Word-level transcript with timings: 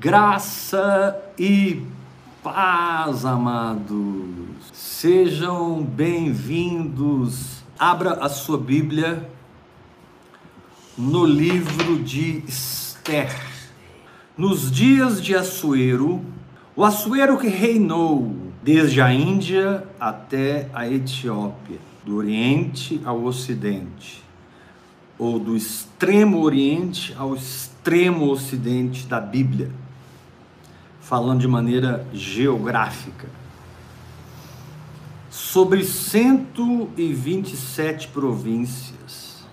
Graça 0.00 1.14
e 1.38 1.82
paz, 2.42 3.26
amados. 3.26 4.24
Sejam 4.72 5.82
bem-vindos. 5.82 7.62
Abra 7.78 8.12
a 8.12 8.30
sua 8.30 8.56
Bíblia 8.56 9.28
no 10.96 11.26
livro 11.26 11.98
de 11.98 12.42
Esther. 12.48 13.30
Nos 14.38 14.72
dias 14.72 15.22
de 15.22 15.34
Assuero, 15.34 16.24
o 16.74 16.82
Assuero 16.82 17.36
que 17.36 17.48
reinou 17.48 18.34
desde 18.62 19.02
a 19.02 19.12
Índia 19.12 19.86
até 20.00 20.70
a 20.72 20.88
Etiópia, 20.88 21.76
do 22.06 22.16
Oriente 22.16 22.98
ao 23.04 23.22
Ocidente, 23.22 24.24
ou 25.18 25.38
do 25.38 25.54
extremo 25.54 26.40
Oriente 26.40 27.14
ao 27.18 27.34
extremo 27.34 28.30
Ocidente 28.30 29.06
da 29.06 29.20
Bíblia 29.20 29.70
falando 31.10 31.40
de 31.40 31.48
maneira 31.48 32.06
geográfica, 32.12 33.28
sobre 35.28 35.84
127 35.84 38.06
províncias. 38.06 39.44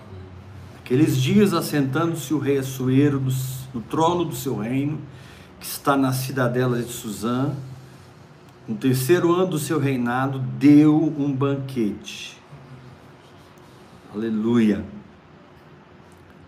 Aqueles 0.78 1.16
dias, 1.16 1.52
assentando-se 1.52 2.32
o 2.32 2.38
rei 2.38 2.58
Assuero 2.58 3.20
no 3.74 3.80
trono 3.80 4.24
do 4.24 4.36
seu 4.36 4.56
reino, 4.56 5.00
que 5.58 5.66
está 5.66 5.96
na 5.96 6.12
cidadela 6.12 6.80
de 6.80 6.92
Suzã, 6.92 7.50
no 8.68 8.76
terceiro 8.76 9.34
ano 9.34 9.48
do 9.48 9.58
seu 9.58 9.80
reinado, 9.80 10.38
deu 10.38 11.12
um 11.18 11.32
banquete. 11.32 12.40
Aleluia 14.14 14.84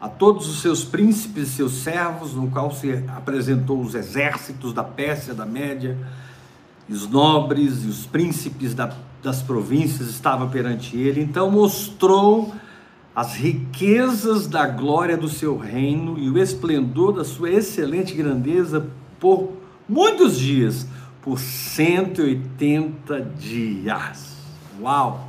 a 0.00 0.08
todos 0.08 0.48
os 0.48 0.62
seus 0.62 0.82
príncipes 0.82 1.48
e 1.48 1.52
seus 1.52 1.72
servos, 1.72 2.34
no 2.34 2.50
qual 2.50 2.72
se 2.72 3.04
apresentou 3.08 3.80
os 3.80 3.94
exércitos 3.94 4.72
da 4.72 4.82
Pérsia, 4.82 5.34
da 5.34 5.44
Média, 5.44 5.98
os 6.88 7.06
nobres 7.06 7.84
e 7.84 7.88
os 7.88 8.06
príncipes 8.06 8.74
da, 8.74 8.94
das 9.22 9.42
províncias 9.42 10.08
estavam 10.08 10.48
perante 10.48 10.96
ele. 10.96 11.20
Então 11.20 11.50
mostrou 11.50 12.52
as 13.14 13.34
riquezas 13.34 14.46
da 14.46 14.66
glória 14.66 15.18
do 15.18 15.28
seu 15.28 15.58
reino 15.58 16.18
e 16.18 16.30
o 16.30 16.38
esplendor 16.38 17.12
da 17.12 17.24
sua 17.24 17.50
excelente 17.50 18.14
grandeza 18.14 18.86
por 19.20 19.52
muitos 19.86 20.38
dias, 20.38 20.86
por 21.20 21.38
180 21.38 23.20
dias. 23.38 24.36
Uau! 24.80 25.28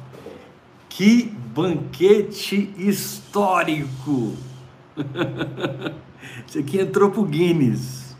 Que 0.87 1.23
banquete 1.53 2.73
histórico! 2.77 4.50
Isso 6.47 6.59
aqui 6.59 6.79
entrou 6.79 7.11
para 7.11 7.21
o 7.21 7.25
Guinness. 7.25 8.15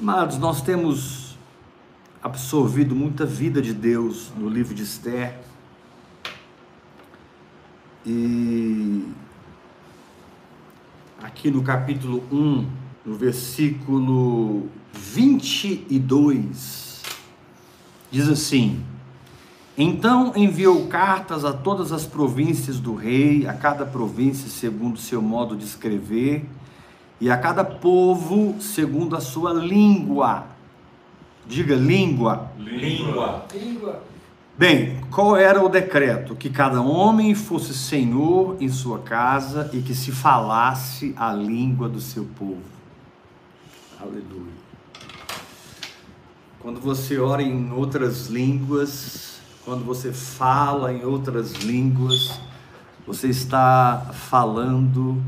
Amados, 0.00 0.38
nós 0.38 0.62
temos 0.62 1.36
absorvido 2.22 2.94
muita 2.94 3.24
vida 3.24 3.62
de 3.62 3.72
Deus 3.72 4.32
no 4.36 4.48
livro 4.48 4.74
de 4.74 4.82
Esther. 4.82 5.38
E 8.06 9.02
aqui 11.22 11.50
no 11.50 11.62
capítulo 11.62 12.22
1, 12.30 12.70
no 13.06 13.14
versículo 13.14 14.68
22, 14.92 17.02
diz 18.10 18.28
assim: 18.28 18.84
então 19.76 20.32
enviou 20.36 20.86
cartas 20.86 21.44
a 21.44 21.52
todas 21.52 21.90
as 21.90 22.06
províncias 22.06 22.78
do 22.78 22.94
rei, 22.94 23.46
a 23.46 23.52
cada 23.52 23.84
província 23.84 24.48
segundo 24.48 24.98
seu 24.98 25.20
modo 25.20 25.56
de 25.56 25.64
escrever, 25.64 26.44
e 27.20 27.30
a 27.30 27.36
cada 27.36 27.64
povo 27.64 28.56
segundo 28.60 29.16
a 29.16 29.20
sua 29.20 29.52
língua. 29.52 30.46
Diga 31.46 31.74
língua. 31.74 32.50
Língua. 32.58 33.46
Bem, 34.56 35.00
qual 35.10 35.36
era 35.36 35.64
o 35.64 35.68
decreto? 35.68 36.36
Que 36.36 36.48
cada 36.48 36.80
homem 36.80 37.34
fosse 37.34 37.74
senhor 37.74 38.56
em 38.60 38.68
sua 38.68 39.00
casa 39.00 39.68
e 39.72 39.82
que 39.82 39.94
se 39.94 40.12
falasse 40.12 41.12
a 41.16 41.32
língua 41.32 41.88
do 41.88 42.00
seu 42.00 42.24
povo. 42.38 42.62
Aleluia. 44.00 44.52
Quando 46.60 46.80
você 46.80 47.18
ora 47.18 47.42
em 47.42 47.72
outras 47.72 48.28
línguas, 48.28 49.33
quando 49.64 49.84
você 49.84 50.12
fala 50.12 50.92
em 50.92 51.04
outras 51.04 51.52
línguas, 51.52 52.38
você 53.06 53.28
está 53.28 54.10
falando 54.12 55.22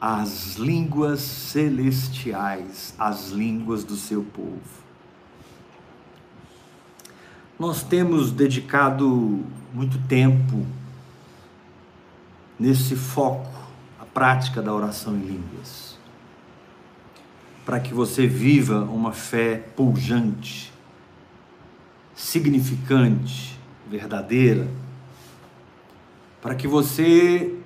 as 0.00 0.56
línguas 0.56 1.20
celestiais, 1.20 2.94
as 2.98 3.28
línguas 3.30 3.84
do 3.84 3.96
seu 3.96 4.22
povo. 4.22 4.80
Nós 7.58 7.82
temos 7.82 8.32
dedicado 8.32 9.44
muito 9.74 9.98
tempo 10.08 10.64
nesse 12.58 12.96
foco, 12.96 13.50
a 14.00 14.06
prática 14.06 14.62
da 14.62 14.72
oração 14.72 15.14
em 15.14 15.20
línguas, 15.22 15.98
para 17.66 17.78
que 17.78 17.92
você 17.92 18.26
viva 18.26 18.84
uma 18.84 19.12
fé 19.12 19.56
pujante, 19.76 20.69
significante, 22.20 23.58
verdadeira, 23.88 24.68
para 26.42 26.54
que 26.54 26.68
você, 26.68 27.56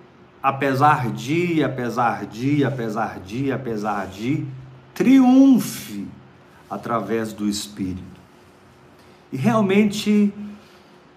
apesar 0.40 1.10
de, 1.10 1.62
apesar 1.62 2.24
de, 2.24 2.64
apesar 2.64 3.18
de, 3.18 3.50
apesar 3.50 4.06
de, 4.06 4.46
triunfe 4.94 6.06
através 6.70 7.32
do 7.32 7.48
Espírito. 7.48 8.20
E 9.32 9.36
realmente 9.36 10.32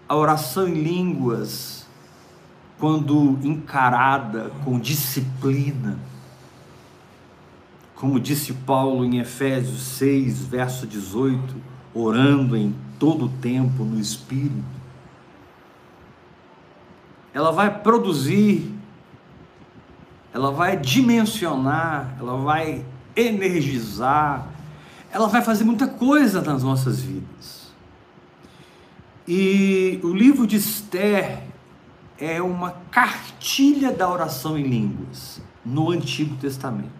a 0.09 0.15
oração 0.15 0.67
em 0.67 0.73
línguas, 0.73 1.85
quando 2.79 3.37
encarada 3.43 4.51
com 4.65 4.79
disciplina, 4.79 5.99
como 7.93 8.19
disse 8.19 8.51
Paulo 8.53 9.05
em 9.05 9.19
Efésios 9.19 9.81
6, 9.81 10.45
verso 10.45 10.87
18, 10.87 11.55
orando 11.93 12.57
em 12.57 12.75
todo 12.99 13.25
o 13.25 13.29
tempo 13.29 13.83
no 13.83 13.99
Espírito, 13.99 14.77
ela 17.33 17.51
vai 17.51 17.81
produzir, 17.81 18.73
ela 20.33 20.51
vai 20.51 20.77
dimensionar, 20.77 22.15
ela 22.19 22.37
vai 22.37 22.83
energizar, 23.15 24.47
ela 25.11 25.27
vai 25.27 25.41
fazer 25.41 25.63
muita 25.63 25.87
coisa 25.87 26.41
nas 26.41 26.63
nossas 26.63 27.01
vidas. 27.01 27.67
E 29.27 29.99
o 30.03 30.13
livro 30.13 30.47
de 30.47 30.55
Esther 30.55 31.43
é 32.17 32.41
uma 32.41 32.71
cartilha 32.89 33.91
da 33.91 34.09
oração 34.09 34.57
em 34.57 34.63
línguas 34.63 35.41
no 35.63 35.91
Antigo 35.91 36.35
Testamento. 36.37 36.97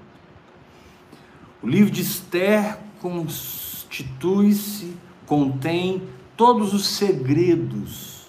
O 1.64 1.68
livro 1.68 1.90
de 1.90 2.02
Esther 2.02 2.78
constitui-se 3.00 4.96
contém 5.28 6.02
todos 6.36 6.74
os 6.74 6.88
segredos 6.88 8.26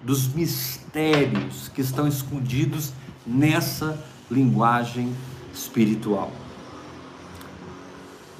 dos 0.00 0.28
mistérios 0.28 1.68
que 1.68 1.80
estão 1.80 2.06
escondidos 2.06 2.92
nessa 3.26 4.02
linguagem 4.30 5.12
espiritual. 5.52 6.30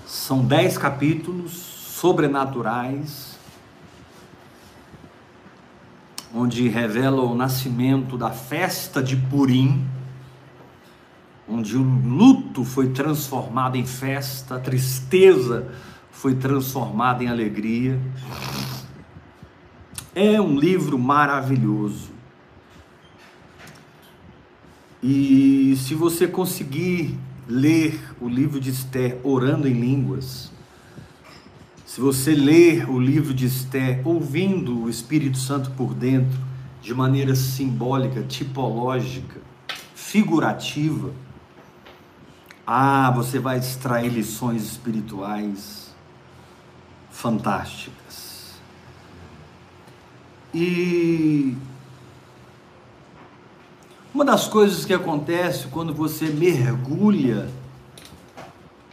São 0.06 0.44
dez 0.44 0.78
capítulos 0.78 1.52
sobrenaturais, 1.52 3.36
onde 6.32 6.68
revela 6.68 7.22
o 7.22 7.34
nascimento 7.34 8.16
da 8.16 8.30
festa 8.30 9.02
de 9.02 9.16
Purim, 9.16 9.84
onde 11.48 11.76
o 11.76 11.82
luto 11.82 12.62
foi 12.64 12.90
transformado 12.90 13.76
em 13.76 13.86
festa, 13.86 14.56
a 14.56 14.60
tristeza 14.60 15.72
foi 16.16 16.34
transformada 16.34 17.22
em 17.22 17.28
alegria. 17.28 18.00
É 20.14 20.40
um 20.40 20.58
livro 20.58 20.98
maravilhoso. 20.98 22.10
E 25.02 25.76
se 25.76 25.94
você 25.94 26.26
conseguir 26.26 27.18
ler 27.46 28.00
o 28.18 28.28
livro 28.28 28.58
de 28.58 28.70
Esther 28.70 29.20
orando 29.22 29.68
em 29.68 29.74
línguas, 29.74 30.50
se 31.84 32.00
você 32.00 32.34
ler 32.34 32.88
o 32.88 32.98
livro 32.98 33.34
de 33.34 33.44
Esther 33.44 34.00
ouvindo 34.02 34.84
o 34.84 34.88
Espírito 34.88 35.36
Santo 35.36 35.70
por 35.72 35.92
dentro, 35.92 36.40
de 36.80 36.94
maneira 36.94 37.34
simbólica, 37.34 38.22
tipológica, 38.22 39.38
figurativa, 39.94 41.12
ah, 42.66 43.12
você 43.14 43.38
vai 43.38 43.58
extrair 43.58 44.08
lições 44.08 44.62
espirituais 44.62 45.85
fantásticas. 47.16 48.52
E 50.52 51.56
uma 54.12 54.24
das 54.24 54.46
coisas 54.46 54.84
que 54.84 54.92
acontece 54.92 55.68
quando 55.68 55.94
você 55.94 56.26
mergulha 56.26 57.48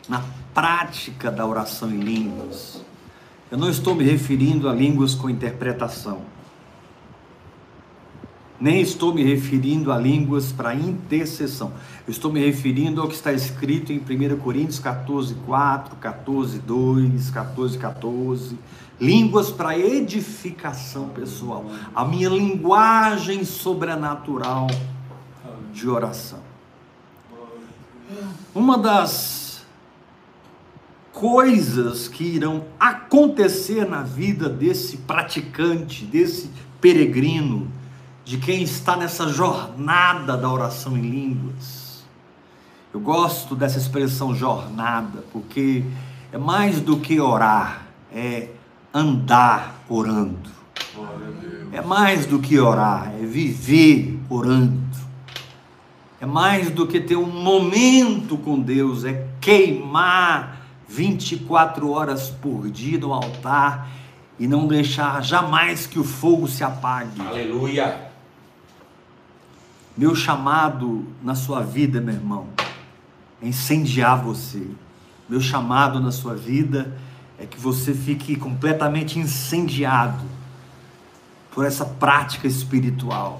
na 0.07 0.23
prática 0.53 1.29
da 1.29 1.45
oração 1.45 1.91
em 1.91 1.99
línguas. 1.99 2.81
Eu 3.51 3.57
não 3.57 3.69
estou 3.69 3.93
me 3.93 4.03
referindo 4.03 4.69
a 4.69 4.73
línguas 4.73 5.13
com 5.13 5.29
interpretação. 5.29 6.21
Nem 8.63 8.79
estou 8.79 9.13
me 9.13 9.21
referindo 9.21 9.91
a 9.91 9.97
línguas 9.97 10.53
para 10.53 10.73
intercessão. 10.73 11.73
Eu 12.07 12.11
estou 12.11 12.31
me 12.31 12.39
referindo 12.39 13.01
ao 13.01 13.09
que 13.09 13.13
está 13.13 13.33
escrito 13.33 13.91
em 13.91 13.97
1 13.97 14.37
Coríntios 14.37 14.79
14, 14.79 15.35
4, 15.45 15.97
14, 15.97 16.59
2, 16.59 17.29
14, 17.29 17.77
14. 17.77 18.57
Línguas 19.01 19.51
para 19.51 19.77
edificação 19.77 21.09
pessoal. 21.09 21.65
A 21.93 22.05
minha 22.05 22.29
linguagem 22.29 23.43
sobrenatural 23.43 24.67
de 25.73 25.89
oração. 25.89 26.39
Uma 28.55 28.77
das 28.77 29.65
coisas 31.11 32.07
que 32.07 32.23
irão 32.23 32.63
acontecer 32.79 33.85
na 33.85 34.03
vida 34.03 34.47
desse 34.47 34.95
praticante, 34.95 36.05
desse 36.05 36.49
peregrino, 36.79 37.69
de 38.25 38.37
quem 38.37 38.63
está 38.63 38.95
nessa 38.95 39.27
jornada 39.27 40.37
da 40.37 40.49
oração 40.49 40.97
em 40.97 41.01
línguas. 41.01 42.03
Eu 42.93 42.99
gosto 42.99 43.55
dessa 43.55 43.77
expressão 43.77 44.35
jornada, 44.35 45.23
porque 45.33 45.83
é 46.31 46.37
mais 46.37 46.79
do 46.79 46.97
que 46.97 47.19
orar, 47.19 47.87
é 48.13 48.49
andar 48.93 49.83
orando. 49.89 50.51
É 51.71 51.81
mais 51.81 52.27
do 52.27 52.39
que 52.39 52.59
orar, 52.59 53.11
é 53.19 53.25
viver 53.25 54.19
orando. 54.29 54.83
É 56.21 56.25
mais 56.25 56.69
do 56.69 56.87
que 56.87 57.01
ter 57.01 57.17
um 57.17 57.25
momento 57.25 58.37
com 58.37 58.59
Deus, 58.59 59.03
é 59.03 59.27
queimar 59.41 60.61
24 60.87 61.89
horas 61.89 62.29
por 62.29 62.69
dia 62.69 62.99
no 62.99 63.11
altar 63.11 63.89
e 64.39 64.47
não 64.47 64.67
deixar 64.67 65.21
jamais 65.23 65.87
que 65.87 65.99
o 65.99 66.03
fogo 66.03 66.47
se 66.47 66.63
apague. 66.63 67.19
Aleluia. 67.19 68.12
Meu 69.95 70.15
chamado 70.15 71.05
na 71.21 71.35
sua 71.35 71.61
vida, 71.61 72.01
meu 72.01 72.15
irmão, 72.15 72.47
é 73.41 73.47
incendiar 73.47 74.23
você. 74.23 74.67
Meu 75.29 75.39
chamado 75.39 75.99
na 75.99 76.11
sua 76.11 76.33
vida 76.33 76.97
é 77.37 77.45
que 77.45 77.59
você 77.59 77.93
fique 77.93 78.35
completamente 78.35 79.19
incendiado 79.19 80.23
por 81.51 81.63
essa 81.63 81.85
prática 81.85 82.47
espiritual. 82.47 83.39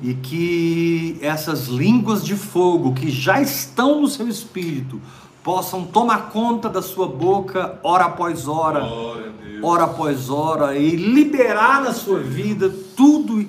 E 0.00 0.14
que 0.14 1.18
essas 1.20 1.66
línguas 1.66 2.24
de 2.24 2.36
fogo 2.36 2.94
que 2.94 3.10
já 3.10 3.40
estão 3.40 4.00
no 4.00 4.06
seu 4.06 4.28
espírito 4.28 5.00
possam 5.42 5.84
tomar 5.84 6.30
conta 6.30 6.68
da 6.68 6.80
sua 6.80 7.08
boca 7.08 7.78
hora 7.82 8.04
após 8.04 8.46
hora, 8.46 8.84
hora 9.62 9.84
após 9.84 10.30
hora, 10.30 10.76
e 10.76 10.94
liberar 10.94 11.82
na 11.82 11.92
sua 11.92 12.20
vida 12.20 12.72
tudo 12.96 13.44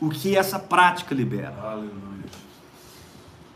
o 0.00 0.08
que 0.08 0.36
essa 0.36 0.58
prática 0.58 1.14
libera. 1.14 1.54
Aleluia. 1.62 2.08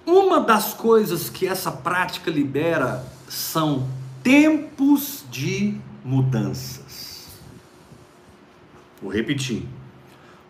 Uma 0.05 0.41
das 0.41 0.75
coisas 0.75 1.31
que 1.31 1.47
essa 1.47 1.71
prática 1.71 2.31
libera 2.31 3.07
são 3.29 3.89
tempos 4.23 5.25
de 5.31 5.81
mudanças. 6.05 7.29
Vou 9.01 9.13
repetir. 9.13 9.67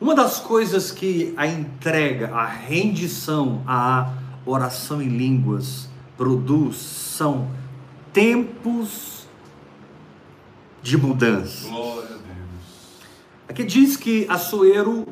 Uma 0.00 0.14
das 0.14 0.40
coisas 0.40 0.90
que 0.90 1.32
a 1.36 1.46
entrega, 1.46 2.34
a 2.34 2.46
rendição, 2.46 3.62
a 3.66 4.12
oração 4.44 5.00
em 5.00 5.08
línguas 5.08 5.88
produz 6.16 6.76
são 6.76 7.48
tempos 8.12 9.26
de 10.82 10.96
mudança. 10.96 11.68
Glória 11.68 12.06
a 12.06 12.08
Deus. 12.08 12.22
Aqui 13.48 13.64
diz 13.64 13.96
que 13.96 14.26
Açoeiro 14.28 15.06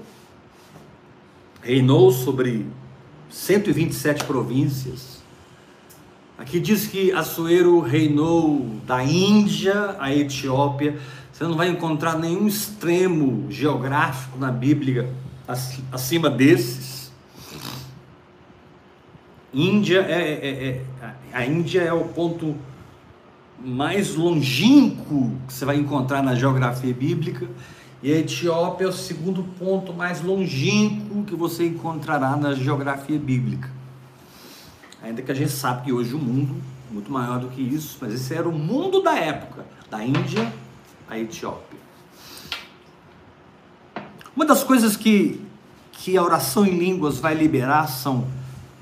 reinou 1.62 2.11
sobre 2.11 2.67
127 3.29 4.25
províncias. 4.25 5.21
Aqui 6.39 6.59
diz 6.59 6.87
que 6.87 7.12
Assuero 7.12 7.81
reinou 7.81 8.67
da 8.87 9.05
Índia 9.05 9.97
à 9.99 10.15
Etiópia. 10.15 10.99
Você 11.33 11.45
não 11.45 11.55
vai 11.55 11.69
encontrar 11.69 12.19
nenhum 12.19 12.47
extremo 12.47 13.47
geográfico 13.51 14.39
na 14.39 14.51
Bíblia 14.51 15.12
acima 15.93 16.31
desses. 16.31 17.12
Índia 19.53 20.07
é, 20.09 20.23
é, 20.33 20.69
é, 20.69 21.15
a 21.33 21.45
Índia 21.45 21.83
é 21.83 21.93
o 21.93 22.05
ponto 22.05 22.57
mais 23.62 24.15
longínquo 24.15 25.37
que 25.47 25.53
você 25.53 25.65
vai 25.65 25.77
encontrar 25.77 26.23
na 26.23 26.35
geografia 26.35 26.95
bíblica. 26.95 27.47
E 28.02 28.12
a 28.12 28.19
Etiópia 28.19 28.87
é 28.87 28.88
o 28.88 28.93
segundo 28.93 29.43
ponto 29.58 29.93
mais 29.93 30.23
longínquo 30.23 31.23
que 31.25 31.35
você 31.35 31.67
encontrará 31.67 32.35
na 32.35 32.55
geografia 32.55 33.19
bíblica. 33.19 33.70
Ainda 35.02 35.20
que 35.20 35.31
a 35.31 35.35
gente 35.35 35.52
sabe 35.52 35.85
que 35.85 35.93
hoje 35.93 36.14
o 36.14 36.19
mundo 36.19 36.56
é 36.91 36.94
muito 36.94 37.12
maior 37.12 37.38
do 37.38 37.49
que 37.49 37.61
isso, 37.61 37.99
mas 38.00 38.14
esse 38.14 38.35
era 38.35 38.49
o 38.49 38.52
mundo 38.52 39.02
da 39.02 39.14
época, 39.17 39.67
da 39.91 40.02
Índia 40.05 40.50
à 41.08 41.19
Etiópia. 41.19 41.79
Uma 44.35 44.47
das 44.47 44.64
coisas 44.64 44.97
que, 44.97 45.44
que 45.93 46.17
a 46.17 46.23
oração 46.23 46.64
em 46.64 46.79
línguas 46.79 47.19
vai 47.19 47.35
liberar 47.35 47.87
são 47.87 48.26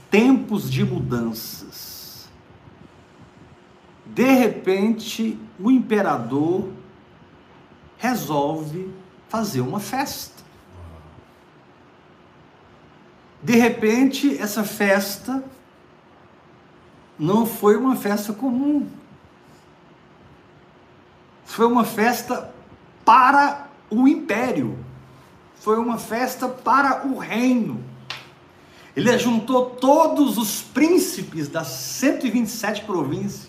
tempos 0.08 0.70
de 0.70 0.84
mudanças. 0.84 2.28
De 4.06 4.32
repente, 4.32 5.36
o 5.58 5.70
imperador 5.70 6.68
resolve 7.96 8.88
fazer 9.28 9.60
uma 9.60 9.80
festa. 9.80 10.42
De 13.42 13.56
repente, 13.56 14.36
essa 14.38 14.64
festa 14.64 15.44
não 17.18 17.46
foi 17.46 17.76
uma 17.76 17.96
festa 17.96 18.32
comum. 18.32 18.88
Foi 21.44 21.66
uma 21.66 21.84
festa 21.84 22.52
para 23.04 23.68
o 23.90 24.08
império. 24.08 24.78
Foi 25.56 25.78
uma 25.78 25.98
festa 25.98 26.48
para 26.48 27.06
o 27.06 27.18
reino. 27.18 27.82
Ele 28.94 29.16
juntou 29.18 29.70
todos 29.70 30.38
os 30.38 30.60
príncipes 30.60 31.48
das 31.48 31.68
127 31.68 32.84
províncias 32.84 33.47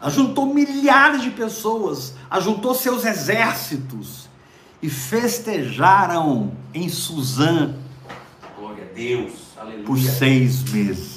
ajuntou 0.00 0.52
milhares 0.52 1.22
de 1.22 1.30
pessoas, 1.30 2.14
ajuntou 2.30 2.74
seus 2.74 3.04
exércitos 3.04 4.28
e 4.82 4.88
festejaram 4.90 6.52
em 6.74 6.88
Suzã 6.88 7.74
Glória 8.58 8.84
a 8.84 8.94
Deus. 8.94 9.32
Aleluia. 9.56 9.84
por 9.84 9.98
seis 9.98 10.62
meses. 10.64 11.16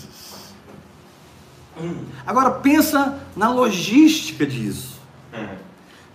Agora 2.25 2.51
pensa 2.51 3.19
na 3.35 3.49
logística 3.49 4.45
disso. 4.45 4.99
Hum. 5.33 5.47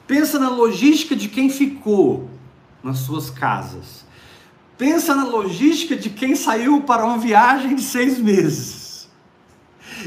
Pensa 0.06 0.38
na 0.38 0.50
logística 0.50 1.16
de 1.16 1.28
quem 1.28 1.48
ficou 1.48 2.28
nas 2.82 2.98
suas 2.98 3.30
casas. 3.30 4.04
Pensa 4.76 5.14
na 5.14 5.24
logística 5.24 5.96
de 5.96 6.10
quem 6.10 6.34
saiu 6.34 6.82
para 6.82 7.04
uma 7.04 7.16
viagem 7.16 7.74
de 7.74 7.82
seis 7.82 8.18
meses. 8.18 8.83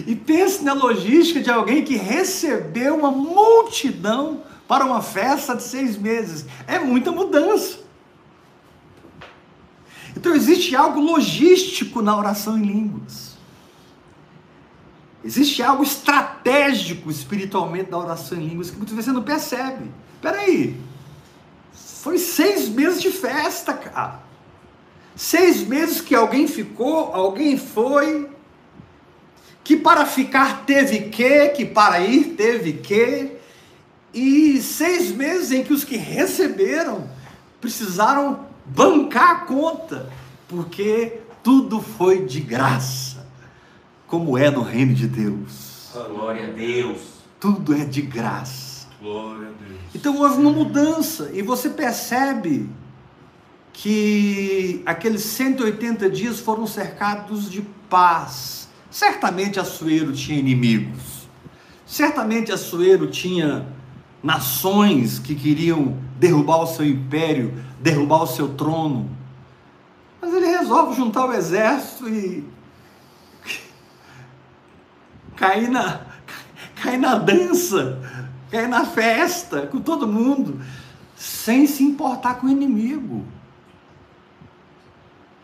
E 0.05 0.15
pense 0.15 0.63
na 0.63 0.73
logística 0.73 1.39
de 1.39 1.49
alguém 1.49 1.83
que 1.83 1.95
recebeu 1.95 2.95
uma 2.95 3.11
multidão 3.11 4.43
para 4.67 4.85
uma 4.85 5.01
festa 5.01 5.55
de 5.55 5.63
seis 5.63 5.97
meses. 5.97 6.45
É 6.67 6.77
muita 6.77 7.11
mudança. 7.11 7.79
Então 10.15 10.35
existe 10.35 10.75
algo 10.75 10.99
logístico 10.99 12.01
na 12.01 12.17
oração 12.17 12.57
em 12.57 12.63
línguas. 12.63 13.37
Existe 15.23 15.61
algo 15.61 15.83
estratégico 15.83 17.09
espiritualmente 17.09 17.91
na 17.91 17.97
oração 17.97 18.37
em 18.37 18.47
línguas 18.47 18.69
que 18.69 18.77
muitas 18.77 18.95
vezes 18.95 19.05
você 19.05 19.15
não 19.15 19.23
percebe. 19.23 19.91
Espera 20.15 20.39
aí, 20.39 20.79
foi 22.07 22.17
seis 22.17 22.69
meses 22.69 23.01
de 23.01 23.11
festa, 23.11 23.73
cara. 23.73 24.21
Seis 25.15 25.61
meses 25.67 25.99
que 25.99 26.15
alguém 26.15 26.47
ficou, 26.47 27.13
alguém 27.13 27.57
foi, 27.57 28.29
que 29.67 29.75
para 29.75 30.05
ficar 30.05 30.65
teve 30.65 31.09
que, 31.09 31.49
que 31.49 31.65
para 31.65 31.99
ir 31.99 32.35
teve 32.37 32.71
que, 32.71 33.33
e 34.13 34.61
seis 34.61 35.11
meses 35.11 35.51
em 35.51 35.61
que 35.61 35.73
os 35.73 35.83
que 35.83 35.97
receberam 35.97 37.09
precisaram 37.59 38.45
bancar 38.65 39.29
a 39.29 39.35
conta, 39.39 40.09
porque 40.47 41.19
tudo 41.43 41.81
foi 41.81 42.25
de 42.25 42.39
graça, 42.39 43.27
como 44.07 44.37
é 44.37 44.49
no 44.49 44.61
reino 44.61 44.93
de 44.93 45.05
Deus. 45.05 45.89
Glória 45.93 46.47
a 46.47 46.51
Deus. 46.51 47.01
Tudo 47.37 47.75
é 47.75 47.83
de 47.83 48.03
graça. 48.03 48.87
Glória 49.01 49.49
a 49.49 49.51
Deus. 49.51 49.81
Então 49.93 50.17
houve 50.17 50.39
uma 50.39 50.51
mudança, 50.51 51.29
e 51.33 51.41
você 51.41 51.69
percebe 51.69 52.69
que 53.73 54.81
aqueles 54.85 55.23
180 55.23 56.09
dias 56.09 56.39
foram 56.39 56.65
cercados 56.65 57.51
de 57.51 57.61
paz 57.89 58.66
Certamente 58.97 59.59
Assuero 59.59 60.11
tinha 60.11 60.39
inimigos. 60.39 61.29
Certamente 61.85 62.51
Assuero 62.51 63.05
tinha 63.05 63.67
nações 64.23 65.19
que 65.19 65.35
queriam 65.35 65.95
derrubar 66.17 66.63
o 66.63 66.65
seu 66.65 66.83
império, 66.83 67.63
derrubar 67.79 68.23
o 68.23 68.25
seu 68.25 68.55
trono. 68.55 69.07
Mas 70.19 70.33
ele 70.33 70.47
resolve 70.47 70.95
juntar 70.95 71.27
o 71.27 71.33
exército 71.33 72.09
e 72.09 72.43
cair 75.37 75.69
na, 75.69 76.01
cair 76.81 76.97
na 76.97 77.19
dança, 77.19 78.01
cair 78.49 78.67
na 78.67 78.83
festa 78.83 79.67
com 79.67 79.79
todo 79.79 80.07
mundo, 80.07 80.59
sem 81.15 81.67
se 81.67 81.83
importar 81.83 82.39
com 82.39 82.47
o 82.47 82.49
inimigo. 82.49 83.23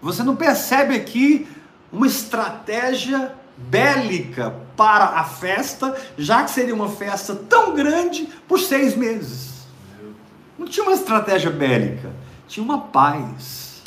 Você 0.02 0.24
não 0.24 0.36
percebe 0.36 0.96
aqui 0.96 1.48
uma 1.92 2.08
estratégia 2.08 3.43
bélica 3.58 4.54
para 4.76 5.06
a 5.06 5.24
festa, 5.24 5.96
já 6.18 6.44
que 6.44 6.52
seria 6.52 6.74
uma 6.74 6.90
festa 6.90 7.36
tão 7.36 7.76
grande 7.76 8.28
por 8.48 8.60
seis 8.60 8.96
meses. 8.96 9.54
Não 10.58 10.68
tinha 10.68 10.86
uma 10.86 10.94
estratégia 10.94 11.52
bélica, 11.52 12.12
tinha 12.48 12.64
uma 12.64 12.80
paz. 12.80 13.82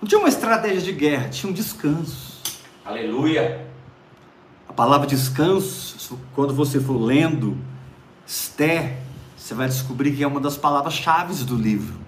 Não 0.00 0.08
tinha 0.08 0.18
uma 0.18 0.28
estratégia 0.28 0.80
de 0.80 0.92
guerra, 0.92 1.28
tinha 1.28 1.50
um 1.50 1.54
descanso. 1.54 2.42
Aleluia. 2.84 3.66
A 4.68 4.72
palavra 4.72 5.06
descanso, 5.06 6.18
quando 6.34 6.54
você 6.54 6.80
for 6.80 7.00
lendo 7.00 7.56
Esther, 8.26 8.98
você 9.36 9.54
vai 9.54 9.68
descobrir 9.68 10.12
que 10.12 10.22
é 10.22 10.26
uma 10.26 10.40
das 10.40 10.56
palavras-chave 10.56 11.44
do 11.44 11.56
livro. 11.56 12.03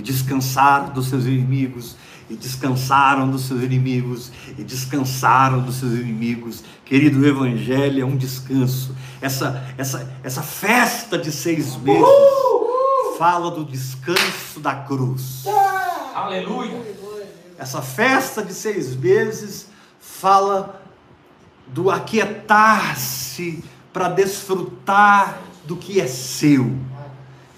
E 0.00 0.02
descansar 0.02 0.90
dos 0.92 1.08
seus 1.10 1.26
inimigos, 1.26 1.94
e 2.30 2.34
descansaram 2.34 3.30
dos 3.30 3.42
seus 3.42 3.62
inimigos, 3.62 4.32
e 4.56 4.64
descansaram 4.64 5.60
dos 5.60 5.74
seus 5.74 5.92
inimigos. 5.92 6.64
Querido, 6.86 7.20
o 7.20 7.26
Evangelho 7.26 8.00
é 8.00 8.04
um 8.06 8.16
descanso. 8.16 8.96
Essa, 9.20 9.62
essa, 9.76 10.10
essa 10.24 10.42
festa 10.42 11.18
de 11.18 11.30
seis 11.30 11.76
meses 11.76 12.06
fala 13.18 13.50
do 13.50 13.62
descanso 13.62 14.58
da 14.58 14.74
cruz. 14.74 15.44
Aleluia. 16.14 16.80
Essa 17.58 17.82
festa 17.82 18.42
de 18.42 18.54
seis 18.54 18.96
meses 18.96 19.68
fala 20.00 20.82
do 21.66 21.90
aquietar-se 21.90 23.62
para 23.92 24.08
desfrutar 24.08 25.42
do 25.66 25.76
que 25.76 26.00
é 26.00 26.06
seu. 26.06 26.74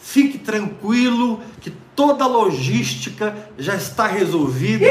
Fique 0.01 0.39
tranquilo 0.39 1.41
que 1.61 1.73
toda 2.03 2.25
a 2.25 2.27
logística 2.27 3.33
já 3.57 3.77
está 3.77 4.09
resolvida 4.09 4.87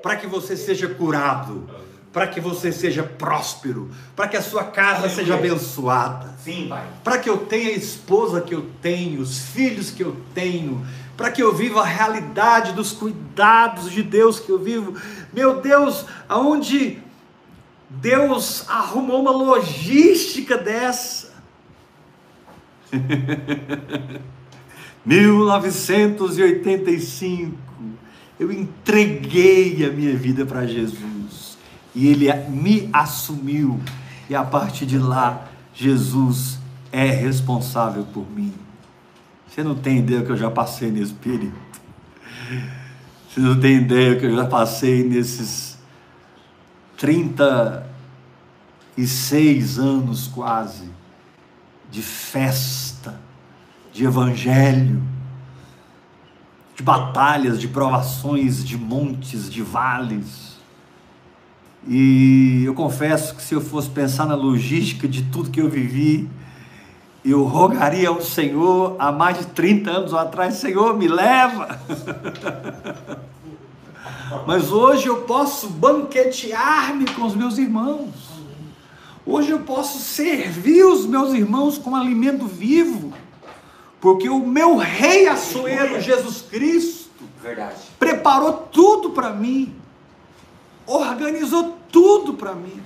para 0.00 0.14
que 0.14 0.28
você 0.28 0.56
seja 0.56 0.86
curado, 0.86 1.68
para 2.12 2.28
que 2.28 2.40
você 2.40 2.70
seja 2.70 3.02
próspero, 3.02 3.90
para 4.14 4.28
que 4.28 4.36
a 4.36 4.42
sua 4.42 4.62
casa 4.62 4.98
Aleluia. 4.98 5.16
seja 5.16 5.34
abençoada, 5.34 6.32
Sim, 6.44 6.68
Pai. 6.68 6.86
para 7.02 7.18
que 7.18 7.28
eu 7.28 7.38
tenha 7.38 7.70
a 7.70 7.72
esposa 7.72 8.40
que 8.40 8.54
eu 8.54 8.70
tenho, 8.80 9.20
os 9.20 9.40
filhos 9.40 9.90
que 9.90 10.04
eu 10.04 10.16
tenho, 10.32 10.86
para 11.16 11.28
que 11.32 11.42
eu 11.42 11.52
viva 11.52 11.80
a 11.80 11.84
realidade 11.84 12.72
dos 12.72 12.92
cuidados 12.92 13.90
de 13.90 14.04
Deus 14.04 14.38
que 14.38 14.50
eu 14.50 14.60
vivo. 14.60 14.94
Meu 15.32 15.60
Deus, 15.60 16.06
aonde 16.28 17.02
Deus 17.90 18.64
arrumou 18.68 19.20
uma 19.22 19.32
logística 19.32 20.56
dessa. 20.56 21.32
1985, 25.04 27.56
eu 28.38 28.52
entreguei 28.52 29.84
a 29.84 29.90
minha 29.90 30.16
vida 30.16 30.46
para 30.46 30.64
Jesus 30.66 31.58
e 31.94 32.08
Ele 32.08 32.32
me 32.48 32.88
assumiu, 32.92 33.80
e 34.28 34.34
a 34.34 34.44
partir 34.44 34.84
de 34.86 34.98
lá, 34.98 35.48
Jesus 35.74 36.58
é 36.90 37.06
responsável 37.06 38.04
por 38.04 38.28
mim. 38.30 38.52
Você 39.48 39.62
não 39.62 39.74
tem 39.74 39.98
ideia 39.98 40.22
que 40.22 40.32
eu 40.32 40.36
já 40.36 40.50
passei 40.50 40.90
nesse 40.90 41.12
período. 41.12 41.60
Você 43.28 43.40
não 43.40 43.58
tem 43.58 43.78
ideia 43.78 44.18
que 44.18 44.26
eu 44.26 44.34
já 44.34 44.46
passei 44.46 45.04
nesses 45.04 45.78
36 46.96 49.78
anos 49.78 50.28
quase 50.28 50.90
de 51.90 52.02
festa, 52.02 53.20
de 53.92 54.04
evangelho, 54.04 55.02
de 56.74 56.82
batalhas, 56.82 57.60
de 57.60 57.68
provações, 57.68 58.64
de 58.64 58.78
montes, 58.78 59.50
de 59.50 59.62
vales. 59.62 60.56
E 61.86 62.62
eu 62.64 62.74
confesso 62.74 63.34
que 63.34 63.42
se 63.42 63.54
eu 63.54 63.60
fosse 63.60 63.90
pensar 63.90 64.26
na 64.26 64.34
logística 64.34 65.06
de 65.06 65.22
tudo 65.24 65.50
que 65.50 65.60
eu 65.60 65.68
vivi, 65.68 66.28
eu 67.24 67.44
rogaria 67.44 68.08
ao 68.08 68.20
Senhor 68.20 68.96
há 68.98 69.12
mais 69.12 69.38
de 69.38 69.46
30 69.46 69.90
anos 69.90 70.14
atrás: 70.14 70.54
Senhor, 70.54 70.96
me 70.96 71.06
leva. 71.06 71.78
Mas 74.46 74.72
hoje 74.72 75.06
eu 75.06 75.22
posso 75.22 75.68
banquetear-me 75.68 77.04
com 77.12 77.26
os 77.26 77.34
meus 77.34 77.58
irmãos. 77.58 78.32
Hoje 79.24 79.50
eu 79.50 79.60
posso 79.60 79.98
servir 79.98 80.84
os 80.84 81.06
meus 81.06 81.32
irmãos 81.32 81.78
com 81.78 81.94
alimento 81.94 82.46
vivo. 82.46 83.12
Porque 84.02 84.28
o 84.28 84.40
meu 84.40 84.76
rei 84.76 85.28
Açoeiro, 85.28 86.00
Jesus 86.00 86.42
Cristo, 86.42 87.22
Verdade. 87.40 87.76
preparou 88.00 88.52
tudo 88.52 89.10
para 89.10 89.30
mim. 89.30 89.76
Organizou 90.84 91.78
tudo 91.88 92.34
para 92.34 92.52
mim. 92.52 92.82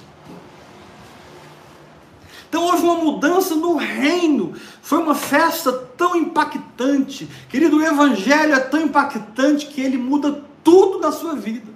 Então 2.47 2.65
houve 2.65 2.83
uma 2.83 2.97
mudança 2.97 3.55
no 3.55 3.77
reino. 3.77 4.53
Foi 4.83 4.99
uma 4.99 5.15
festa 5.15 5.73
tão 5.73 6.15
impactante. 6.15 7.27
Querido, 7.49 7.79
o 7.79 7.83
evangelho 7.83 8.55
é 8.55 8.61
tão 8.61 8.83
impactante 8.83 9.69
que 9.69 9.81
ele 9.81 9.97
muda 9.97 10.45
tudo 10.63 10.99
na 10.99 11.11
sua 11.11 11.35
vida. 11.35 11.73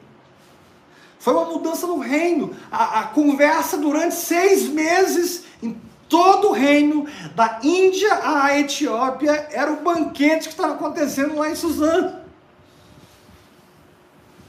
Foi 1.18 1.32
uma 1.32 1.46
mudança 1.46 1.86
no 1.86 1.98
reino. 1.98 2.54
A, 2.70 3.00
a 3.00 3.02
conversa 3.04 3.78
durante 3.78 4.16
seis 4.16 4.68
meses 4.68 5.44
em 5.62 5.80
todo 6.10 6.48
o 6.48 6.52
reino, 6.52 7.06
da 7.36 7.60
Índia 7.62 8.12
à 8.22 8.58
Etiópia, 8.58 9.48
era 9.52 9.72
o 9.72 9.82
banquete 9.82 10.48
que 10.48 10.54
estava 10.54 10.74
acontecendo 10.74 11.36
lá 11.36 11.48
em 11.48 11.54
Suzano. 11.54 12.16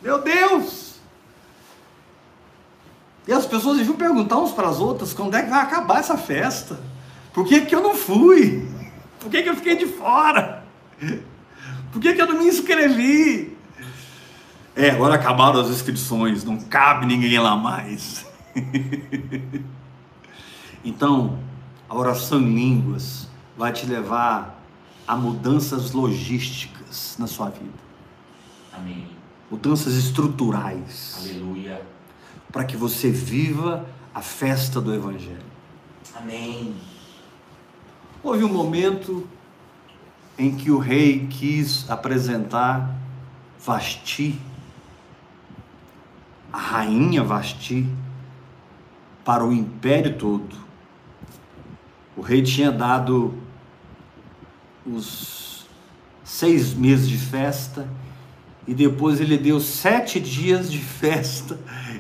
Meu 0.02 0.18
Deus! 0.18 0.96
E 3.28 3.32
as 3.32 3.46
pessoas 3.46 3.78
deviam 3.78 3.96
perguntar 3.96 4.38
uns 4.38 4.52
para 4.52 4.68
as 4.68 4.80
outras 4.80 5.14
quando 5.14 5.36
é 5.36 5.44
que 5.44 5.50
vai 5.50 5.62
acabar 5.62 6.00
essa 6.00 6.18
festa. 6.18 6.80
Por 7.32 7.46
que, 7.46 7.62
que 7.62 7.76
eu 7.76 7.82
não 7.82 7.96
fui? 7.96 8.68
Por 9.20 9.30
que, 9.30 9.44
que 9.44 9.50
eu 9.50 9.56
fiquei 9.56 9.76
de 9.76 9.86
fora? 9.86 10.64
Por 11.92 12.02
que, 12.02 12.14
que 12.14 12.22
eu 12.22 12.26
não 12.26 12.40
me 12.40 12.48
inscrevi? 12.48 13.56
É, 14.76 14.90
agora 14.90 15.16
acabaram 15.16 15.60
as 15.60 15.70
inscrições, 15.70 16.44
não 16.44 16.58
cabe 16.58 17.06
ninguém 17.06 17.38
lá 17.38 17.56
mais. 17.56 18.26
então, 20.84 21.38
a 21.92 21.94
oração 21.94 22.40
em 22.40 22.56
línguas 22.56 23.28
vai 23.58 23.74
te 23.74 23.86
levar 23.86 24.64
a 25.06 25.14
mudanças 25.14 25.92
logísticas 25.92 27.18
na 27.20 27.28
sua 27.28 27.50
vida, 27.50 27.70
Amém. 28.72 29.10
mudanças 29.50 29.96
estruturais, 29.96 31.18
Aleluia. 31.20 31.82
para 32.50 32.64
que 32.64 32.78
você 32.78 33.12
viva 33.12 33.86
a 34.16 34.22
festa 34.22 34.80
do 34.80 34.94
Evangelho. 34.94 35.44
Amém. 36.16 36.74
Houve 38.24 38.46
um 38.46 38.54
momento 38.54 39.28
em 40.38 40.56
que 40.56 40.72
o 40.72 40.78
rei 40.78 41.28
quis 41.28 41.90
apresentar 41.90 42.96
Vasti, 43.60 44.40
a 46.54 46.58
rainha 46.58 47.22
Vasti, 47.22 47.86
para 49.26 49.44
o 49.44 49.52
império 49.52 50.18
todo. 50.18 50.61
O 52.16 52.22
rei 52.22 52.42
tinha 52.42 52.72
dado 52.72 53.34
os 54.86 55.66
seis 56.24 56.74
meses 56.74 57.08
de 57.08 57.18
festa 57.18 57.88
e 58.68 58.74
depois 58.74 59.20
ele 59.20 59.38
deu 59.38 59.60
sete 59.60 60.20
dias 60.20 60.72
de 60.72 60.80
festa 60.80 61.60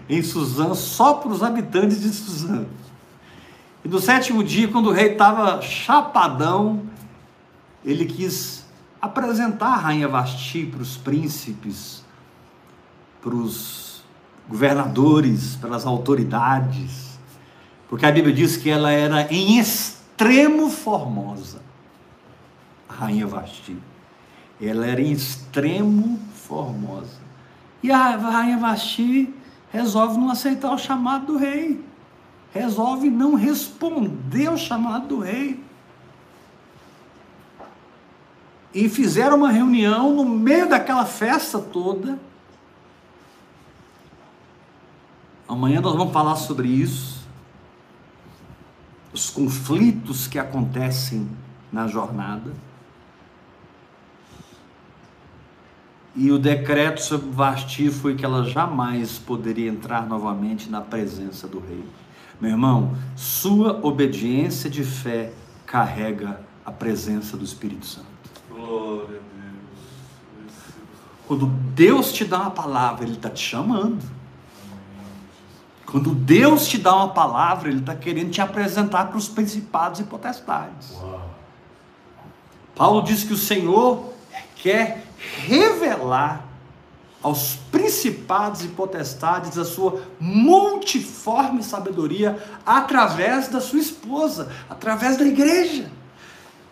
em 0.09 0.21
Suzã 0.21 0.73
só 0.73 1.15
para 1.15 1.31
os 1.31 1.41
habitantes 1.41 2.01
de 2.01 2.09
Suzã. 2.09 2.65
E 3.83 3.87
no 3.87 3.99
sétimo 3.99 4.43
dia, 4.43 4.67
quando 4.67 4.89
o 4.89 4.91
rei 4.91 5.13
estava 5.13 5.61
chapadão, 5.61 6.83
ele 7.83 8.05
quis 8.05 8.63
apresentar 9.01 9.73
a 9.73 9.77
rainha 9.77 10.07
Vasti 10.07 10.65
para 10.65 10.81
os 10.81 10.97
príncipes, 10.97 12.03
para 13.21 13.33
os 13.33 14.03
governadores, 14.47 15.55
para 15.55 15.75
as 15.75 15.85
autoridades, 15.85 17.19
porque 17.89 18.05
a 18.05 18.11
Bíblia 18.11 18.33
diz 18.33 18.55
que 18.55 18.69
ela 18.69 18.91
era 18.91 19.27
em 19.33 19.57
extremo 20.21 20.69
formosa, 20.69 21.61
a 22.87 22.93
rainha 22.93 23.25
Vasti. 23.25 23.75
Ela 24.61 24.85
era 24.85 25.01
em 25.01 25.11
extremo 25.11 26.19
formosa. 26.35 27.19
E 27.81 27.91
a 27.91 28.15
rainha 28.15 28.57
Vasti 28.59 29.33
resolve 29.71 30.19
não 30.19 30.29
aceitar 30.29 30.71
o 30.71 30.77
chamado 30.77 31.25
do 31.25 31.37
rei. 31.37 31.83
resolve 32.53 33.09
não 33.09 33.33
responder 33.33 34.47
ao 34.47 34.57
chamado 34.57 35.07
do 35.07 35.19
rei. 35.19 35.63
E 38.73 38.89
fizeram 38.89 39.37
uma 39.37 39.49
reunião 39.49 40.13
no 40.13 40.25
meio 40.25 40.67
daquela 40.67 41.05
festa 41.05 41.59
toda. 41.59 42.19
Amanhã 45.47 45.81
nós 45.81 45.95
vamos 45.95 46.13
falar 46.13 46.35
sobre 46.35 46.67
isso. 46.67 47.20
Os 49.13 49.29
conflitos 49.29 50.27
que 50.27 50.39
acontecem 50.39 51.27
na 51.71 51.87
jornada. 51.87 52.51
E 56.15 56.31
o 56.31 56.37
decreto 56.37 57.01
sobre 57.01 57.29
Vasti 57.31 57.89
foi 57.89 58.15
que 58.15 58.25
ela 58.25 58.43
jamais 58.43 59.17
poderia 59.17 59.69
entrar 59.69 60.05
novamente 60.05 60.69
na 60.69 60.81
presença 60.81 61.47
do 61.47 61.59
rei. 61.59 61.83
Meu 62.39 62.51
irmão, 62.51 62.95
sua 63.15 63.79
obediência 63.85 64.69
de 64.69 64.83
fé 64.83 65.31
carrega 65.65 66.41
a 66.65 66.71
presença 66.71 67.37
do 67.37 67.45
Espírito 67.45 67.85
Santo. 67.85 68.07
Glória 68.49 69.19
a 69.19 70.39
Deus. 70.39 70.53
Quando 71.27 71.45
Deus 71.73 72.11
te 72.11 72.25
dá 72.25 72.41
uma 72.41 72.51
palavra, 72.51 73.05
Ele 73.05 73.13
está 73.13 73.29
te 73.29 73.41
chamando. 73.41 74.03
Quando 75.91 76.15
Deus 76.15 76.67
te 76.67 76.77
dá 76.77 76.95
uma 76.95 77.09
palavra, 77.09 77.67
Ele 77.67 77.79
está 77.79 77.93
querendo 77.93 78.31
te 78.31 78.39
apresentar 78.39 79.09
para 79.09 79.17
os 79.17 79.27
principados 79.27 79.99
e 79.99 80.03
potestades. 80.05 80.91
Uau. 80.91 81.29
Paulo 82.73 83.03
diz 83.03 83.25
que 83.25 83.33
o 83.33 83.37
Senhor 83.37 84.13
quer 84.55 85.05
revelar 85.17 86.45
aos 87.21 87.55
principados 87.71 88.63
e 88.63 88.69
potestades 88.69 89.57
a 89.57 89.65
sua 89.65 90.01
multiforme 90.17 91.61
sabedoria 91.61 92.41
através 92.65 93.49
da 93.49 93.59
sua 93.59 93.79
esposa, 93.79 94.49
através 94.69 95.17
da 95.17 95.25
igreja. 95.25 95.91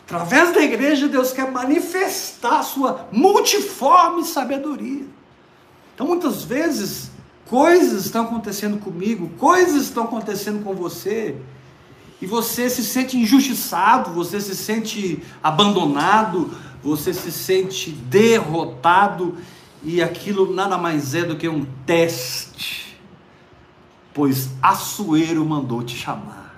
Através 0.05 0.53
da 0.53 0.61
igreja, 0.61 1.07
Deus 1.09 1.31
quer 1.31 1.51
manifestar 1.51 2.59
a 2.59 2.63
sua 2.63 3.07
multiforme 3.11 4.23
sabedoria. 4.23 5.05
Então, 5.93 6.07
muitas 6.07 6.43
vezes, 6.43 7.11
coisas 7.49 8.05
estão 8.05 8.25
acontecendo 8.25 8.77
comigo, 8.77 9.29
coisas 9.37 9.83
estão 9.83 10.03
acontecendo 10.03 10.63
com 10.63 10.73
você, 10.75 11.35
e 12.21 12.25
você 12.25 12.69
se 12.69 12.83
sente 12.83 13.17
injustiçado, 13.17 14.11
você 14.11 14.39
se 14.39 14.55
sente 14.55 15.23
abandonado, 15.41 16.51
você 16.83 17.13
se 17.13 17.31
sente 17.31 17.91
derrotado 17.91 19.37
e 19.81 20.01
aquilo 20.01 20.53
nada 20.53 20.77
mais 20.77 21.15
é 21.15 21.23
do 21.23 21.37
que 21.37 21.47
um 21.47 21.65
teste, 21.85 22.97
pois 24.13 24.49
Assuero 24.61 25.43
mandou 25.45 25.81
te 25.81 25.95
chamar. 25.95 26.53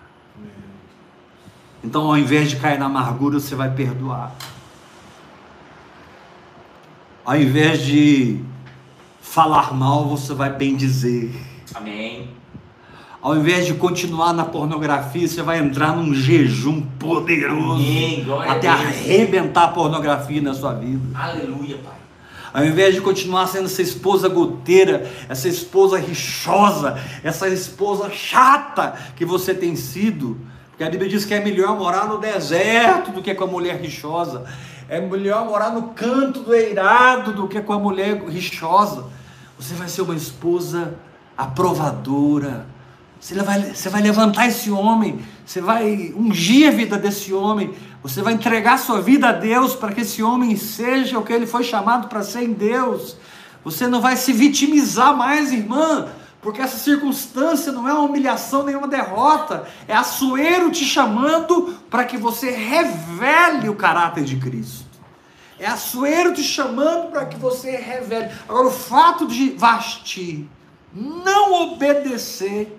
Então, 1.84 2.04
ao 2.04 2.18
invés 2.18 2.50
de 2.50 2.58
cair 2.58 2.80
na 2.80 2.86
amargura, 2.86 3.40
você 3.40 3.56
vai 3.56 3.72
perdoar. 3.72 4.36
Ao 7.24 7.36
invés 7.36 7.84
de 7.84 8.40
falar 9.22 9.74
mal, 9.74 10.08
você 10.08 10.34
vai 10.34 10.52
bem 10.52 10.76
dizer. 10.76 11.34
Amém. 11.74 12.30
Ao 13.22 13.38
invés 13.38 13.68
de 13.68 13.76
continuar 13.76 14.34
na 14.34 14.44
pornografia, 14.44 15.28
você 15.28 15.44
vai 15.44 15.60
entrar 15.60 15.96
num 15.96 16.12
jejum 16.12 16.82
poderoso 16.82 17.84
Amém. 17.84 18.26
até 18.48 18.68
arrebentar 18.68 19.66
a 19.66 19.68
pornografia 19.68 20.42
na 20.42 20.56
sua 20.56 20.74
vida. 20.74 21.00
Aleluia, 21.14 21.78
Pai. 21.78 22.02
Ao 22.52 22.66
invés 22.66 22.96
de 22.96 23.00
continuar 23.00 23.48
sendo 23.48 23.66
essa 23.66 23.82
esposa 23.82 24.28
goteira, 24.28 25.10
essa 25.30 25.48
esposa 25.48 25.98
rixosa, 25.98 27.00
essa 27.24 27.48
esposa 27.48 28.10
chata 28.10 28.96
que 29.16 29.24
você 29.24 29.54
tem 29.54 29.76
sido, 29.76 30.38
porque 30.72 30.84
a 30.84 30.90
Bíblia 30.90 31.10
diz 31.10 31.24
que 31.24 31.34
é 31.34 31.40
melhor 31.40 31.78
morar 31.78 32.08
no 32.08 32.18
deserto 32.18 33.12
do 33.12 33.22
que 33.22 33.34
com 33.36 33.44
a 33.44 33.48
mulher 33.48 33.80
rixosa, 33.80 34.46
é 34.92 35.00
melhor 35.00 35.46
morar 35.46 35.70
no 35.70 35.84
canto 35.94 36.42
do 36.42 36.54
eirado 36.54 37.32
do 37.32 37.48
que 37.48 37.62
com 37.62 37.72
a 37.72 37.80
mulher 37.80 38.22
rixosa. 38.28 39.06
Você 39.58 39.74
vai 39.74 39.88
ser 39.88 40.02
uma 40.02 40.18
esposa 40.18 40.96
aprovadora, 41.38 42.66
você 43.18 43.36
vai, 43.36 43.74
você 43.74 43.88
vai 43.88 44.02
levantar 44.02 44.48
esse 44.48 44.70
homem, 44.70 45.22
você 45.46 45.62
vai 45.62 46.14
ungir 46.14 46.68
a 46.68 46.72
vida 46.72 46.98
desse 46.98 47.34
homem, 47.34 47.74
você 48.04 48.22
vai 48.22 48.34
entregar 48.34 48.78
sua 48.78 49.00
vida 49.00 49.30
a 49.30 49.32
Deus 49.32 49.76
para 49.76 49.94
que 49.94 50.02
esse 50.02 50.22
homem 50.22 50.58
seja 50.58 51.18
o 51.18 51.24
que 51.24 51.32
ele 51.32 51.48
foi 51.48 51.64
chamado 51.64 52.10
para 52.10 52.22
ser 52.22 52.44
em 52.44 52.52
Deus. 52.52 53.16
Você 53.64 53.88
não 53.88 54.02
vai 54.02 54.18
se 54.18 54.34
vitimizar 54.34 55.16
mais, 55.16 55.54
irmã, 55.54 56.10
porque 56.42 56.62
essa 56.62 56.78
circunstância 56.78 57.72
não 57.72 57.88
é 57.88 57.94
uma 57.94 58.04
humilhação 58.04 58.64
nem 58.64 58.76
uma 58.76 58.88
derrota, 58.88 59.68
é 59.88 59.94
Açoeiro 59.94 60.72
te 60.72 60.84
chamando 60.84 61.78
para 61.90 62.04
que 62.04 62.18
você 62.18 62.52
revele 62.52 63.70
o 63.70 63.76
caráter 63.76 64.24
de 64.24 64.38
Cristo. 64.38 64.90
É 65.60 65.68
Açoeiro 65.68 66.34
te 66.34 66.44
chamando 66.44 67.12
para 67.12 67.26
que 67.26 67.38
você 67.38 67.78
revele. 67.78 68.32
Agora, 68.50 68.68
o 68.68 68.72
fato 68.72 69.28
de 69.28 69.52
Vasti 69.52 70.50
não 70.94 71.74
obedecer 71.74 72.78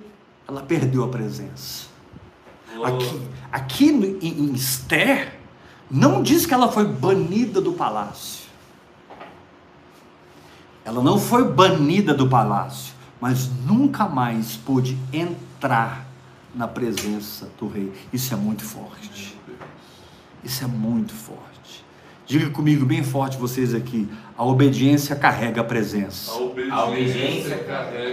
ela 0.52 0.62
perdeu 0.62 1.04
a 1.04 1.08
presença. 1.08 1.86
Aqui, 2.84 3.22
aqui 3.50 4.18
em 4.22 4.52
Esther, 4.52 5.38
não 5.90 6.22
diz 6.22 6.46
que 6.46 6.54
ela 6.54 6.70
foi 6.70 6.84
banida 6.84 7.60
do 7.60 7.72
palácio. 7.72 8.42
Ela 10.84 11.02
não 11.02 11.18
foi 11.18 11.44
banida 11.44 12.12
do 12.12 12.28
palácio, 12.28 12.91
mas 13.22 13.48
nunca 13.64 14.08
mais 14.08 14.56
pôde 14.56 14.98
entrar 15.12 16.08
na 16.52 16.66
presença 16.66 17.48
do 17.56 17.68
rei. 17.68 17.92
Isso 18.12 18.34
é 18.34 18.36
muito 18.36 18.64
forte. 18.64 19.38
Isso 20.42 20.64
é 20.64 20.66
muito 20.66 21.12
forte. 21.12 21.84
Diga 22.26 22.50
comigo 22.50 22.84
bem 22.84 23.04
forte 23.04 23.36
vocês 23.36 23.74
aqui. 23.74 24.08
A 24.36 24.44
obediência 24.44 25.14
carrega 25.14 25.60
a 25.60 25.64
presença. 25.64 26.32
A 26.32 26.36
obediência, 26.36 26.74
a 26.74 26.84
obediência 26.88 27.58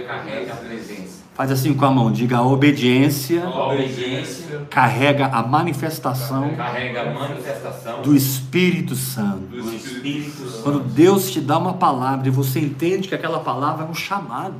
carrega 0.06 0.52
a 0.52 0.56
presença. 0.56 1.24
Faz 1.34 1.50
assim 1.50 1.74
com 1.74 1.84
a 1.84 1.90
mão, 1.90 2.12
diga 2.12 2.36
a 2.36 2.46
obediência, 2.46 3.44
a 3.44 3.66
obediência 3.66 4.64
carrega 4.70 5.26
a 5.26 5.42
manifestação, 5.42 6.54
carrega 6.54 7.02
a 7.02 7.14
manifestação 7.14 8.02
do 8.02 8.14
Espírito 8.14 8.94
Santo. 8.94 9.46
Do 9.46 9.74
Espírito 9.74 10.48
Santo. 10.48 10.62
Quando 10.62 10.80
Deus 10.80 11.32
te 11.32 11.40
dá 11.40 11.58
uma 11.58 11.74
palavra 11.74 12.28
e 12.28 12.30
você 12.30 12.60
entende 12.60 13.08
que 13.08 13.14
aquela 13.14 13.40
palavra 13.40 13.86
é 13.86 13.88
um 13.88 13.94
chamado, 13.94 14.54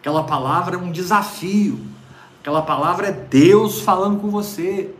aquela 0.00 0.24
palavra 0.24 0.76
é 0.76 0.78
um 0.78 0.90
desafio, 0.90 1.78
aquela 2.40 2.62
palavra 2.62 3.08
é 3.08 3.12
Deus 3.12 3.82
falando 3.82 4.18
com 4.18 4.30
você, 4.30 4.94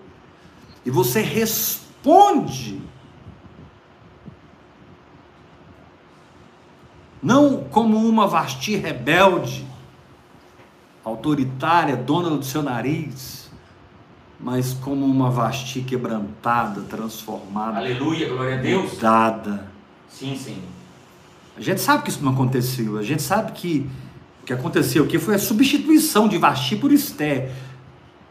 e 0.84 0.90
você 0.90 1.20
responde 1.20 2.80
não 7.22 7.64
como 7.64 7.96
uma 7.96 8.26
vasti 8.26 8.76
rebelde, 8.76 9.66
autoritária, 11.04 11.96
dona 11.96 12.30
do 12.30 12.44
seu 12.44 12.62
nariz, 12.62 13.50
mas 14.38 14.74
como 14.74 15.04
uma 15.04 15.30
vasti 15.30 15.80
quebrantada, 15.82 16.82
transformada. 16.82 17.78
Aleluia, 17.78 18.28
glória 18.28 18.58
a 18.58 18.62
Deus. 18.62 18.94
Mudada. 18.94 19.66
Sim, 20.08 20.36
sim. 20.36 20.62
A 21.56 21.60
gente 21.60 21.80
sabe 21.80 22.04
que 22.04 22.10
isso 22.10 22.24
não 22.24 22.32
aconteceu. 22.32 22.96
A 22.96 23.02
gente 23.02 23.22
sabe 23.22 23.52
que 23.52 23.90
o 24.42 24.46
que 24.46 24.52
aconteceu 24.52 25.04
aqui 25.04 25.18
foi 25.18 25.34
a 25.34 25.38
substituição 25.38 26.28
de 26.28 26.38
Vasti 26.38 26.76
por 26.76 26.92
Esté. 26.92 27.52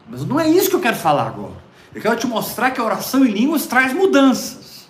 Mas 0.08 0.24
não 0.24 0.38
é 0.38 0.48
isso 0.48 0.68
que 0.68 0.76
eu 0.76 0.80
quero 0.80 0.96
falar 0.96 1.28
agora. 1.28 1.70
Eu 1.94 2.00
quero 2.00 2.16
te 2.16 2.26
mostrar 2.26 2.70
que 2.70 2.80
a 2.80 2.84
oração 2.84 3.24
em 3.24 3.30
línguas 3.30 3.66
traz 3.66 3.92
mudanças. 3.92 4.88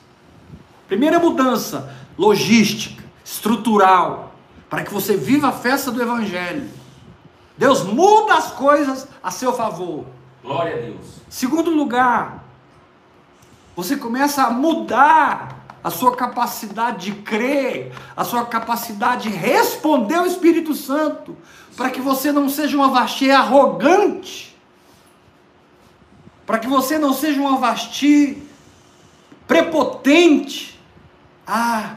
Primeira 0.88 1.18
mudança, 1.18 1.94
logística, 2.18 3.02
estrutural, 3.24 4.34
para 4.68 4.82
que 4.82 4.92
você 4.92 5.16
viva 5.16 5.48
a 5.48 5.52
festa 5.52 5.90
do 5.90 6.00
Evangelho. 6.00 6.68
Deus 7.56 7.82
muda 7.82 8.34
as 8.34 8.50
coisas 8.52 9.06
a 9.22 9.30
seu 9.30 9.52
favor. 9.52 10.06
Glória 10.42 10.74
a 10.74 10.78
Deus. 10.78 11.20
Segundo 11.28 11.70
lugar, 11.70 12.44
você 13.76 13.96
começa 13.96 14.42
a 14.42 14.50
mudar 14.50 15.59
a 15.82 15.90
sua 15.90 16.14
capacidade 16.14 17.06
de 17.06 17.22
crer, 17.22 17.92
a 18.16 18.24
sua 18.24 18.44
capacidade 18.44 19.28
de 19.28 19.34
responder 19.34 20.16
ao 20.16 20.26
Espírito 20.26 20.74
Santo, 20.74 21.36
para 21.76 21.90
que 21.90 22.00
você 22.00 22.32
não 22.32 22.48
seja 22.48 22.76
uma 22.76 22.88
vasti 22.88 23.30
arrogante, 23.30 24.56
para 26.46 26.58
que 26.58 26.66
você 26.66 26.98
não 26.98 27.12
seja 27.12 27.40
uma 27.40 27.58
vasti 27.58 28.42
prepotente. 29.46 30.78
Ah, 31.46 31.96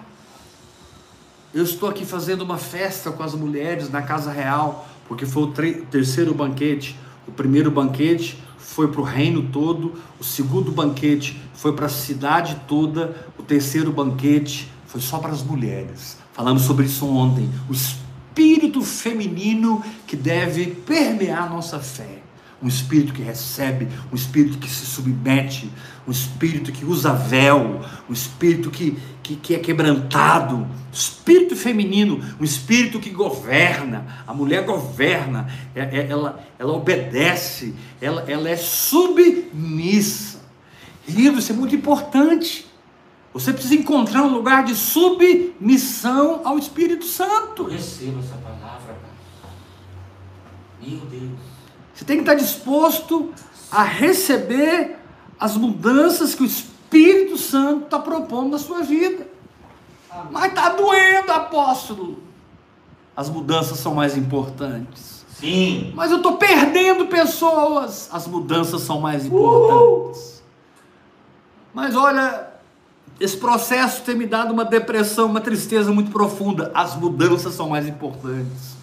eu 1.54 1.64
estou 1.64 1.90
aqui 1.90 2.06
fazendo 2.06 2.42
uma 2.42 2.58
festa 2.58 3.12
com 3.12 3.22
as 3.22 3.36
mulheres 3.36 3.90
na 3.90 4.02
casa 4.02 4.32
real 4.32 4.88
porque 5.08 5.26
foi 5.26 5.44
o 5.44 5.54
terceiro 5.92 6.34
banquete. 6.34 6.98
O 7.28 7.32
primeiro 7.32 7.70
banquete 7.70 8.42
foi 8.74 8.88
para 8.88 9.02
o 9.02 9.04
reino 9.04 9.44
todo, 9.52 9.94
o 10.20 10.24
segundo 10.24 10.72
banquete 10.72 11.40
foi 11.54 11.74
para 11.74 11.86
a 11.86 11.90
cidade 11.90 12.60
toda, 12.68 13.16
o 13.38 13.44
terceiro 13.44 13.92
banquete 13.92 14.68
foi 14.88 15.00
só 15.00 15.20
para 15.20 15.32
as 15.32 15.44
mulheres. 15.44 16.18
Falamos 16.34 16.64
sobre 16.64 16.88
isso 16.88 17.06
ontem. 17.08 17.48
O 17.70 17.74
espírito 17.74 18.82
feminino 18.82 19.84
que 20.08 20.16
deve 20.16 20.66
permear 20.66 21.52
nossa 21.52 21.80
fé. 21.80 22.23
Um 22.64 22.68
espírito 22.68 23.12
que 23.12 23.22
recebe, 23.22 23.90
um 24.12 24.16
espírito 24.16 24.58
que 24.58 24.70
se 24.70 24.86
submete, 24.86 25.70
um 26.08 26.12
espírito 26.12 26.72
que 26.72 26.86
usa 26.86 27.14
véu, 27.14 27.82
um 28.10 28.14
espírito 28.14 28.72
que, 28.72 28.98
que, 29.22 29.36
que 29.36 29.56
é 29.56 29.60
quebrantado, 29.60 30.66
espírito 30.92 31.56
feminino, 31.56 32.24
um 32.40 32.44
espírito 32.44 33.00
que 33.00 33.10
governa, 33.10 34.24
a 34.26 34.34
mulher 34.34 34.66
governa, 34.66 35.48
é, 35.76 35.82
é, 35.82 36.08
ela, 36.10 36.42
ela 36.58 36.74
obedece, 36.74 37.76
ela, 38.02 38.24
ela 38.28 38.50
é 38.50 38.56
submissa. 38.56 40.42
Querido, 41.06 41.40
isso 41.40 41.52
é 41.52 41.56
muito 41.56 41.76
importante. 41.76 42.66
Você 43.34 43.52
precisa 43.52 43.76
encontrar 43.76 44.24
um 44.24 44.34
lugar 44.34 44.64
de 44.64 44.76
submissão 44.76 46.42
ao 46.46 46.58
Espírito 46.58 47.06
Santo. 47.06 47.66
Receba 47.66 48.20
essa 48.20 48.36
palavra. 48.36 48.96
Meu 50.80 51.00
Deus. 51.00 51.53
Você 51.94 52.06
tem 52.06 52.18
que 52.18 52.24
estar 52.24 52.36
disposto 52.36 53.32
a 53.72 53.84
receber 53.84 54.98
as 55.40 55.58
mudanças 55.58 56.34
que 56.34 56.44
o 56.44 56.46
Espírito 56.46 57.38
Santo 57.38 57.86
está 57.86 58.00
propondo 58.00 58.52
na 58.52 58.58
sua 58.58 58.82
vida. 58.82 59.28
Mas 60.32 60.46
está 60.46 60.70
doendo, 60.70 61.32
apóstolo. 61.32 62.20
As 63.16 63.30
mudanças 63.30 63.80
são 63.80 63.96
mais 63.96 64.18
importantes. 64.18 65.26
Sim. 65.40 65.92
Mas 65.96 66.12
eu 66.12 66.18
estou 66.18 66.38
perdendo 66.38 67.08
pessoas. 67.08 68.10
As 68.12 68.28
mudanças 68.28 68.82
são 68.82 69.00
mais 69.00 69.26
importantes. 69.26 70.42
Mas 71.74 71.96
olha, 71.96 72.48
esse 73.20 73.38
processo 73.38 74.04
tem 74.04 74.16
me 74.16 74.26
dado 74.26 74.54
uma 74.54 74.66
depressão, 74.66 75.26
uma 75.26 75.42
tristeza 75.42 75.92
muito 75.92 76.12
profunda. 76.12 76.72
As 76.74 76.96
mudanças 76.96 77.54
são 77.54 77.70
mais 77.70 77.88
importantes. 77.88 78.76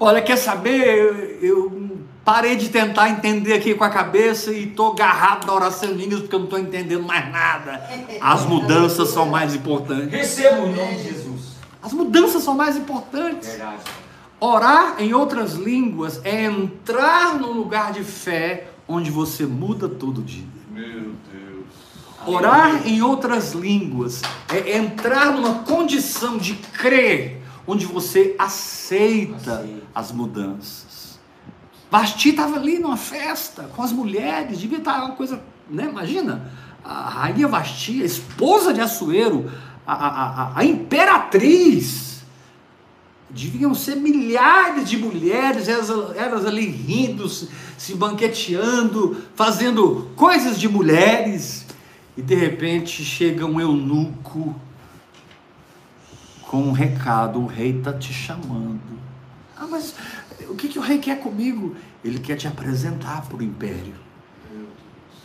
Olha, 0.00 0.22
quer 0.22 0.36
saber? 0.36 0.86
Eu, 0.86 1.14
eu 1.42 1.98
parei 2.24 2.56
de 2.56 2.68
tentar 2.68 3.08
entender 3.08 3.54
aqui 3.54 3.74
com 3.74 3.84
a 3.84 3.90
cabeça 3.90 4.52
e 4.52 4.68
estou 4.68 4.92
agarrado 4.92 5.46
na 5.46 5.54
oração 5.54 5.90
em 5.90 5.94
línguas 5.94 6.20
porque 6.20 6.34
eu 6.34 6.40
não 6.40 6.46
estou 6.46 6.58
entendendo 6.58 7.02
mais 7.02 7.30
nada. 7.32 7.82
As 8.20 8.44
mudanças 8.44 9.08
são 9.08 9.26
mais 9.26 9.54
importantes. 9.54 10.10
Receba 10.10 10.60
o 10.60 10.74
nome 10.74 10.96
de 10.96 11.04
Jesus. 11.04 11.56
As 11.82 11.92
mudanças 11.92 12.42
são 12.42 12.54
mais 12.54 12.76
importantes. 12.76 13.48
Verdade. 13.48 13.82
Orar 14.40 14.96
em 15.00 15.12
outras 15.14 15.54
línguas 15.54 16.20
é 16.24 16.44
entrar 16.44 17.36
num 17.38 17.52
lugar 17.52 17.92
de 17.92 18.04
fé 18.04 18.68
onde 18.86 19.10
você 19.10 19.44
muda 19.44 19.88
todo 19.88 20.22
dia. 20.22 20.46
Meu 20.70 21.12
Deus. 21.32 21.66
Orar 22.26 22.86
em 22.86 23.02
outras 23.02 23.52
línguas 23.52 24.22
é 24.48 24.76
entrar 24.76 25.32
numa 25.32 25.60
condição 25.60 26.36
de 26.36 26.54
crer, 26.54 27.37
onde 27.68 27.86
você 27.86 28.34
aceita 28.38 29.52
Aceita. 29.52 29.82
as 29.94 30.10
mudanças. 30.10 31.20
Vasti 31.90 32.30
estava 32.30 32.56
ali 32.56 32.78
numa 32.78 32.96
festa 32.96 33.70
com 33.76 33.82
as 33.82 33.92
mulheres, 33.92 34.58
devia 34.58 34.78
estar 34.78 35.04
uma 35.04 35.14
coisa, 35.14 35.40
né? 35.70 35.84
Imagina, 35.88 36.50
a 36.84 37.08
rainha 37.08 37.46
Vasti, 37.46 38.02
a 38.02 38.06
esposa 38.06 38.74
de 38.74 38.80
Assuero, 38.80 39.50
a, 39.86 39.92
a, 39.92 40.42
a, 40.42 40.58
a 40.58 40.64
imperatriz, 40.64 42.22
deviam 43.30 43.74
ser 43.74 43.96
milhares 43.96 44.88
de 44.88 44.96
mulheres, 44.96 45.68
elas, 45.68 45.90
elas 46.16 46.46
ali 46.46 46.66
rindo, 46.66 47.28
se 47.28 47.48
se 47.78 47.94
banqueteando, 47.94 49.16
fazendo 49.36 50.10
coisas 50.16 50.58
de 50.58 50.68
mulheres, 50.68 51.64
e 52.16 52.20
de 52.20 52.34
repente 52.34 53.04
chega 53.04 53.46
um 53.46 53.60
eunuco 53.60 54.54
com 56.48 56.62
um 56.62 56.72
recado: 56.72 57.38
o 57.38 57.46
rei 57.46 57.78
está 57.78 57.92
te 57.92 58.12
chamando. 58.12 58.80
Ah, 59.56 59.66
mas 59.70 59.94
o 60.48 60.54
que, 60.56 60.68
que 60.68 60.78
o 60.78 60.82
rei 60.82 60.98
quer 60.98 61.20
comigo? 61.20 61.76
Ele 62.02 62.18
quer 62.18 62.36
te 62.36 62.48
apresentar 62.48 63.22
para 63.26 63.36
o 63.36 63.42
império. 63.42 63.94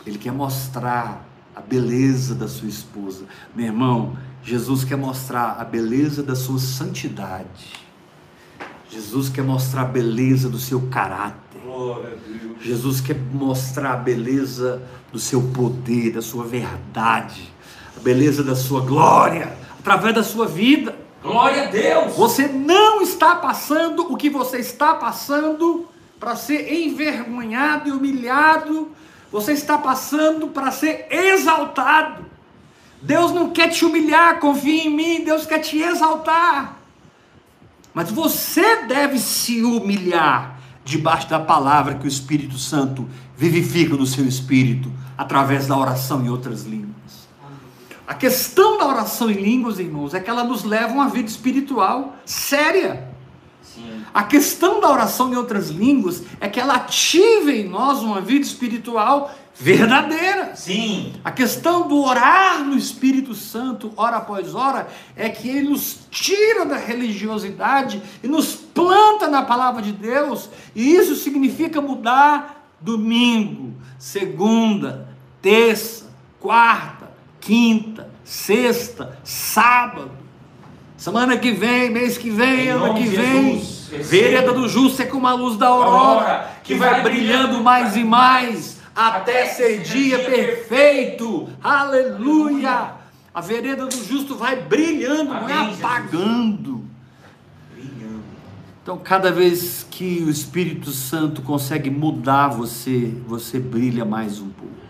Ele 0.06 0.18
quer 0.18 0.32
mostrar 0.32 1.26
a 1.56 1.60
beleza 1.60 2.34
da 2.34 2.46
sua 2.46 2.68
esposa. 2.68 3.24
Meu 3.54 3.66
irmão, 3.66 4.16
Jesus 4.42 4.84
quer 4.84 4.96
mostrar 4.96 5.56
a 5.58 5.64
beleza 5.64 6.22
da 6.22 6.36
sua 6.36 6.58
santidade. 6.58 7.84
Jesus 8.90 9.28
quer 9.28 9.42
mostrar 9.42 9.82
a 9.82 9.86
beleza 9.86 10.48
do 10.48 10.58
seu 10.58 10.82
caráter. 10.88 11.60
Jesus 12.60 13.00
quer 13.00 13.16
mostrar 13.32 13.94
a 13.94 13.96
beleza 13.96 14.82
do 15.12 15.18
seu 15.18 15.42
poder, 15.42 16.12
da 16.12 16.22
sua 16.22 16.44
verdade, 16.44 17.52
a 17.96 18.00
beleza 18.00 18.42
da 18.42 18.54
sua 18.54 18.80
glória, 18.82 19.56
através 19.78 20.14
da 20.14 20.22
sua 20.22 20.46
vida. 20.46 21.03
Glória 21.24 21.62
a 21.62 21.66
Deus. 21.68 22.14
Você 22.16 22.46
não 22.48 23.00
está 23.00 23.34
passando 23.36 24.12
o 24.12 24.16
que 24.16 24.28
você 24.28 24.58
está 24.58 24.92
passando 24.94 25.88
para 26.20 26.36
ser 26.36 26.70
envergonhado 26.70 27.88
e 27.88 27.92
humilhado. 27.92 28.90
Você 29.32 29.52
está 29.52 29.78
passando 29.78 30.48
para 30.48 30.70
ser 30.70 31.06
exaltado. 31.10 32.26
Deus 33.00 33.32
não 33.32 33.48
quer 33.48 33.68
te 33.68 33.86
humilhar, 33.86 34.38
confie 34.38 34.80
em 34.80 34.90
mim, 34.90 35.24
Deus 35.24 35.46
quer 35.46 35.60
te 35.60 35.80
exaltar. 35.80 36.76
Mas 37.94 38.10
você 38.10 38.82
deve 38.84 39.18
se 39.18 39.62
humilhar 39.62 40.58
debaixo 40.84 41.26
da 41.30 41.40
palavra 41.40 41.94
que 41.94 42.04
o 42.04 42.08
Espírito 42.08 42.58
Santo 42.58 43.08
vivifica 43.34 43.96
no 43.96 44.06
seu 44.06 44.26
espírito 44.26 44.92
através 45.16 45.66
da 45.66 45.76
oração 45.76 46.22
em 46.22 46.28
outras 46.28 46.64
línguas. 46.64 46.93
A 48.06 48.14
questão 48.14 48.76
da 48.78 48.86
oração 48.86 49.30
em 49.30 49.34
línguas, 49.34 49.78
irmãos, 49.78 50.14
é 50.14 50.20
que 50.20 50.28
ela 50.28 50.44
nos 50.44 50.62
leva 50.64 50.88
a 50.88 50.94
uma 50.94 51.08
vida 51.08 51.28
espiritual 51.28 52.16
séria. 52.24 53.08
Sim. 53.62 54.02
A 54.12 54.22
questão 54.22 54.80
da 54.80 54.90
oração 54.90 55.32
em 55.32 55.36
outras 55.36 55.70
línguas 55.70 56.22
é 56.40 56.48
que 56.48 56.60
ela 56.60 56.74
ativa 56.74 57.50
em 57.50 57.68
nós 57.68 58.00
uma 58.00 58.20
vida 58.20 58.44
espiritual 58.44 59.34
verdadeira. 59.54 60.54
Sim. 60.54 61.14
A 61.24 61.30
questão 61.30 61.88
do 61.88 62.02
orar 62.02 62.62
no 62.62 62.76
Espírito 62.76 63.34
Santo, 63.34 63.92
hora 63.96 64.18
após 64.18 64.54
hora, 64.54 64.88
é 65.16 65.28
que 65.28 65.48
ele 65.48 65.68
nos 65.68 66.00
tira 66.10 66.66
da 66.66 66.76
religiosidade 66.76 68.02
e 68.22 68.28
nos 68.28 68.54
planta 68.54 69.28
na 69.28 69.42
palavra 69.42 69.80
de 69.80 69.92
Deus, 69.92 70.50
e 70.74 70.94
isso 70.94 71.14
significa 71.14 71.80
mudar 71.80 72.68
domingo, 72.80 73.72
segunda, 73.98 75.08
terça, 75.40 76.12
quarta, 76.40 76.93
quinta, 77.44 78.08
sexta, 78.24 79.18
sábado. 79.22 80.10
Semana 80.96 81.36
que 81.36 81.52
vem, 81.52 81.90
mês 81.90 82.16
que 82.16 82.30
vem, 82.30 82.66
Em 82.66 82.68
ano 82.68 82.94
que 82.94 83.06
vem, 83.06 83.58
Jesus, 83.60 84.08
vereda 84.08 84.52
do 84.52 84.66
justo 84.66 85.02
é 85.02 85.04
como 85.04 85.26
a 85.26 85.34
luz 85.34 85.58
da 85.58 85.66
aurora, 85.68 85.90
Aurora, 85.90 86.50
que 86.64 86.74
vai 86.74 87.02
brilhando 87.02 87.62
mais 87.62 87.94
e 87.94 88.02
mais, 88.02 88.78
até 88.96 89.46
ser 89.46 89.82
dia 89.82 90.18
perfeito. 90.20 91.48
Aleluia! 91.62 92.92
A 93.34 93.40
vereda 93.40 93.84
do 93.86 94.04
justo 94.04 94.36
vai 94.36 94.56
brilhando, 94.56 95.34
não 95.34 95.48
é 95.48 95.52
Amém, 95.52 95.74
apagando. 95.74 96.84
Brilhando. 97.74 98.22
Então, 98.82 98.96
cada 98.96 99.30
vez 99.30 99.86
que 99.90 100.22
o 100.24 100.30
Espírito 100.30 100.92
Santo 100.92 101.42
consegue 101.42 101.90
mudar 101.90 102.48
você, 102.48 103.12
você 103.26 103.58
brilha 103.58 104.04
mais 104.04 104.40
um 104.40 104.48
pouco. 104.48 104.83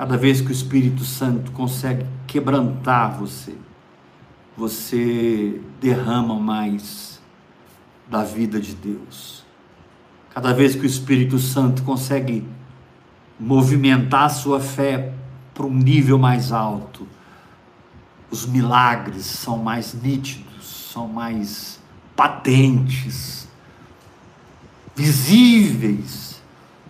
Cada 0.00 0.16
vez 0.16 0.40
que 0.40 0.48
o 0.48 0.50
Espírito 0.50 1.04
Santo 1.04 1.52
consegue 1.52 2.06
quebrantar 2.26 3.18
você, 3.18 3.54
você 4.56 5.60
derrama 5.78 6.36
mais 6.36 7.20
da 8.08 8.24
vida 8.24 8.58
de 8.58 8.74
Deus. 8.74 9.44
Cada 10.30 10.54
vez 10.54 10.74
que 10.74 10.80
o 10.80 10.86
Espírito 10.86 11.38
Santo 11.38 11.82
consegue 11.82 12.48
movimentar 13.38 14.24
a 14.24 14.28
sua 14.30 14.58
fé 14.58 15.12
para 15.52 15.66
um 15.66 15.74
nível 15.74 16.18
mais 16.18 16.50
alto, 16.50 17.06
os 18.30 18.46
milagres 18.46 19.26
são 19.26 19.58
mais 19.58 19.92
nítidos, 19.92 20.64
são 20.94 21.08
mais 21.08 21.78
patentes, 22.16 23.46
visíveis 24.96 26.29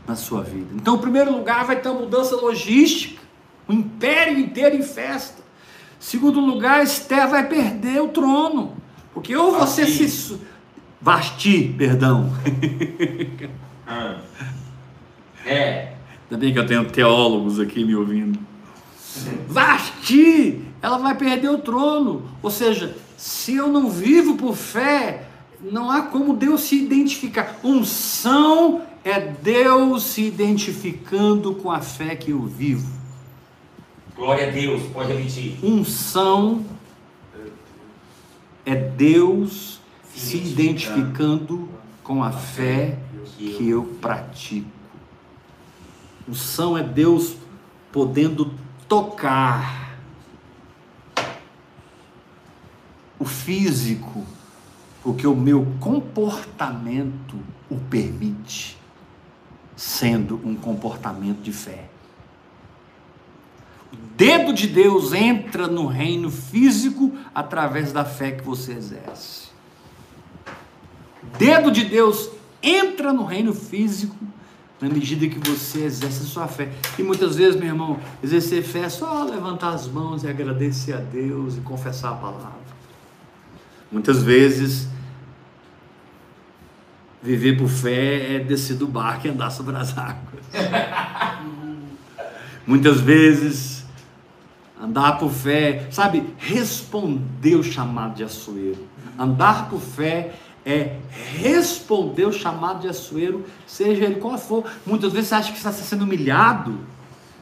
na 0.07 0.17
sua 0.17 0.43
vida. 0.43 0.69
Então, 0.75 0.97
em 0.97 1.01
primeiro 1.01 1.33
lugar, 1.33 1.65
vai 1.65 1.81
ter 1.81 1.89
uma 1.89 2.01
mudança 2.01 2.37
logística, 2.37 3.21
o 3.69 3.73
império 3.73 4.39
inteiro 4.39 4.77
em 4.77 4.83
festa. 4.83 5.43
Segundo 5.99 6.41
lugar, 6.41 6.83
Esther 6.83 7.29
vai 7.29 7.47
perder 7.47 8.01
o 8.01 8.09
trono, 8.09 8.77
porque 9.13 9.37
ou 9.37 9.53
você 9.53 9.83
Vasti. 9.85 10.09
se 10.09 10.41
Vasti, 11.01 11.75
perdão. 11.77 12.33
Ah. 13.93 14.21
É. 15.45 15.95
Ainda 16.31 16.39
bem 16.39 16.53
que 16.53 16.59
eu 16.61 16.65
tenho 16.65 16.85
teólogos 16.85 17.59
aqui 17.59 17.85
me 17.85 17.97
ouvindo. 17.97 18.39
Vasti, 19.49 20.65
ela 20.81 20.97
vai 20.97 21.17
perder 21.17 21.49
o 21.49 21.59
trono. 21.59 22.31
Ou 22.41 22.53
seja, 22.53 22.97
se 23.17 23.57
eu 23.57 23.67
não 23.67 23.91
vivo 23.91 24.37
por 24.37 24.55
fé, 24.55 25.25
não 25.61 25.91
há 25.91 26.03
como 26.03 26.35
Deus 26.35 26.61
se 26.61 26.77
identificar. 26.77 27.59
Unção 27.65 28.83
é 29.05 29.19
Deus 29.19 30.05
se 30.05 30.23
identificando 30.23 31.55
com 31.55 31.71
a 31.71 31.81
fé 31.81 32.15
que 32.17 32.31
eu 32.31 32.43
vivo. 32.43 32.91
Glória 34.15 34.49
a 34.49 34.51
Deus. 34.51 34.83
Pode 34.93 35.13
repetir. 35.13 35.59
Unção 35.63 36.65
é 38.65 38.75
Deus 38.75 39.81
se 40.15 40.37
identificando 40.37 41.69
com 42.03 42.23
a 42.23 42.31
fé 42.31 42.99
que 43.37 43.69
eu 43.69 43.85
pratico. 44.01 44.69
O 46.29 46.35
são 46.35 46.77
é 46.77 46.83
Deus 46.83 47.37
podendo 47.91 48.55
tocar 48.87 49.99
o 53.19 53.25
físico, 53.25 54.25
porque 55.03 55.27
o 55.27 55.35
meu 55.35 55.67
comportamento 55.81 57.37
o 57.69 57.77
permite, 57.77 58.79
sendo 59.81 60.38
um 60.45 60.55
comportamento 60.55 61.40
de 61.40 61.55
fé. 61.55 61.88
O 63.90 63.97
dedo 64.14 64.53
de 64.53 64.66
Deus 64.66 65.14
entra 65.14 65.66
no 65.66 65.87
reino 65.87 66.31
físico 66.31 67.11
através 67.35 67.90
da 67.90 68.05
fé 68.05 68.33
que 68.33 68.45
você 68.45 68.73
exerce. 68.73 69.49
O 71.23 71.38
dedo 71.38 71.71
de 71.71 71.87
Deus 71.87 72.29
entra 72.62 73.11
no 73.11 73.25
reino 73.25 73.55
físico 73.55 74.14
na 74.83 74.88
medida 74.90 75.27
que 75.27 75.38
você 75.49 75.85
exerce 75.85 76.25
a 76.25 76.27
sua 76.27 76.47
fé. 76.47 76.71
E 76.99 77.03
muitas 77.03 77.37
vezes, 77.37 77.59
meu 77.59 77.69
irmão, 77.69 77.99
exercer 78.23 78.62
fé 78.62 78.81
é 78.81 78.88
só 78.90 79.25
levantar 79.25 79.71
as 79.71 79.88
mãos 79.88 80.25
e 80.25 80.29
agradecer 80.29 80.93
a 80.93 80.99
Deus 80.99 81.57
e 81.57 81.61
confessar 81.62 82.11
a 82.11 82.16
palavra. 82.16 82.61
Muitas 83.90 84.23
vezes, 84.23 84.88
viver 87.22 87.56
por 87.56 87.68
fé 87.68 88.37
é 88.37 88.38
descer 88.38 88.76
do 88.76 88.87
barco 88.87 89.26
e 89.26 89.30
andar 89.30 89.50
sobre 89.50 89.76
as 89.76 89.96
águas. 89.96 90.44
Muitas 92.66 93.00
vezes, 93.00 93.85
andar 94.80 95.18
por 95.18 95.30
fé, 95.30 95.88
sabe, 95.90 96.24
responder 96.38 97.56
o 97.56 97.62
chamado 97.62 98.14
de 98.14 98.24
Açoeiro. 98.24 98.87
Andar 99.18 99.68
por 99.68 99.80
fé 99.80 100.35
é 100.64 100.96
responder 101.35 102.26
o 102.26 102.33
chamado 102.33 102.80
de 102.80 102.88
Açoeiro, 102.88 103.44
seja 103.66 104.04
ele 104.04 104.16
qual 104.16 104.38
for. 104.38 104.64
Muitas 104.87 105.12
vezes 105.12 105.28
você 105.28 105.35
acha 105.35 105.52
que 105.52 105.59
está 105.59 105.72
sendo 105.72 106.04
humilhado, 106.04 106.78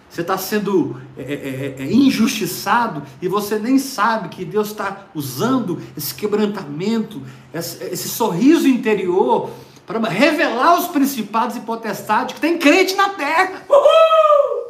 você 0.09 0.23
está 0.23 0.39
sendo 0.39 0.97
é, 1.17 1.23
é, 1.23 1.77
é, 1.79 1.83
é, 1.83 1.93
injustiçado 1.93 3.03
e 3.21 3.29
você 3.29 3.59
nem 3.59 3.79
sabe 3.79 4.31
que 4.31 4.45
Deus 4.45 4.69
está 4.69 5.07
usando 5.15 5.81
esse 5.97 6.15
quebrantamento, 6.15 7.23
esse, 7.53 7.85
esse 7.85 8.09
sorriso 8.09 8.67
interior 8.67 9.51
para 9.89 10.07
revelar 10.07 10.79
os 10.79 10.89
principados 10.89 11.57
e 11.57 11.61
potestades 11.61 12.35
que 12.35 12.41
tem 12.43 12.59
crente 12.59 12.95
na 12.95 13.09
terra. 13.09 13.63
Uhul! 13.67 14.69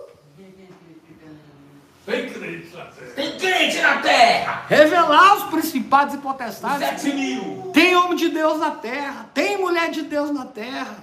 Tem 2.06 2.30
crente 2.30 2.70
na 2.72 2.84
terra. 2.84 3.12
Tem 3.16 3.36
crente 3.36 3.80
na 3.80 3.96
terra. 3.96 4.64
Revelar 4.68 5.36
os 5.38 5.42
principados 5.50 6.14
e 6.14 6.18
potestades. 6.18 7.02
Sete 7.02 7.16
mil. 7.16 7.72
Tem 7.74 7.96
homem 7.96 8.16
de 8.16 8.28
Deus 8.28 8.60
na 8.60 8.70
terra. 8.70 9.28
Tem 9.34 9.58
mulher 9.58 9.90
de 9.90 10.02
Deus 10.02 10.30
na 10.30 10.44
terra. 10.44 10.96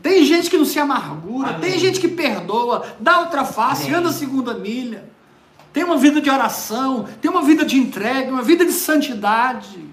Tem 0.00 0.24
gente 0.24 0.48
que 0.48 0.56
não 0.56 0.64
se 0.64 0.78
amargura. 0.78 1.48
Amém. 1.48 1.60
Tem 1.62 1.78
gente 1.80 1.98
que 1.98 2.06
perdoa. 2.06 2.86
Dá 3.00 3.18
outra 3.18 3.44
face. 3.44 3.86
Amém. 3.86 3.96
Anda 3.96 4.10
a 4.10 4.12
segunda 4.12 4.54
milha. 4.54 5.10
Tem 5.72 5.82
uma 5.82 5.96
vida 5.96 6.20
de 6.20 6.30
oração. 6.30 7.08
Tem 7.20 7.28
uma 7.28 7.42
vida 7.42 7.64
de 7.64 7.76
entrega. 7.76 8.30
Uma 8.30 8.42
vida 8.42 8.64
de 8.64 8.72
santidade. 8.72 9.84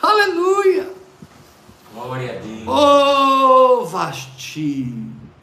Aleluia. 0.00 1.01
Glória 1.92 2.38
a 2.38 2.40
Deus. 2.40 2.66
Oh, 2.66 3.84
Vasti. 3.84 4.94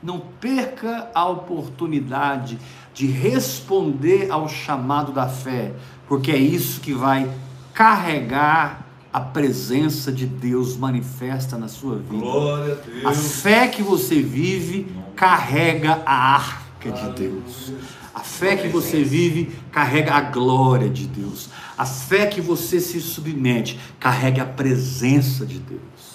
Não 0.02 0.20
perca 0.20 1.10
a 1.14 1.28
oportunidade 1.28 2.58
de 2.94 3.06
responder 3.08 4.32
ao 4.32 4.48
chamado 4.48 5.12
da 5.12 5.28
fé, 5.28 5.74
porque 6.08 6.32
é 6.32 6.38
isso 6.38 6.80
que 6.80 6.94
vai 6.94 7.30
carregar 7.74 8.86
a 9.12 9.20
presença 9.20 10.12
de 10.12 10.26
Deus 10.26 10.78
manifesta 10.78 11.58
na 11.58 11.68
sua 11.68 11.98
vida. 11.98 12.18
Glória 12.18 12.74
a 12.74 12.76
Deus. 12.76 13.06
A 13.06 13.14
fé 13.14 13.68
que 13.68 13.82
você 13.82 14.22
vive 14.22 14.88
carrega 15.16 16.02
a 16.06 16.36
arca 16.36 16.92
de 16.92 17.10
Deus. 17.12 17.74
A 18.14 18.22
fé 18.22 18.56
que 18.56 18.68
você 18.68 19.04
vive 19.04 19.52
carrega 19.72 20.14
a 20.14 20.22
glória 20.22 20.90
de 20.90 21.08
Deus. 21.08 21.50
A 21.78 21.86
fé 21.86 22.28
que 22.28 22.42
você 22.42 22.80
se 22.80 23.00
submete 23.02 23.80
carrega 24.00 24.44
a 24.44 24.46
presença 24.46 25.46
de 25.46 25.60
Deus. 25.60 26.09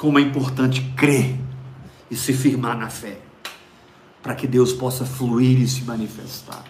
Como 0.00 0.18
é 0.18 0.22
importante 0.22 0.80
crer 0.96 1.38
e 2.10 2.16
se 2.16 2.32
firmar 2.32 2.74
na 2.74 2.88
fé 2.88 3.18
para 4.22 4.34
que 4.34 4.46
Deus 4.46 4.72
possa 4.72 5.04
fluir 5.04 5.60
e 5.60 5.68
se 5.68 5.84
manifestar. 5.84 6.64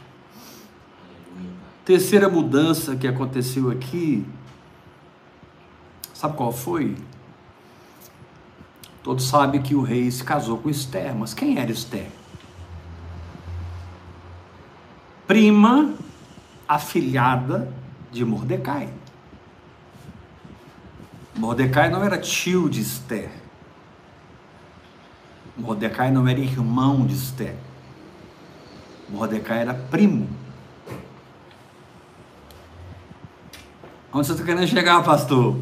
Terceira 1.85 2.29
mudança 2.29 2.97
que 2.97 3.07
aconteceu 3.07 3.71
aqui, 3.71 4.27
sabe 6.13 6.37
qual 6.37 6.51
foi? 6.51 6.97
Todos 9.01 9.29
sabem 9.29 9.63
que 9.63 9.77
o 9.77 9.83
rei 9.83 10.11
se 10.11 10.25
casou 10.25 10.59
com 10.59 10.69
Esther, 10.69 11.15
mas 11.15 11.33
quem 11.33 11.57
era 11.57 11.71
Esther? 11.71 12.11
Prima 15.29 15.95
afilhada 16.67 17.73
de 18.11 18.25
Mordecai. 18.25 19.00
Mordecai 21.35 21.89
não 21.89 22.05
era 22.05 22.19
tio 22.19 22.69
de 22.69 22.81
Esther. 22.81 23.31
Mordecai 25.57 26.11
não 26.11 26.27
era 26.27 26.41
irmão 26.41 27.07
de 27.07 27.15
Esther. 27.15 27.55
Mordecai 29.09 29.61
era 29.61 29.75
primo. 29.75 30.29
Onde 34.13 34.27
você 34.27 34.33
está 34.33 34.45
querendo 34.45 34.67
chegar, 34.67 35.03
pastor? 35.05 35.57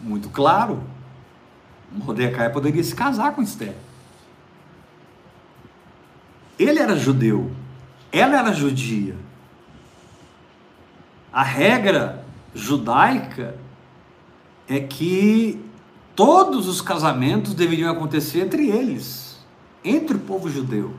Muito 0.00 0.28
claro. 0.30 0.82
Mordecai 1.92 2.50
poderia 2.50 2.82
se 2.82 2.94
casar 2.94 3.32
com 3.34 3.42
Esther. 3.42 3.74
Ele 6.58 6.78
era 6.78 6.96
judeu, 6.96 7.50
ela 8.12 8.38
era 8.38 8.52
judia. 8.52 9.16
A 11.32 11.42
regra 11.42 12.24
judaica 12.54 13.56
é 14.70 14.78
que 14.78 15.60
todos 16.14 16.68
os 16.68 16.80
casamentos 16.80 17.54
deveriam 17.54 17.90
acontecer 17.90 18.42
entre 18.42 18.70
eles 18.70 19.36
entre 19.84 20.16
o 20.16 20.20
povo 20.20 20.48
judeu. 20.48 20.94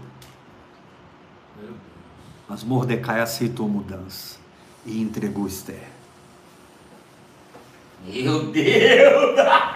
Mas 2.50 2.64
Mordecai 2.66 3.22
aceitou 3.22 3.66
a 3.66 3.70
mudança 3.70 4.38
e 4.86 5.02
entregou 5.02 5.48
Esther. 5.48 5.88
Meu 8.06 8.52
Deus! 8.52 9.36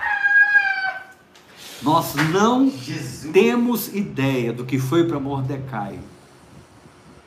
Nós 1.81 2.15
não 2.33 2.69
Jesus. 2.69 3.31
temos 3.31 3.95
ideia 3.95 4.51
do 4.51 4.65
que 4.65 4.77
foi 4.77 5.07
para 5.07 5.19
Mordecai 5.19 5.99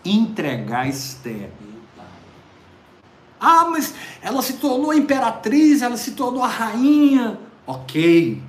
entregar 0.04 0.86
Esther. 0.88 1.50
Ah, 3.40 3.66
mas 3.70 3.94
ela 4.20 4.42
se 4.42 4.54
tornou 4.54 4.92
imperatriz, 4.92 5.82
ela 5.82 5.96
se 5.96 6.12
tornou 6.12 6.42
a 6.42 6.48
rainha. 6.48 7.38
Ok, 7.66 8.42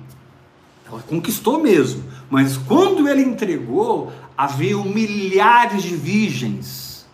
ela 0.86 1.02
conquistou 1.02 1.60
mesmo. 1.60 2.04
Mas 2.28 2.56
quando 2.56 3.08
ele 3.08 3.22
entregou, 3.22 4.12
havia 4.36 4.76
milhares 4.78 5.82
de 5.82 5.94
virgens 5.94 7.06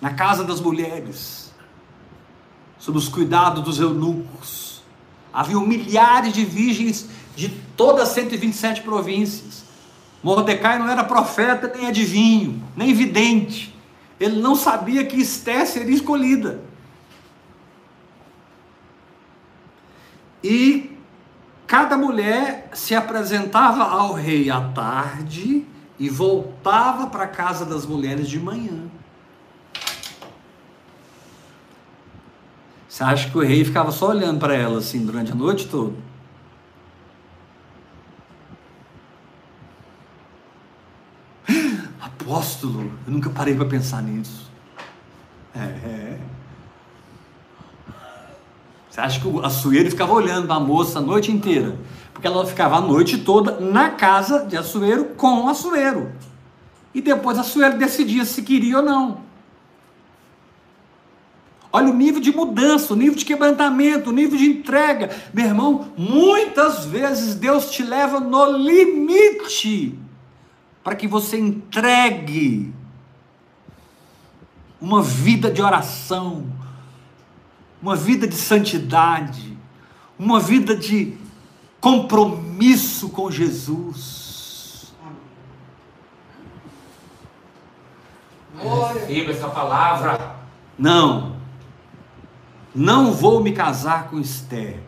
na 0.00 0.14
casa 0.14 0.44
das 0.44 0.60
mulheres, 0.60 1.52
sob 2.78 2.98
os 2.98 3.08
cuidados 3.08 3.62
dos 3.62 3.78
eunucos. 3.78 4.82
Havia 5.32 5.60
milhares 5.60 6.32
de 6.32 6.44
virgens 6.44 7.06
de 7.34 7.48
todas 7.76 8.08
as 8.08 8.14
127 8.14 8.82
províncias. 8.82 9.64
Mordecai 10.22 10.78
não 10.78 10.88
era 10.88 11.04
profeta, 11.04 11.70
nem 11.76 11.86
adivinho, 11.86 12.62
nem 12.74 12.94
vidente. 12.94 13.75
Ele 14.18 14.40
não 14.40 14.54
sabia 14.54 15.04
que 15.04 15.20
Esté 15.20 15.64
seria 15.64 15.94
escolhida. 15.94 16.60
E 20.42 20.96
Cada 21.66 21.96
mulher 21.96 22.70
se 22.74 22.94
apresentava 22.94 23.82
ao 23.82 24.12
rei 24.12 24.48
à 24.48 24.60
tarde 24.60 25.66
e 25.98 26.08
voltava 26.08 27.08
para 27.08 27.24
a 27.24 27.28
casa 27.28 27.64
das 27.64 27.84
mulheres 27.84 28.28
de 28.28 28.38
manhã. 28.38 28.84
Você 32.88 33.02
acha 33.02 33.28
que 33.28 33.36
o 33.36 33.42
rei 33.42 33.64
ficava 33.64 33.90
só 33.90 34.10
olhando 34.10 34.38
para 34.38 34.54
ela 34.54 34.78
assim 34.78 35.04
durante 35.04 35.32
a 35.32 35.34
noite 35.34 35.66
toda? 35.66 36.05
Apóstolo, 42.26 42.90
eu 43.06 43.12
nunca 43.12 43.30
parei 43.30 43.54
para 43.54 43.66
pensar 43.66 44.02
nisso. 44.02 44.50
É, 45.54 45.60
é. 45.60 46.18
Você 48.90 49.00
acha 49.00 49.20
que 49.20 49.28
o 49.28 49.44
açoeiro 49.44 49.88
ficava 49.88 50.12
olhando 50.12 50.48
para 50.48 50.56
a 50.56 50.60
moça 50.60 50.98
a 50.98 51.02
noite 51.02 51.30
inteira? 51.30 51.78
Porque 52.12 52.26
ela 52.26 52.44
ficava 52.44 52.78
a 52.78 52.80
noite 52.80 53.18
toda 53.18 53.60
na 53.60 53.90
casa 53.90 54.44
de 54.44 54.56
açoeiro 54.56 55.04
com 55.16 55.44
o 55.44 55.48
açoeiro. 55.48 56.10
E 56.92 57.00
depois 57.00 57.38
a 57.38 57.68
decidia 57.68 58.24
se 58.24 58.42
queria 58.42 58.78
ou 58.78 58.82
não. 58.82 59.20
Olha 61.72 61.92
o 61.92 61.94
nível 61.94 62.20
de 62.20 62.34
mudança, 62.34 62.92
o 62.92 62.96
nível 62.96 63.14
de 63.14 63.24
quebrantamento, 63.24 64.10
o 64.10 64.12
nível 64.12 64.36
de 64.36 64.46
entrega. 64.46 65.14
Meu 65.32 65.46
irmão, 65.46 65.92
muitas 65.96 66.86
vezes 66.86 67.36
Deus 67.36 67.70
te 67.70 67.84
leva 67.84 68.18
no 68.18 68.46
limite 68.50 69.96
para 70.86 70.94
que 70.94 71.08
você 71.08 71.36
entregue 71.36 72.72
uma 74.80 75.02
vida 75.02 75.50
de 75.50 75.60
oração, 75.60 76.46
uma 77.82 77.96
vida 77.96 78.24
de 78.24 78.36
santidade, 78.36 79.58
uma 80.16 80.38
vida 80.38 80.76
de 80.76 81.18
compromisso 81.80 83.08
com 83.08 83.28
Jesus. 83.32 84.94
Receba 89.08 89.32
essa 89.32 89.48
palavra. 89.48 90.36
Não, 90.78 91.34
não 92.72 93.10
vou 93.10 93.42
me 93.42 93.50
casar 93.50 94.08
com 94.08 94.20
Esther. 94.20 94.78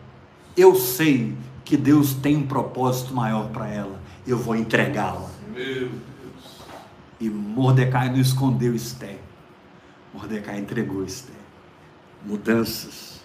Eu 0.55 0.75
sei 0.75 1.35
que 1.65 1.75
Deus 1.75 2.13
tem 2.13 2.37
um 2.37 2.47
propósito 2.47 3.13
maior 3.13 3.49
para 3.49 3.67
ela. 3.67 3.99
Eu 4.25 4.37
vou 4.37 4.55
entregá-la. 4.55 5.28
Meu 5.59 5.89
Deus. 5.89 6.61
E 7.19 7.29
Mordecai 7.29 8.09
não 8.09 8.19
escondeu 8.21 8.73
Esther. 8.73 9.19
Mordecai 10.13 10.57
entregou 10.57 11.03
Esther. 11.03 11.35
Mudanças. 12.25 13.19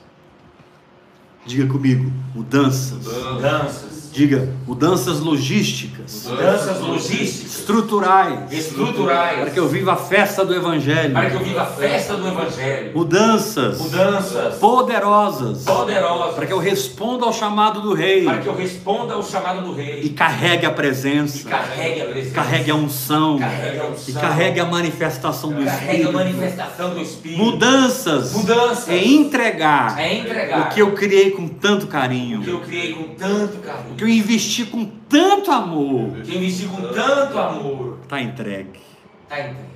Diga 1.46 1.72
comigo, 1.72 2.10
mudanças. 2.34 3.06
Mudanças. 3.06 4.03
Diga, 4.14 4.48
mudanças 4.64 5.18
logísticas, 5.18 6.26
Mudanças 6.28 6.80
logísticas. 6.80 7.58
estruturais, 7.58 8.52
Estruturais. 8.52 9.40
para 9.40 9.50
que 9.50 9.58
eu 9.58 9.68
viva 9.68 9.94
a 9.94 9.96
festa 9.96 10.44
do 10.44 10.54
Evangelho. 10.54 11.12
Para 11.12 11.30
que 11.30 11.34
eu 11.34 11.40
viva 11.40 11.62
a 11.62 11.66
festa 11.66 12.14
do 12.14 12.28
Evangelho. 12.28 12.92
Mudanças 12.94 13.76
Mudanças 13.80 14.54
poderosas, 14.54 15.64
poderosas. 15.64 16.34
para 16.36 16.46
que 16.46 16.52
eu 16.52 16.60
responda 16.60 17.26
ao 17.26 17.32
chamado 17.32 17.80
do 17.80 17.92
Rei 17.92 18.24
Para 18.24 18.38
que 18.38 18.46
eu 18.46 18.54
responda 18.54 19.14
ao 19.14 19.22
chamado 19.24 19.62
do 19.62 19.72
e 19.80 19.84
Rei. 19.84 20.08
carregue 20.10 20.64
a 20.64 20.70
E 20.70 20.74
presença, 20.74 21.48
carregue 21.48 22.00
a 22.02 22.04
presença. 22.04 22.34
carregue 22.36 22.70
a 22.70 22.74
unção 22.76 23.38
Carregue 23.40 23.80
a 23.80 23.84
e 23.84 23.90
unção. 23.90 24.20
carregue 24.20 24.60
a 24.60 24.64
manifestação 24.66 25.50
do 25.50 25.64
Carregue 25.64 25.70
a 25.70 25.86
Espírito. 25.90 26.12
manifestação 26.12 26.90
do 26.94 27.00
Espírito. 27.00 27.42
Mudanças 27.42 28.32
Mudanças. 28.32 28.88
em 28.90 29.22
entregar 29.22 29.98
É 29.98 30.14
entregar. 30.14 30.60
o 30.60 30.68
que 30.72 30.80
eu 30.80 30.92
criei 30.92 31.32
com 31.32 31.48
tanto 31.48 31.88
carinho, 31.88 32.40
que 32.42 32.50
eu 32.50 32.60
criei 32.60 32.92
com 32.92 33.08
tanto 33.14 33.56
o 33.56 33.60
carinho. 33.60 34.03
Que 34.04 34.10
eu 34.10 34.14
investi 34.14 34.66
com 34.66 34.84
tanto 35.08 35.50
amor, 35.50 36.22
Que 36.22 36.34
eu 36.34 36.36
investi 36.36 36.66
com 36.66 36.82
tanto 36.92 37.38
amor. 37.38 37.98
está 38.02 38.20
entregue. 38.20 38.80
Tá 39.28 39.40
entregue. 39.40 39.74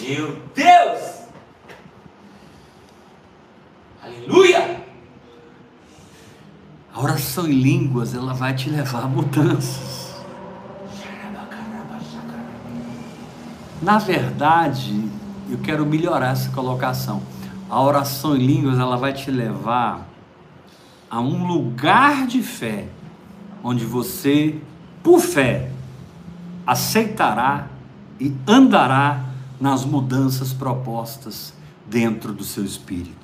Meu 0.00 0.42
Deus! 0.54 1.18
Aleluia! 4.02 4.84
A 6.94 7.00
oração 7.00 7.46
em 7.48 7.52
línguas, 7.52 8.14
ela 8.14 8.32
vai 8.32 8.54
te 8.54 8.70
levar 8.70 9.04
a 9.04 9.06
mudanças. 9.08 10.08
Na 13.80 13.98
verdade, 13.98 15.08
eu 15.48 15.58
quero 15.58 15.86
melhorar 15.86 16.32
essa 16.32 16.50
colocação. 16.50 17.22
A 17.70 17.80
oração 17.80 18.36
em 18.36 18.44
línguas, 18.44 18.78
ela 18.78 18.96
vai 18.96 19.12
te 19.12 19.30
levar 19.30 20.07
a 21.10 21.20
um 21.20 21.46
lugar 21.46 22.26
de 22.26 22.42
fé, 22.42 22.86
onde 23.62 23.84
você, 23.84 24.58
por 25.02 25.20
fé, 25.20 25.70
aceitará 26.66 27.68
e 28.20 28.34
andará 28.46 29.24
nas 29.60 29.84
mudanças 29.84 30.52
propostas 30.52 31.52
dentro 31.86 32.32
do 32.32 32.44
seu 32.44 32.64
espírito. 32.64 33.16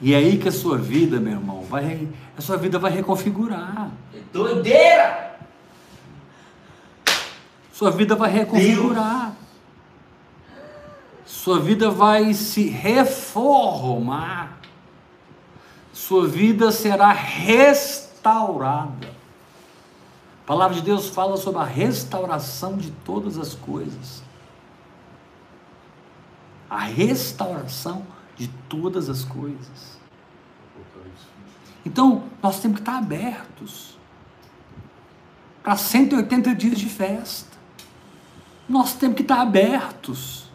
E 0.00 0.12
é 0.12 0.18
aí 0.18 0.38
que 0.38 0.48
a 0.48 0.52
sua 0.52 0.76
vida, 0.76 1.18
meu 1.18 1.32
irmão, 1.32 1.62
vai, 1.62 2.08
a 2.36 2.40
sua 2.40 2.56
vida 2.56 2.78
vai 2.78 2.92
reconfigurar. 2.92 3.90
É 4.14 4.18
doideira! 4.32 5.38
Sua 7.72 7.90
vida 7.90 8.14
vai 8.14 8.30
reconfigurar. 8.30 9.32
Sua 11.24 11.58
vida 11.58 11.90
vai 11.90 12.34
se 12.34 12.68
reformar. 12.68 14.58
Sua 15.92 16.26
vida 16.26 16.70
será 16.70 17.12
restaurada. 17.12 19.08
A 20.42 20.46
palavra 20.46 20.76
de 20.76 20.82
Deus 20.82 21.08
fala 21.08 21.36
sobre 21.36 21.60
a 21.60 21.64
restauração 21.64 22.76
de 22.76 22.90
todas 22.90 23.38
as 23.38 23.54
coisas. 23.54 24.22
A 26.68 26.80
restauração 26.80 28.04
de 28.36 28.48
todas 28.68 29.08
as 29.08 29.24
coisas. 29.24 29.98
Então, 31.86 32.24
nós 32.42 32.60
temos 32.60 32.76
que 32.76 32.82
estar 32.82 32.98
abertos 32.98 33.96
para 35.62 35.76
180 35.76 36.54
dias 36.54 36.78
de 36.78 36.88
festa. 36.88 37.56
Nós 38.68 38.94
temos 38.94 39.16
que 39.16 39.22
estar 39.22 39.40
abertos 39.40 40.50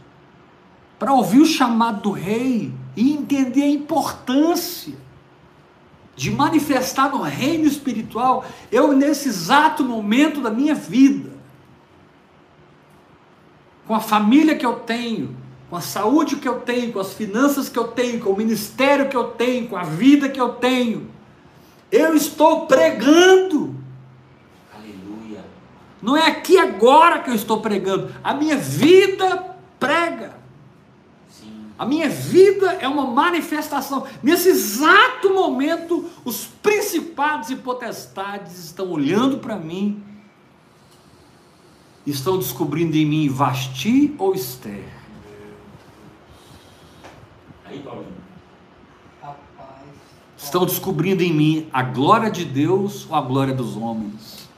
para 0.99 1.13
ouvir 1.13 1.39
o 1.39 1.45
chamado 1.45 2.01
do 2.01 2.11
rei 2.11 2.73
e 2.95 3.13
entender 3.13 3.63
a 3.63 3.69
importância 3.69 4.93
de 6.19 6.29
manifestar 6.29 7.09
no 7.09 7.21
reino 7.21 7.65
espiritual, 7.65 8.45
eu 8.69 8.91
nesse 8.91 9.29
exato 9.29 9.85
momento 9.85 10.41
da 10.41 10.51
minha 10.51 10.75
vida, 10.75 11.31
com 13.87 13.95
a 13.95 14.01
família 14.01 14.57
que 14.57 14.65
eu 14.65 14.75
tenho, 14.81 15.33
com 15.69 15.77
a 15.77 15.81
saúde 15.81 16.35
que 16.35 16.47
eu 16.47 16.59
tenho, 16.59 16.91
com 16.91 16.99
as 16.99 17.13
finanças 17.13 17.69
que 17.69 17.79
eu 17.79 17.87
tenho, 17.87 18.19
com 18.19 18.31
o 18.31 18.37
ministério 18.37 19.07
que 19.07 19.15
eu 19.15 19.29
tenho, 19.29 19.69
com 19.69 19.77
a 19.77 19.83
vida 19.83 20.27
que 20.27 20.41
eu 20.41 20.49
tenho, 20.49 21.09
eu 21.89 22.13
estou 22.13 22.65
pregando. 22.65 23.73
Aleluia! 24.75 25.45
Não 26.01 26.17
é 26.17 26.27
aqui 26.27 26.57
agora 26.57 27.19
que 27.19 27.29
eu 27.29 27.35
estou 27.35 27.61
pregando, 27.61 28.13
a 28.21 28.33
minha 28.33 28.57
vida 28.57 29.55
prega. 29.79 30.38
A 31.79 31.85
minha 31.85 32.09
vida 32.09 32.73
é 32.73 32.87
uma 32.89 33.05
manifestação. 33.05 34.05
Nesse 34.21 34.49
exato 34.49 35.33
momento, 35.33 36.09
os 36.25 36.45
principados 36.61 37.49
e 37.51 37.55
potestades 37.55 38.59
estão 38.65 38.91
olhando 38.91 39.37
para 39.37 39.55
mim, 39.55 40.03
estão 42.05 42.37
descobrindo 42.37 42.97
em 42.97 43.05
mim 43.05 43.29
Vasti 43.29 44.13
ou 44.17 44.35
Esther. 44.35 44.89
Aí, 47.63 47.79
Paulinho. 47.79 48.19
Estão 50.37 50.65
descobrindo 50.65 51.23
em 51.23 51.33
mim 51.33 51.69
a 51.71 51.81
glória 51.81 52.29
de 52.29 52.43
Deus 52.43 53.07
ou 53.09 53.15
a 53.15 53.21
glória 53.21 53.53
dos 53.53 53.77
homens. 53.77 54.49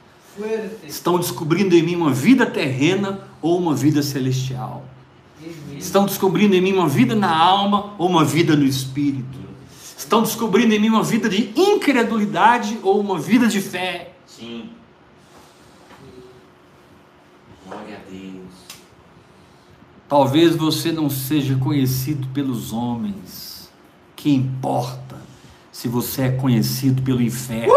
Estão 0.82 1.20
descobrindo 1.20 1.76
em 1.76 1.82
mim 1.84 1.94
uma 1.94 2.12
vida 2.12 2.46
terrena 2.46 3.28
ou 3.40 3.58
uma 3.58 3.76
vida 3.76 4.02
celestial. 4.02 4.84
Estão 5.76 6.06
descobrindo 6.06 6.54
em 6.54 6.60
mim 6.60 6.72
uma 6.72 6.88
vida 6.88 7.14
na 7.14 7.34
alma 7.34 7.94
ou 7.98 8.08
uma 8.08 8.24
vida 8.24 8.56
no 8.56 8.64
espírito. 8.64 9.38
Estão 9.96 10.22
descobrindo 10.22 10.74
em 10.74 10.78
mim 10.78 10.88
uma 10.88 11.02
vida 11.02 11.28
de 11.28 11.52
incredulidade 11.56 12.78
ou 12.82 13.00
uma 13.00 13.18
vida 13.18 13.48
de 13.48 13.60
fé. 13.60 14.12
Sim. 14.26 14.70
Glória 17.66 17.96
a 17.96 18.10
Deus. 18.10 18.52
Talvez 20.08 20.56
você 20.56 20.92
não 20.92 21.08
seja 21.08 21.56
conhecido 21.56 22.26
pelos 22.28 22.72
homens. 22.72 23.70
Que 24.14 24.30
importa 24.30 25.16
se 25.72 25.88
você 25.88 26.22
é 26.22 26.30
conhecido 26.30 27.02
pelo 27.02 27.22
inferno? 27.22 27.72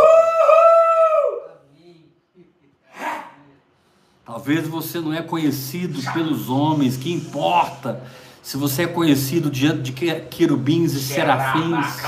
Talvez 4.26 4.68
você 4.68 5.00
não 5.00 5.14
é 5.14 5.22
conhecido 5.22 6.02
pelos 6.14 6.50
homens. 6.50 6.98
Que 6.98 7.14
importa 7.14 8.02
se 8.42 8.58
você 8.58 8.84
é 8.84 8.88
conhecido 8.88 9.50
diante 9.52 9.82
de 9.84 9.92
que- 9.92 10.20
querubins 10.22 10.94
e 10.94 11.00
serafins? 11.00 12.02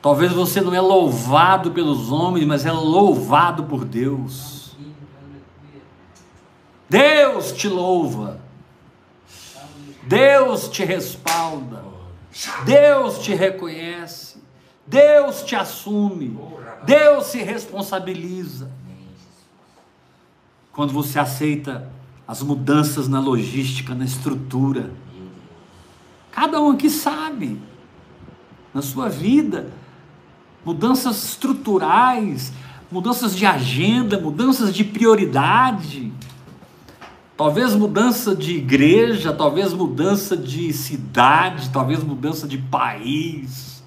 Talvez 0.00 0.32
você 0.32 0.60
não 0.60 0.72
é 0.72 0.80
louvado 0.80 1.72
pelos 1.72 2.12
homens, 2.12 2.46
mas 2.46 2.64
é 2.64 2.70
louvado 2.70 3.64
por 3.64 3.84
Deus. 3.84 4.76
Deus 6.88 7.50
te 7.50 7.68
louva. 7.68 8.40
Deus 10.04 10.68
te 10.68 10.84
respalda. 10.84 11.82
Deus 12.64 13.18
te 13.18 13.34
reconhece. 13.34 14.36
Deus 14.86 15.42
te 15.42 15.56
assume. 15.56 16.38
Deus 16.84 17.26
se 17.26 17.42
responsabiliza. 17.42 18.70
Quando 20.76 20.92
você 20.92 21.18
aceita 21.18 21.90
as 22.28 22.42
mudanças 22.42 23.08
na 23.08 23.20
logística, 23.20 23.94
na 23.94 24.04
estrutura. 24.04 24.90
Cada 26.32 26.60
um 26.60 26.72
aqui 26.72 26.90
sabe, 26.90 27.58
na 28.74 28.82
sua 28.82 29.08
vida, 29.08 29.72
mudanças 30.64 31.24
estruturais, 31.24 32.52
mudanças 32.90 33.34
de 33.34 33.46
agenda, 33.46 34.20
mudanças 34.20 34.74
de 34.74 34.84
prioridade. 34.84 36.12
Talvez 37.36 37.74
mudança 37.74 38.34
de 38.34 38.56
igreja, 38.56 39.32
talvez 39.32 39.72
mudança 39.72 40.36
de 40.36 40.72
cidade, 40.72 41.70
talvez 41.70 42.02
mudança 42.02 42.46
de 42.46 42.58
país. 42.58 43.82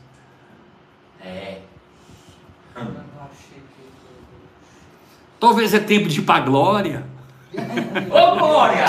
É. 1.21 1.58
Talvez 5.39 5.73
é 5.73 5.79
tempo 5.79 6.09
de 6.09 6.19
ir 6.19 6.23
para 6.23 6.35
a 6.35 6.45
glória. 6.45 7.03
Ô, 8.09 8.37
Glória! 8.37 8.85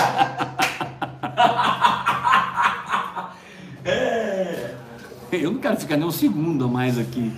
Eu 5.31 5.51
não 5.51 5.59
quero 5.59 5.77
ficar 5.77 5.95
nem 5.95 6.05
um 6.05 6.11
segundo 6.11 6.65
a 6.65 6.67
mais 6.67 6.99
aqui. 6.99 7.31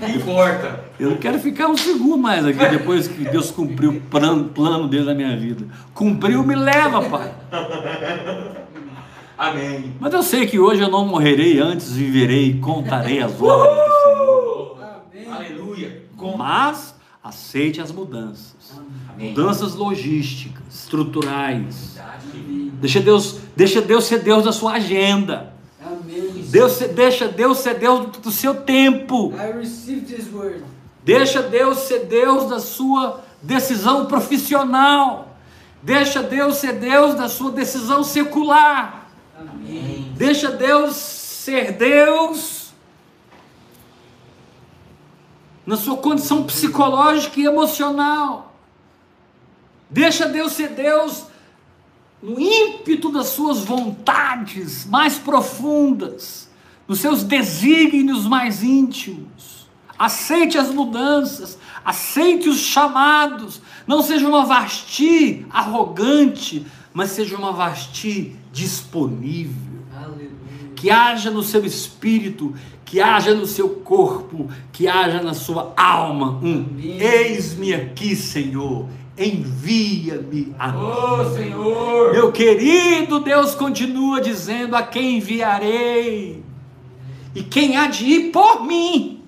Não 0.00 0.08
importa. 0.08 0.84
Eu 1.00 1.10
não 1.10 1.16
quero 1.16 1.38
ficar 1.40 1.66
um 1.66 1.76
segundo 1.76 2.16
mais 2.16 2.46
aqui 2.46 2.64
depois 2.68 3.08
que 3.08 3.24
Deus 3.24 3.50
cumpriu 3.50 3.90
o 3.90 4.00
plano, 4.00 4.44
plano 4.44 4.86
dele 4.86 5.06
na 5.06 5.14
minha 5.14 5.36
vida. 5.36 5.66
Cumpriu, 5.92 6.44
me 6.44 6.54
leva, 6.54 7.02
Pai. 7.02 7.32
Amém. 9.36 9.96
Mas 9.98 10.14
eu 10.14 10.22
sei 10.22 10.46
que 10.46 10.60
hoje 10.60 10.80
eu 10.80 10.88
não 10.88 11.04
morrerei, 11.06 11.58
antes 11.58 11.92
viverei 11.92 12.50
e 12.50 12.58
contarei 12.60 13.20
as 13.20 13.32
obras 13.40 13.74
do 13.74 14.02
Senhor. 14.02 14.78
Amém. 14.80 15.32
Aleluia. 15.32 16.02
Mas 16.38 16.94
aceite 17.22 17.80
as 17.80 17.92
mudanças. 17.92 18.80
Amém. 19.08 19.30
Mudanças 19.30 19.74
logísticas, 19.74 20.62
estruturais. 20.70 21.98
Deixa 22.80 23.00
Deus, 23.00 23.40
deixa 23.54 23.82
Deus 23.82 24.04
ser 24.04 24.20
Deus 24.20 24.44
da 24.44 24.52
sua 24.52 24.72
agenda. 24.72 25.52
Amém. 25.84 26.44
Deus, 26.48 26.78
deixa 26.78 27.28
Deus 27.28 27.58
ser 27.58 27.78
Deus 27.78 28.16
do, 28.18 28.30
seu 28.30 28.54
tempo. 28.54 29.32
I 29.34 29.58
receive 29.58 30.00
this 30.02 30.32
word. 30.32 30.64
Deixa 31.04 31.42
Deus 31.42 31.78
ser 31.78 32.06
Deus 32.06 32.48
da 32.48 32.58
sua 32.58 33.22
decisão 33.42 34.06
profissional. 34.06 35.36
Deixa 35.82 36.22
Deus 36.22 36.56
ser 36.56 36.74
Deus 36.74 37.14
da 37.14 37.28
sua 37.28 37.50
decisão 37.52 38.02
secular. 38.02 39.08
Amém. 39.38 40.12
Deixa 40.16 40.50
Deus 40.50 40.94
ser 40.96 41.72
Deus 41.72 42.59
na 45.66 45.76
sua 45.76 45.96
condição 45.96 46.44
psicológica 46.44 47.38
e 47.40 47.44
emocional. 47.44 48.54
Deixa 49.88 50.26
Deus 50.26 50.52
ser 50.52 50.70
Deus 50.70 51.26
no 52.22 52.38
ímpeto 52.40 53.10
das 53.10 53.28
suas 53.28 53.60
vontades 53.60 54.84
mais 54.86 55.16
profundas, 55.16 56.48
nos 56.86 57.00
seus 57.00 57.22
desígnios 57.22 58.26
mais 58.26 58.62
íntimos. 58.62 59.68
Aceite 59.98 60.56
as 60.56 60.70
mudanças, 60.70 61.58
aceite 61.84 62.48
os 62.48 62.58
chamados. 62.58 63.60
Não 63.86 64.02
seja 64.02 64.26
uma 64.26 64.44
vasti 64.44 65.46
arrogante, 65.50 66.66
mas 66.92 67.10
seja 67.10 67.36
uma 67.36 67.52
vasti 67.52 68.36
disponível. 68.52 69.69
Que 70.80 70.90
haja 70.90 71.30
no 71.30 71.42
seu 71.42 71.66
espírito, 71.66 72.54
que 72.86 73.02
haja 73.02 73.34
no 73.34 73.44
seu 73.44 73.68
corpo, 73.68 74.48
que 74.72 74.88
haja 74.88 75.20
na 75.22 75.34
sua 75.34 75.74
alma 75.76 76.40
um 76.42 76.74
eis-me 76.98 77.74
aqui, 77.74 78.16
Senhor, 78.16 78.86
envia-me 79.16 80.54
a 80.58 80.72
mim. 80.72 80.78
Ô, 80.78 81.34
Senhor. 81.36 82.12
Meu 82.12 82.32
querido 82.32 83.20
Deus 83.20 83.54
continua 83.54 84.22
dizendo 84.22 84.74
a 84.74 84.82
quem 84.82 85.18
enviarei 85.18 86.42
e 87.34 87.42
quem 87.42 87.76
há 87.76 87.86
de 87.86 88.06
ir 88.06 88.32
por 88.32 88.64
mim. 88.64 89.19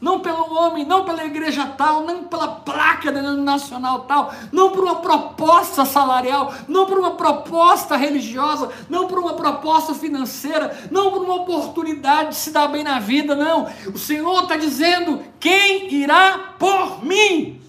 Não 0.00 0.20
pelo 0.20 0.54
homem, 0.54 0.84
não 0.84 1.04
pela 1.04 1.24
igreja 1.24 1.66
tal, 1.66 2.04
não 2.04 2.24
pela 2.24 2.46
placa 2.46 3.10
nacional 3.10 4.00
tal, 4.00 4.32
não 4.52 4.70
por 4.70 4.84
uma 4.84 4.96
proposta 4.96 5.84
salarial, 5.84 6.54
não 6.68 6.86
por 6.86 6.98
uma 6.98 7.12
proposta 7.16 7.96
religiosa, 7.96 8.70
não 8.88 9.08
por 9.08 9.18
uma 9.18 9.34
proposta 9.34 9.94
financeira, 9.94 10.88
não 10.92 11.10
por 11.10 11.22
uma 11.22 11.34
oportunidade 11.36 12.30
de 12.30 12.36
se 12.36 12.52
dar 12.52 12.68
bem 12.68 12.84
na 12.84 13.00
vida, 13.00 13.34
não. 13.34 13.66
O 13.92 13.98
Senhor 13.98 14.42
está 14.44 14.56
dizendo: 14.56 15.20
quem 15.40 15.92
irá 15.92 16.54
por 16.58 17.04
mim? 17.04 17.60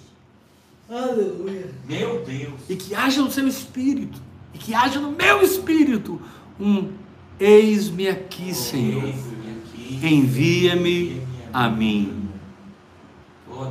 Aleluia. 0.88 1.69
Meu 1.88 2.23
Deus. 2.23 2.61
e 2.69 2.75
que 2.75 2.93
haja 2.93 3.21
no 3.21 3.32
seu 3.32 3.47
espírito, 3.47 4.19
e 4.53 4.57
que 4.59 4.73
haja 4.75 4.99
no 4.99 5.11
meu 5.11 5.41
espírito 5.41 6.21
um 6.59 6.91
eis-me 7.39 8.07
aqui, 8.07 8.53
Senhor, 8.53 9.03
Eis-me 9.05 9.61
aqui. 9.97 10.07
envia-me 10.15 11.21
a 11.53 11.69
mim. 11.69 12.18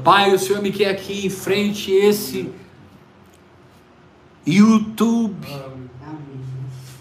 Pai, 0.02 0.34
o 0.34 0.38
Senhor 0.38 0.62
me 0.62 0.70
quer 0.70 0.90
aqui 0.90 1.26
em 1.26 1.30
frente 1.30 1.90
esse 1.90 2.52
YouTube. 4.46 5.48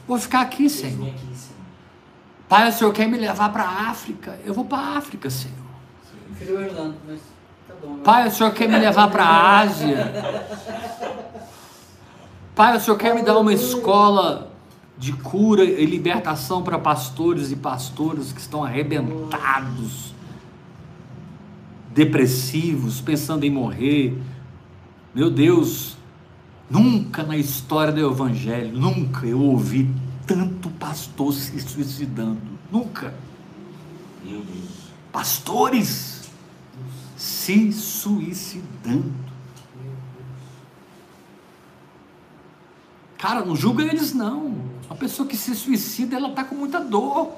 Vou 0.07 0.17
ficar 0.17 0.41
aqui, 0.41 0.69
Senhor. 0.69 1.13
Pai, 2.47 2.69
o 2.69 2.73
Senhor 2.73 2.93
quer 2.93 3.07
me 3.07 3.17
levar 3.17 3.51
para 3.51 3.63
a 3.63 3.89
África. 3.89 4.39
Eu 4.45 4.53
vou 4.53 4.65
para 4.65 4.77
a 4.77 4.97
África, 4.97 5.29
Senhor. 5.29 5.55
Tá 7.67 7.73
bom. 7.81 7.97
Pai, 7.97 8.27
o 8.27 8.31
Senhor 8.31 8.53
quer 8.53 8.69
me 8.69 8.79
levar 8.79 9.09
para 9.09 9.23
a 9.23 9.59
Ásia. 9.59 10.13
Pai, 12.55 12.77
o 12.77 12.79
Senhor 12.79 12.97
quer 12.97 13.13
me 13.13 13.21
dar 13.21 13.37
uma 13.37 13.53
escola 13.53 14.51
de 14.97 15.13
cura 15.13 15.63
e 15.63 15.85
libertação 15.85 16.63
para 16.63 16.79
pastores 16.79 17.51
e 17.51 17.55
pastoras 17.55 18.31
que 18.31 18.39
estão 18.39 18.63
arrebentados, 18.63 20.06
depressivos, 21.97 23.01
pensando 23.01 23.43
em 23.43 23.49
morrer. 23.49 24.15
Meu 25.15 25.31
Deus, 25.31 25.97
nunca 26.69 27.23
na 27.23 27.35
história 27.35 27.91
do 27.91 28.11
Evangelho, 28.11 28.71
nunca 28.77 29.25
eu 29.25 29.41
ouvi 29.41 29.89
tanto 30.27 30.69
pastor 30.69 31.33
se 31.33 31.59
suicidando. 31.59 32.39
Nunca. 32.71 33.15
Meu 34.23 34.41
Deus. 34.41 34.91
Pastores 35.11 36.29
se 37.15 37.71
suicidando. 37.73 39.15
Cara, 43.17 43.43
não 43.43 43.55
julga 43.55 43.83
eles 43.83 44.13
não. 44.13 44.55
A 44.87 44.93
pessoa 44.93 45.27
que 45.27 45.35
se 45.35 45.55
suicida, 45.55 46.15
ela 46.15 46.29
está 46.29 46.43
com 46.43 46.53
muita 46.53 46.79
dor. 46.79 47.31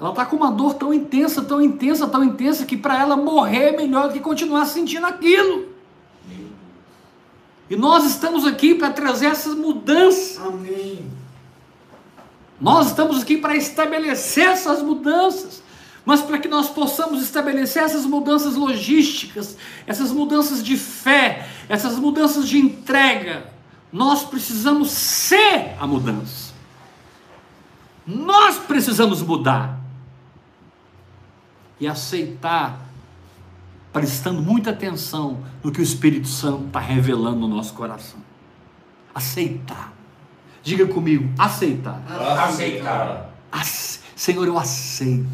Ela 0.00 0.10
está 0.10 0.24
com 0.24 0.36
uma 0.36 0.50
dor 0.50 0.74
tão 0.74 0.94
intensa, 0.94 1.42
tão 1.42 1.60
intensa, 1.60 2.06
tão 2.06 2.22
intensa, 2.22 2.64
que 2.64 2.76
para 2.76 3.00
ela 3.00 3.16
morrer 3.16 3.74
é 3.74 3.76
melhor 3.76 4.08
do 4.08 4.14
que 4.14 4.20
continuar 4.20 4.64
sentindo 4.66 5.06
aquilo. 5.06 5.66
E 7.68 7.76
nós 7.76 8.04
estamos 8.04 8.46
aqui 8.46 8.74
para 8.74 8.90
trazer 8.90 9.26
essas 9.26 9.54
mudanças. 9.54 10.38
Amém. 10.38 11.04
Nós 12.60 12.88
estamos 12.88 13.22
aqui 13.22 13.36
para 13.36 13.56
estabelecer 13.56 14.48
essas 14.48 14.82
mudanças, 14.82 15.62
mas 16.04 16.20
para 16.20 16.38
que 16.38 16.48
nós 16.48 16.68
possamos 16.68 17.20
estabelecer 17.22 17.82
essas 17.82 18.06
mudanças 18.06 18.54
logísticas, 18.54 19.56
essas 19.86 20.12
mudanças 20.12 20.62
de 20.62 20.76
fé, 20.76 21.48
essas 21.68 21.96
mudanças 21.96 22.48
de 22.48 22.58
entrega, 22.58 23.52
nós 23.92 24.24
precisamos 24.24 24.90
ser 24.90 25.76
a 25.78 25.86
mudança. 25.86 26.52
Nós 28.06 28.56
precisamos 28.56 29.20
mudar 29.20 29.77
e 31.80 31.86
aceitar, 31.86 32.80
prestando 33.92 34.40
muita 34.42 34.70
atenção 34.70 35.38
no 35.62 35.70
que 35.72 35.80
o 35.80 35.82
Espírito 35.82 36.28
Santo 36.28 36.66
está 36.66 36.80
revelando 36.80 37.40
no 37.40 37.48
nosso 37.48 37.72
coração. 37.74 38.18
Aceitar. 39.14 39.92
Diga 40.62 40.86
comigo, 40.86 41.28
aceitar. 41.38 42.02
Aceitar. 42.44 43.30
Ace- 43.52 44.00
Senhor, 44.14 44.46
eu 44.46 44.58
aceito. 44.58 45.28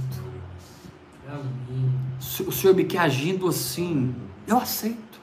O 2.46 2.52
Senhor 2.52 2.74
me 2.74 2.84
quer 2.84 2.98
agindo 2.98 3.48
assim, 3.48 4.14
eu 4.46 4.56
aceito. 4.58 5.20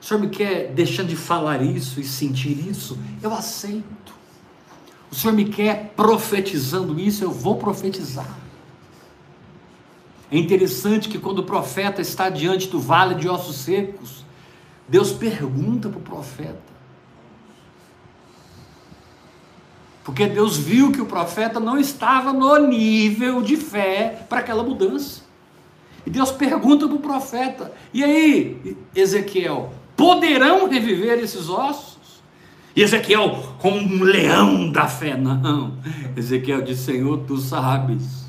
O 0.00 0.04
Senhor 0.04 0.20
me 0.20 0.28
quer 0.28 0.72
deixando 0.72 1.08
de 1.08 1.16
falar 1.16 1.62
isso 1.62 2.00
e 2.00 2.04
sentir 2.04 2.68
isso, 2.68 2.98
eu 3.22 3.32
aceito. 3.32 4.12
O 5.10 5.14
Senhor 5.14 5.32
me 5.32 5.44
quer 5.44 5.92
profetizando 5.96 6.98
isso, 6.98 7.22
eu 7.22 7.30
vou 7.30 7.56
profetizar. 7.56 8.28
É 10.32 10.38
interessante 10.38 11.10
que 11.10 11.18
quando 11.18 11.40
o 11.40 11.44
profeta 11.44 12.00
está 12.00 12.30
diante 12.30 12.66
do 12.68 12.80
vale 12.80 13.14
de 13.16 13.28
ossos 13.28 13.56
secos, 13.56 14.24
Deus 14.88 15.12
pergunta 15.12 15.90
para 15.90 15.98
o 15.98 16.02
profeta. 16.02 16.72
Porque 20.02 20.26
Deus 20.26 20.56
viu 20.56 20.90
que 20.90 21.02
o 21.02 21.06
profeta 21.06 21.60
não 21.60 21.78
estava 21.78 22.32
no 22.32 22.66
nível 22.66 23.42
de 23.42 23.58
fé 23.58 24.24
para 24.26 24.40
aquela 24.40 24.62
mudança. 24.62 25.20
E 26.06 26.10
Deus 26.10 26.32
pergunta 26.32 26.88
para 26.88 26.96
o 26.96 27.00
profeta: 27.00 27.70
e 27.92 28.02
aí, 28.02 28.76
Ezequiel, 28.96 29.74
poderão 29.94 30.66
reviver 30.66 31.18
esses 31.18 31.50
ossos? 31.50 32.22
E 32.74 32.80
Ezequiel, 32.80 33.54
como 33.58 33.76
um 33.76 34.02
leão 34.02 34.72
da 34.72 34.88
fé, 34.88 35.14
não. 35.14 35.76
Ezequiel 36.16 36.62
disse: 36.62 36.84
Senhor, 36.84 37.18
tu 37.26 37.36
sabes. 37.36 38.21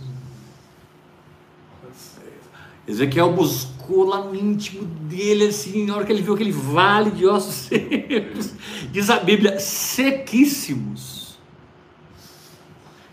Ezequiel 2.88 3.32
buscou 3.32 4.04
lá 4.04 4.20
no 4.20 4.36
íntimo 4.36 4.84
dele, 4.84 5.48
assim, 5.48 5.86
na 5.86 5.96
hora 5.96 6.06
que 6.06 6.12
ele 6.12 6.22
viu 6.22 6.34
aquele 6.34 6.52
vale 6.52 7.12
de 7.12 7.26
ossos 7.26 7.56
secos, 7.68 8.54
diz 8.92 9.10
a 9.10 9.20
Bíblia, 9.20 9.60
sequíssimos. 9.60 11.38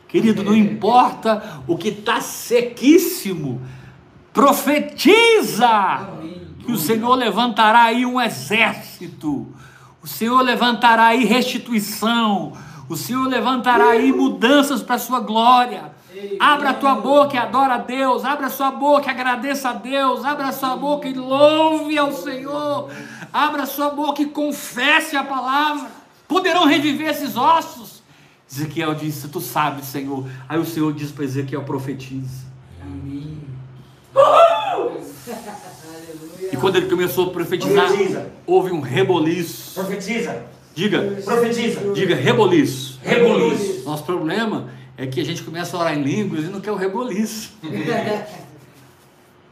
Querido, 0.08 0.42
não 0.42 0.54
importa 0.56 1.62
o 1.68 1.76
que 1.76 1.88
está 1.88 2.20
sequíssimo, 2.20 3.62
profetiza 4.32 6.08
que 6.64 6.72
o 6.72 6.76
Senhor 6.76 7.14
levantará 7.14 7.84
aí 7.84 8.04
um 8.04 8.20
exército, 8.20 9.46
o 10.02 10.06
Senhor 10.06 10.40
levantará 10.42 11.06
aí 11.06 11.24
restituição, 11.24 12.52
o 12.88 12.96
Senhor 12.96 13.28
levantará 13.28 13.90
aí 13.90 14.12
mudanças 14.12 14.82
para 14.82 14.96
a 14.96 14.98
sua 14.98 15.20
glória. 15.20 15.92
Abra 16.38 16.70
a 16.70 16.74
tua 16.74 16.94
boca 16.94 17.34
e 17.34 17.38
adora 17.38 17.74
a 17.74 17.78
Deus, 17.78 18.24
abra 18.24 18.46
a 18.46 18.50
sua 18.50 18.70
boca 18.70 19.06
e 19.06 19.10
agradeça 19.10 19.70
a 19.70 19.72
Deus, 19.72 20.24
abra 20.24 20.48
a 20.48 20.52
sua 20.52 20.76
boca 20.76 21.08
e 21.08 21.14
louve 21.14 21.96
ao 21.98 22.12
Senhor, 22.12 22.90
abra 23.32 23.62
a 23.62 23.66
sua 23.66 23.90
boca 23.90 24.22
e 24.22 24.26
confesse 24.26 25.16
a 25.16 25.24
palavra. 25.24 25.90
Poderão 26.26 26.66
reviver 26.66 27.08
esses 27.08 27.36
ossos. 27.36 28.02
Ezequiel 28.50 28.94
disse: 28.94 29.28
Tu 29.28 29.40
sabes, 29.40 29.86
Senhor. 29.86 30.26
Aí 30.48 30.58
o 30.58 30.64
Senhor 30.64 30.92
diz 30.92 31.10
para 31.10 31.24
Ezequiel: 31.24 31.62
profetiza. 31.62 32.44
Amém. 32.82 33.38
E 36.52 36.56
quando 36.56 36.76
ele 36.76 36.88
começou 36.88 37.28
a 37.28 37.30
profetizar, 37.30 37.86
Profetiza. 37.86 38.32
houve 38.46 38.72
um 38.72 38.80
reboliço. 38.80 39.74
Profetiza. 39.74 40.42
Diga, 40.74 41.00
Profetiza. 41.24 41.92
diga 41.92 42.14
reboliço. 42.14 42.98
Reboliço. 43.02 43.84
Nosso 43.84 44.02
problema 44.04 44.68
é 45.00 45.06
que 45.06 45.18
a 45.18 45.24
gente 45.24 45.42
começa 45.42 45.74
a 45.74 45.80
orar 45.80 45.98
em 45.98 46.02
línguas 46.02 46.44
e 46.44 46.48
não 46.48 46.60
quer 46.60 46.72
o 46.72 46.76
reboliço. 46.76 47.52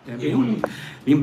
É 0.07 0.15
bem 0.15 0.35
um, 0.35 0.61
bem 1.07 1.21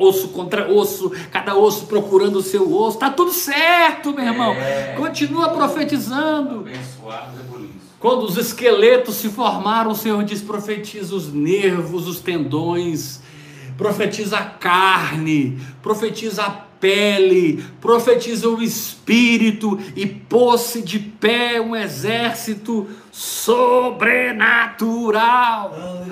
osso 0.00 0.28
contra 0.28 0.68
osso, 0.68 1.12
cada 1.30 1.56
osso 1.56 1.86
procurando 1.86 2.36
o 2.36 2.42
seu 2.42 2.76
osso. 2.76 2.98
Tá 2.98 3.10
tudo 3.10 3.30
certo, 3.30 4.12
meu 4.12 4.24
irmão. 4.24 4.54
É. 4.54 4.94
Continua 4.96 5.50
profetizando. 5.50 6.60
Abençoado 6.60 7.36
reboliço. 7.36 7.74
Quando 8.00 8.24
os 8.24 8.36
esqueletos 8.36 9.14
se 9.16 9.28
formaram, 9.28 9.92
o 9.92 9.96
Senhor 9.96 10.24
diz: 10.24 10.42
profetiza 10.42 11.14
os 11.14 11.32
nervos, 11.32 12.08
os 12.08 12.18
tendões, 12.18 13.20
profetiza 13.78 14.38
a 14.38 14.44
carne, 14.44 15.60
profetiza 15.80 16.42
a 16.42 16.71
pele, 16.82 17.64
profetiza 17.80 18.48
o 18.48 18.60
espírito, 18.60 19.78
e 19.94 20.04
pôs-se 20.04 20.82
de 20.82 20.98
pé 20.98 21.60
um 21.60 21.76
exército 21.76 22.88
sobrenatural. 23.12 24.42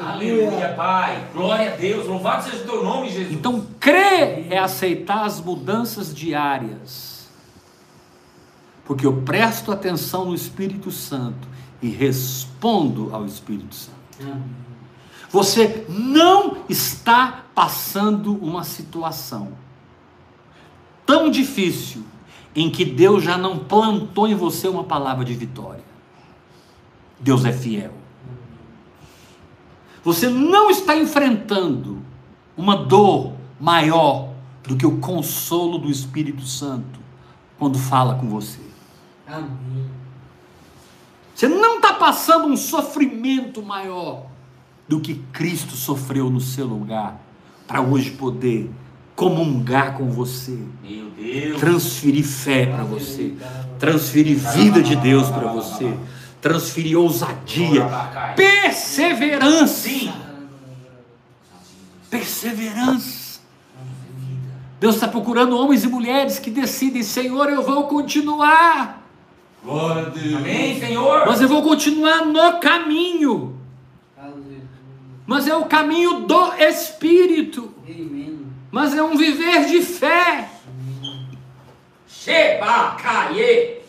Aleluia, 0.00 0.72
Pai. 0.76 1.26
Glória 1.34 1.72
a 1.72 1.76
Deus. 1.76 2.06
Louvado 2.06 2.44
seja 2.44 2.62
o 2.62 2.66
teu 2.66 2.84
nome, 2.84 3.10
Jesus. 3.10 3.32
Então, 3.32 3.66
crer 3.80 4.46
é 4.48 4.58
aceitar 4.58 5.24
as 5.24 5.40
mudanças 5.40 6.14
diárias, 6.14 7.28
porque 8.84 9.04
eu 9.04 9.22
presto 9.22 9.72
atenção 9.72 10.26
no 10.26 10.36
Espírito 10.36 10.92
Santo 10.92 11.48
e 11.82 11.88
respondo 11.88 13.12
ao 13.12 13.26
Espírito 13.26 13.74
Santo. 13.74 13.98
Você 15.30 15.84
não 15.88 16.58
está 16.68 17.44
passando 17.56 18.36
uma 18.36 18.62
situação 18.62 19.48
tão 21.20 21.30
difícil 21.30 22.02
em 22.56 22.70
que 22.70 22.82
Deus 22.82 23.22
já 23.22 23.36
não 23.36 23.58
plantou 23.58 24.26
em 24.26 24.34
você 24.34 24.66
uma 24.66 24.84
palavra 24.84 25.22
de 25.22 25.34
vitória. 25.34 25.84
Deus 27.18 27.44
é 27.44 27.52
fiel. 27.52 27.92
Você 30.02 30.30
não 30.30 30.70
está 30.70 30.96
enfrentando 30.96 31.98
uma 32.56 32.74
dor 32.74 33.34
maior 33.60 34.30
do 34.66 34.74
que 34.76 34.86
o 34.86 34.98
consolo 34.98 35.76
do 35.76 35.90
Espírito 35.90 36.46
Santo 36.46 36.98
quando 37.58 37.78
fala 37.78 38.14
com 38.14 38.26
você. 38.30 38.62
Amém. 39.26 39.90
Você 41.34 41.46
não 41.46 41.76
está 41.76 41.92
passando 41.92 42.46
um 42.46 42.56
sofrimento 42.56 43.62
maior 43.62 44.26
do 44.88 45.00
que 45.00 45.16
Cristo 45.32 45.76
sofreu 45.76 46.30
no 46.30 46.40
seu 46.40 46.66
lugar 46.66 47.20
para 47.66 47.82
hoje 47.82 48.10
poder 48.10 48.70
comungar 49.20 49.98
com 49.98 50.08
você, 50.08 50.58
Meu 50.82 51.10
Deus. 51.10 51.60
transferir 51.60 52.24
fé 52.24 52.64
para 52.64 52.84
você, 52.84 53.34
transferir 53.78 54.38
vida 54.38 54.82
de 54.82 54.96
Deus 54.96 55.28
para 55.28 55.46
você, 55.52 55.94
transferir 56.40 56.98
ousadia, 56.98 57.86
perseverança, 58.34 59.90
perseverança. 62.08 63.40
Deus 64.80 64.94
está 64.94 65.06
procurando 65.06 65.54
homens 65.54 65.84
e 65.84 65.88
mulheres 65.88 66.38
que 66.38 66.50
decidem, 66.50 67.02
Senhor, 67.02 67.50
eu 67.50 67.62
vou 67.62 67.84
continuar, 67.88 69.06
Glória 69.62 70.06
a 70.06 70.08
Deus. 70.08 70.36
Amém, 70.36 70.80
Senhor. 70.80 71.26
mas 71.26 71.42
eu 71.42 71.48
vou 71.48 71.62
continuar 71.62 72.24
no 72.24 72.58
caminho. 72.58 73.54
Mas 75.26 75.46
é 75.46 75.54
o 75.54 75.66
caminho 75.66 76.20
do 76.20 76.54
Espírito, 76.54 77.70
Amém. 77.86 78.19
Mas 78.70 78.94
é 78.94 79.02
um 79.02 79.16
viver 79.16 79.66
de 79.66 79.82
fé. 79.82 80.48
Sheba, 82.08 82.96
caie. 83.02 83.80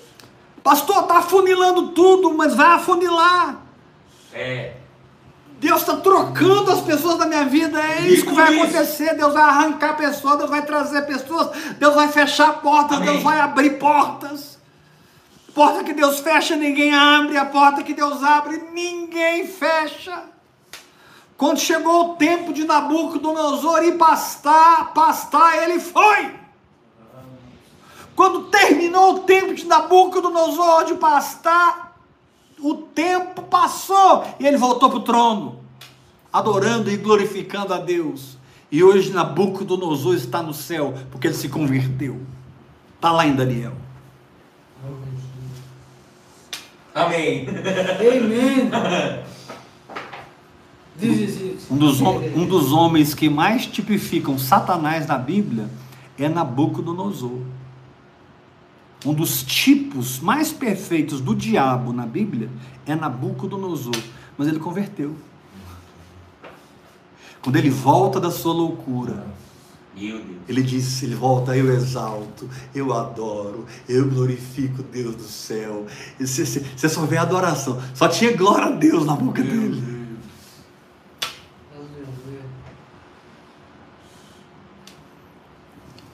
Pastor, 0.63 1.01
está 1.01 1.17
afunilando 1.17 1.89
tudo, 1.89 2.33
mas 2.33 2.55
vai 2.55 2.73
afunilar. 2.73 3.61
É. 4.33 4.75
Deus 5.59 5.81
está 5.81 5.97
trocando 5.97 6.71
as 6.71 6.81
pessoas 6.81 7.19
da 7.19 7.27
minha 7.27 7.45
vida, 7.45 7.79
é 7.79 8.01
isso 8.07 8.25
que 8.25 8.33
vai 8.33 8.55
acontecer. 8.55 9.15
Deus 9.15 9.33
vai 9.33 9.43
arrancar 9.43 9.95
pessoas, 9.95 10.37
Deus 10.39 10.49
vai 10.49 10.65
trazer 10.65 11.03
pessoas, 11.03 11.49
Deus 11.77 11.93
vai 11.93 12.07
fechar 12.07 12.53
portas, 12.61 12.97
Amém. 12.97 13.11
Deus 13.11 13.23
vai 13.23 13.39
abrir 13.39 13.77
portas. 13.77 14.59
Porta 15.53 15.83
que 15.83 15.93
Deus 15.93 16.19
fecha, 16.19 16.55
ninguém 16.55 16.95
abre, 16.95 17.37
a 17.37 17.45
porta 17.45 17.83
que 17.83 17.93
Deus 17.93 18.23
abre, 18.23 18.57
ninguém 18.73 19.47
fecha. 19.47 20.23
Quando 21.41 21.59
chegou 21.59 22.11
o 22.11 22.15
tempo 22.17 22.53
de 22.53 22.65
Nabucodonosor 22.65 23.83
ir 23.83 23.97
pastar, 23.97 24.93
pastar, 24.93 25.63
ele 25.63 25.79
foi. 25.79 26.35
Quando 28.15 28.43
terminou 28.43 29.15
o 29.15 29.19
tempo 29.21 29.55
de 29.55 29.65
Nabucodonosor 29.65 30.85
de 30.85 30.93
pastar, 30.93 31.97
o 32.59 32.75
tempo 32.75 33.41
passou 33.41 34.23
e 34.39 34.45
ele 34.45 34.55
voltou 34.55 34.87
para 34.87 34.99
o 34.99 35.01
trono, 35.01 35.63
adorando 36.31 36.91
e 36.91 36.97
glorificando 36.97 37.73
a 37.73 37.79
Deus. 37.79 38.37
E 38.71 38.83
hoje 38.83 39.09
Nabucodonosor 39.11 40.13
está 40.13 40.43
no 40.43 40.53
céu, 40.53 40.93
porque 41.09 41.25
ele 41.25 41.33
se 41.33 41.49
converteu. 41.49 42.21
Está 42.97 43.11
lá 43.11 43.25
em 43.25 43.33
Daniel. 43.33 43.73
Amém. 46.93 47.47
Amém. 47.49 48.69
Um 51.69 51.77
dos, 51.77 52.01
um 52.01 52.45
dos 52.45 52.71
homens 52.71 53.13
que 53.13 53.29
mais 53.29 53.65
tipificam 53.65 54.37
Satanás 54.37 55.07
na 55.07 55.17
Bíblia 55.17 55.69
é 56.17 56.29
Nabucodonosor. 56.29 57.39
Um 59.05 59.13
dos 59.13 59.41
tipos 59.41 60.19
mais 60.19 60.51
perfeitos 60.51 61.19
do 61.19 61.35
diabo 61.35 61.91
na 61.91 62.05
Bíblia 62.05 62.49
é 62.85 62.95
Nabucodonosor. 62.95 63.95
Mas 64.37 64.47
ele 64.47 64.59
converteu. 64.59 65.15
Quando 67.41 67.55
ele 67.55 67.69
volta 67.71 68.19
da 68.19 68.29
sua 68.29 68.53
loucura, 68.53 69.25
Meu 69.95 70.17
Deus. 70.17 70.37
ele 70.47 70.61
diz, 70.61 71.01
ele 71.01 71.15
volta, 71.15 71.57
eu 71.57 71.73
exalto, 71.73 72.47
eu 72.75 72.93
adoro, 72.93 73.65
eu 73.89 74.07
glorifico 74.07 74.83
Deus 74.83 75.15
do 75.15 75.23
céu. 75.23 75.87
E 76.19 76.27
Você, 76.27 76.87
só 76.87 77.05
vê 77.05 77.17
adoração. 77.17 77.81
Só 77.95 78.07
tinha 78.07 78.35
glória 78.37 78.67
a 78.67 78.71
Deus 78.71 79.05
na 79.05 79.15
boca 79.15 79.41
dele. 79.41 79.59
Aleluia. 79.59 79.90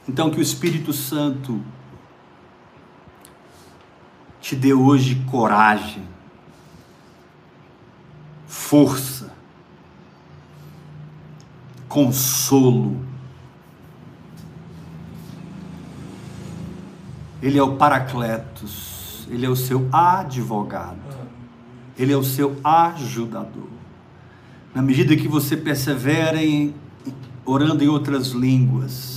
Então 0.07 0.31
que 0.31 0.39
o 0.39 0.41
Espírito 0.41 0.93
Santo 0.93 1.61
te 4.39 4.55
dê 4.55 4.73
hoje 4.73 5.15
coragem, 5.29 6.03
força, 8.47 9.33
consolo. 11.89 13.05
Ele 17.41 17.57
é 17.57 17.63
o 17.63 17.75
Paracletos, 17.75 19.27
ele 19.29 19.45
é 19.45 19.49
o 19.49 19.55
seu 19.55 19.89
advogado, 19.91 20.97
ele 21.97 22.13
é 22.13 22.17
o 22.17 22.23
seu 22.23 22.57
ajudador. 22.63 23.67
Na 24.73 24.81
medida 24.81 25.17
que 25.17 25.27
você 25.27 25.57
persevera 25.57 26.41
em 26.41 26.73
orando 27.45 27.83
em 27.83 27.87
outras 27.87 28.29
línguas, 28.29 29.16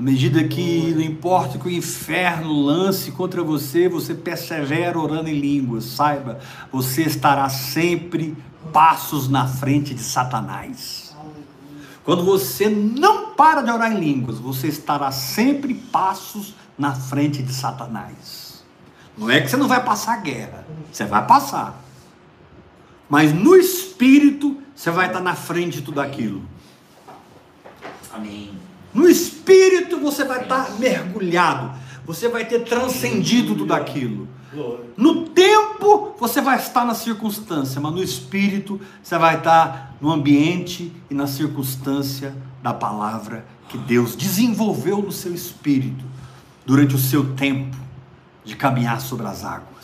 À 0.00 0.02
medida 0.02 0.42
que 0.44 0.94
não 0.94 1.02
importa 1.02 1.58
que 1.58 1.68
o 1.68 1.70
inferno 1.70 2.50
lance 2.50 3.12
contra 3.12 3.44
você, 3.44 3.86
você 3.86 4.14
persevera 4.14 4.98
orando 4.98 5.28
em 5.28 5.38
línguas. 5.38 5.84
Saiba, 5.84 6.40
você 6.72 7.02
estará 7.02 7.50
sempre 7.50 8.34
passos 8.72 9.28
na 9.28 9.46
frente 9.46 9.92
de 9.92 10.00
Satanás. 10.00 11.14
Quando 12.02 12.24
você 12.24 12.66
não 12.70 13.34
para 13.34 13.60
de 13.60 13.70
orar 13.70 13.92
em 13.92 14.00
línguas, 14.00 14.38
você 14.38 14.68
estará 14.68 15.12
sempre 15.12 15.74
passos 15.74 16.54
na 16.78 16.94
frente 16.94 17.42
de 17.42 17.52
Satanás. 17.52 18.64
Não 19.18 19.28
é 19.28 19.42
que 19.42 19.50
você 19.50 19.58
não 19.58 19.68
vai 19.68 19.84
passar 19.84 20.16
guerra, 20.22 20.66
você 20.90 21.04
vai 21.04 21.26
passar. 21.26 21.78
Mas 23.06 23.34
no 23.34 23.54
espírito, 23.54 24.62
você 24.74 24.90
vai 24.90 25.08
estar 25.08 25.20
na 25.20 25.34
frente 25.34 25.74
de 25.74 25.82
tudo 25.82 26.00
aquilo. 26.00 26.42
Amém. 28.10 28.58
No 28.94 29.06
espírito 29.06 29.29
você 30.00 30.24
vai 30.24 30.42
estar 30.42 30.78
mergulhado, 30.78 31.72
você 32.04 32.28
vai 32.28 32.44
ter 32.44 32.64
transcendido 32.64 33.54
tudo 33.54 33.72
aquilo. 33.72 34.28
No 34.96 35.28
tempo 35.28 36.16
você 36.18 36.40
vai 36.40 36.58
estar 36.58 36.84
na 36.84 36.94
circunstância, 36.94 37.80
mas 37.80 37.92
no 37.92 38.02
espírito 38.02 38.80
você 39.00 39.16
vai 39.16 39.36
estar 39.36 39.96
no 40.00 40.10
ambiente 40.10 40.92
e 41.08 41.14
na 41.14 41.26
circunstância 41.26 42.34
da 42.60 42.74
palavra 42.74 43.46
que 43.68 43.78
Deus 43.78 44.16
desenvolveu 44.16 45.00
no 45.00 45.12
seu 45.12 45.32
espírito 45.32 46.04
durante 46.66 46.96
o 46.96 46.98
seu 46.98 47.34
tempo 47.34 47.76
de 48.44 48.56
caminhar 48.56 49.00
sobre 49.00 49.26
as 49.26 49.44
águas. 49.44 49.79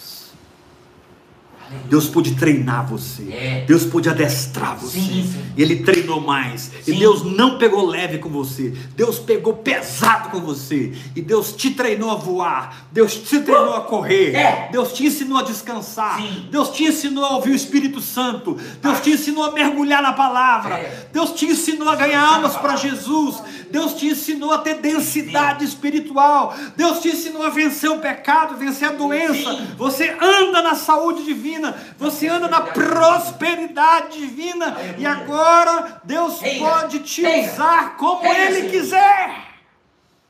Deus 1.89 2.07
pôde 2.09 2.35
treinar 2.35 2.87
você. 2.87 3.23
É. 3.33 3.65
Deus 3.67 3.85
pôde 3.85 4.09
adestrar 4.09 4.77
você. 4.77 4.99
Sim, 4.99 5.31
sim. 5.33 5.45
E 5.57 5.63
Ele 5.63 5.77
treinou 5.77 6.21
mais. 6.21 6.71
E 6.87 6.93
Sim. 6.93 6.99
Deus 6.99 7.25
não 7.25 7.59
pegou 7.59 7.87
leve 7.87 8.19
com 8.19 8.29
você. 8.29 8.73
Deus 8.97 9.19
pegou 9.19 9.55
pesado 9.55 10.31
com 10.31 10.41
você. 10.41 10.93
E 11.15 11.21
Deus 11.21 11.53
te 11.53 11.71
treinou 11.71 12.11
a 12.11 12.15
voar. 12.15 12.87
Deus 12.93 13.15
te 13.15 13.41
treinou 13.41 13.75
a 13.75 13.81
correr. 13.81 14.35
É. 14.35 14.69
Deus 14.71 14.93
te 14.93 15.07
ensinou 15.07 15.39
a 15.39 15.43
descansar. 15.43 16.21
Deus 16.51 16.71
te 16.71 16.85
ensinou 16.85 17.25
a 17.25 17.37
ouvir 17.37 17.51
o 17.51 17.57
Espírito 17.57 18.01
Santo. 18.01 18.57
Deus 18.83 19.01
te 19.01 19.11
ensinou 19.11 19.45
a 19.45 19.53
mergulhar 19.53 20.03
na 20.03 20.13
palavra. 20.13 20.75
É. 20.75 21.09
Deus 21.13 21.33
te 21.33 21.47
ensinou 21.47 21.89
a 21.89 21.97
ganhar 21.97 22.23
almas 22.23 22.57
para 22.57 22.77
Jesus. 22.77 23.43
Deus 23.71 23.95
te 23.95 24.07
ensinou 24.09 24.53
a 24.53 24.59
ter 24.59 24.75
densidade 24.75 25.65
espiritual. 25.65 26.55
Deus 26.77 27.01
te 27.01 27.09
ensinou 27.09 27.43
a 27.43 27.51
vencer 27.51 27.91
o 27.91 27.99
pecado, 27.99 28.57
vencer 28.57 28.89
a 28.89 28.93
doença. 28.93 29.55
Você 29.77 30.17
anda 30.21 30.63
na 30.63 30.75
saúde 30.75 31.25
divina. 31.25 31.75
Você 31.99 32.29
anda 32.29 32.49
na 32.49 32.61
prosperidade 32.61 34.19
divina. 34.19 34.77
E 34.99 35.07
agora 35.07 36.01
Deus 36.05 36.41
pode 36.59 37.01
te 37.01 37.23
usar 37.27 37.97
como 37.97 38.27
Ele 38.27 38.71
quiser. 38.71 39.47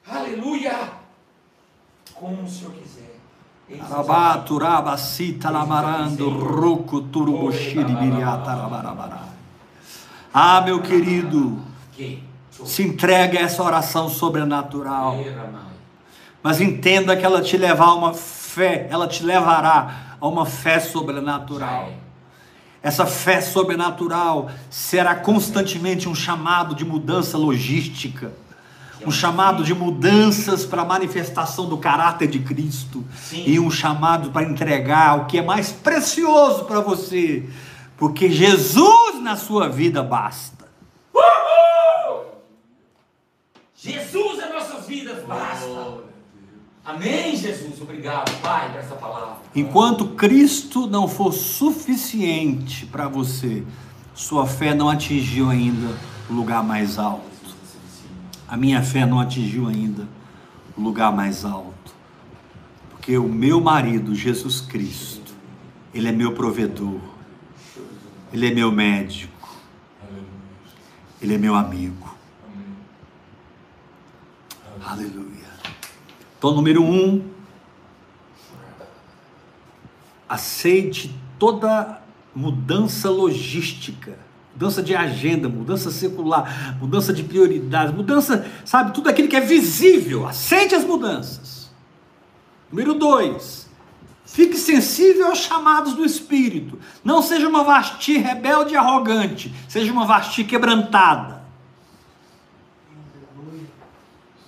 Aleluia. 0.08 0.76
Como 2.14 2.42
o 2.42 2.48
Senhor 2.48 2.72
quiser. 2.72 2.96
Lamarando, 5.50 6.30
ruco, 6.30 7.00
biriata. 7.00 8.52
Ah, 10.32 10.60
meu 10.60 10.80
querido, 10.82 11.58
Que? 11.92 12.22
Se 12.64 12.82
entregue 12.82 13.36
a 13.36 13.42
essa 13.42 13.62
oração 13.62 14.08
sobrenatural. 14.08 15.18
Mas 16.42 16.60
entenda 16.60 17.16
que 17.16 17.24
ela 17.24 17.42
te 17.42 17.56
levar 17.56 17.86
a 17.86 17.94
uma 17.94 18.14
fé, 18.14 18.86
ela 18.90 19.06
te 19.06 19.24
levará 19.24 20.16
a 20.20 20.26
uma 20.26 20.46
fé 20.46 20.80
sobrenatural. 20.80 21.90
Essa 22.82 23.04
fé 23.04 23.40
sobrenatural 23.40 24.48
será 24.70 25.14
constantemente 25.14 26.08
um 26.08 26.14
chamado 26.14 26.74
de 26.74 26.84
mudança 26.84 27.36
logística, 27.36 28.32
um 29.04 29.10
chamado 29.10 29.64
de 29.64 29.74
mudanças 29.74 30.64
para 30.64 30.82
a 30.82 30.84
manifestação 30.84 31.68
do 31.68 31.78
caráter 31.78 32.28
de 32.28 32.38
Cristo 32.38 33.04
Sim. 33.14 33.42
e 33.44 33.58
um 33.58 33.70
chamado 33.70 34.30
para 34.30 34.48
entregar 34.48 35.18
o 35.18 35.24
que 35.26 35.38
é 35.38 35.42
mais 35.42 35.72
precioso 35.72 36.64
para 36.64 36.80
você, 36.80 37.48
porque 37.96 38.30
Jesus 38.30 39.20
na 39.20 39.36
sua 39.36 39.68
vida 39.68 40.02
basta. 40.02 40.55
Jesus 43.92 44.40
é 44.40 44.52
nossas 44.52 44.86
vidas, 44.86 45.24
basta. 45.24 46.06
Amém, 46.84 47.36
Jesus. 47.36 47.80
Obrigado, 47.80 48.30
Pai, 48.40 48.70
por 48.70 48.80
essa 48.80 48.94
palavra. 48.96 49.36
Enquanto 49.54 50.08
Cristo 50.08 50.88
não 50.88 51.06
for 51.06 51.32
suficiente 51.32 52.84
para 52.86 53.06
você, 53.06 53.64
sua 54.12 54.44
fé 54.44 54.74
não 54.74 54.88
atingiu 54.88 55.50
ainda 55.50 55.96
o 56.28 56.32
lugar 56.32 56.64
mais 56.64 56.98
alto. 56.98 57.24
A 58.48 58.56
minha 58.56 58.82
fé 58.82 59.06
não 59.06 59.20
atingiu 59.20 59.68
ainda 59.68 60.08
o 60.76 60.80
lugar 60.80 61.14
mais 61.14 61.44
alto. 61.44 61.94
Porque 62.90 63.16
o 63.16 63.28
meu 63.28 63.60
marido, 63.60 64.14
Jesus 64.14 64.60
Cristo, 64.60 65.32
ele 65.94 66.08
é 66.08 66.12
meu 66.12 66.32
provedor. 66.32 67.00
Ele 68.32 68.48
é 68.48 68.50
meu 68.50 68.72
médico. 68.72 69.48
Ele 71.22 71.34
é 71.34 71.38
meu 71.38 71.54
amigo. 71.54 72.15
Aleluia. 74.86 75.50
Então, 76.38 76.52
número 76.54 76.80
um, 76.80 77.24
aceite 80.28 81.12
toda 81.40 82.00
mudança 82.32 83.10
logística, 83.10 84.16
mudança 84.52 84.80
de 84.80 84.94
agenda, 84.94 85.48
mudança 85.48 85.90
secular, 85.90 86.78
mudança 86.80 87.12
de 87.12 87.24
prioridades, 87.24 87.92
mudança, 87.92 88.48
sabe, 88.64 88.94
tudo 88.94 89.08
aquilo 89.08 89.26
que 89.26 89.34
é 89.34 89.40
visível. 89.40 90.24
Aceite 90.24 90.76
as 90.76 90.84
mudanças. 90.84 91.68
Número 92.70 92.94
dois, 92.94 93.68
fique 94.24 94.56
sensível 94.56 95.26
aos 95.26 95.38
chamados 95.38 95.94
do 95.94 96.04
Espírito. 96.04 96.78
Não 97.02 97.20
seja 97.22 97.48
uma 97.48 97.64
vasti 97.64 98.18
rebelde 98.18 98.74
e 98.74 98.76
arrogante, 98.76 99.52
seja 99.68 99.92
uma 99.92 100.06
vasti 100.06 100.44
quebrantada. 100.44 101.35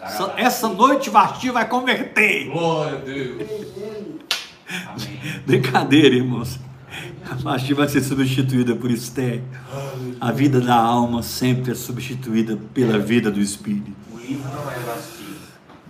Essa- 0.09 0.35
Essa 0.37 0.69
noite 0.69 1.11
Vasti 1.11 1.51
vai 1.51 1.69
converter. 1.69 2.49
Glória 2.51 2.99
a 2.99 3.01
Deus. 3.01 3.43
Amém. 4.87 5.21
Brincadeira, 5.47 6.15
irmãos. 6.15 6.59
A 7.31 7.35
Vasti 7.35 7.75
vai 7.75 7.89
ser 7.89 8.03
substituída 8.03 8.75
por 8.75 8.91
Esther. 8.91 9.43
A 10.21 10.33
vida 10.33 10.61
da 10.61 10.75
alma 10.77 11.23
sempre 11.23 11.73
é 11.73 11.75
substituída 11.75 12.57
pela 12.73 12.99
vida 12.99 13.31
do 13.31 13.41
Espírito. 13.41 13.93
O 14.13 14.19
livro 14.19 14.49
não 14.51 14.71
é 14.71 14.79
vazio. 14.81 15.19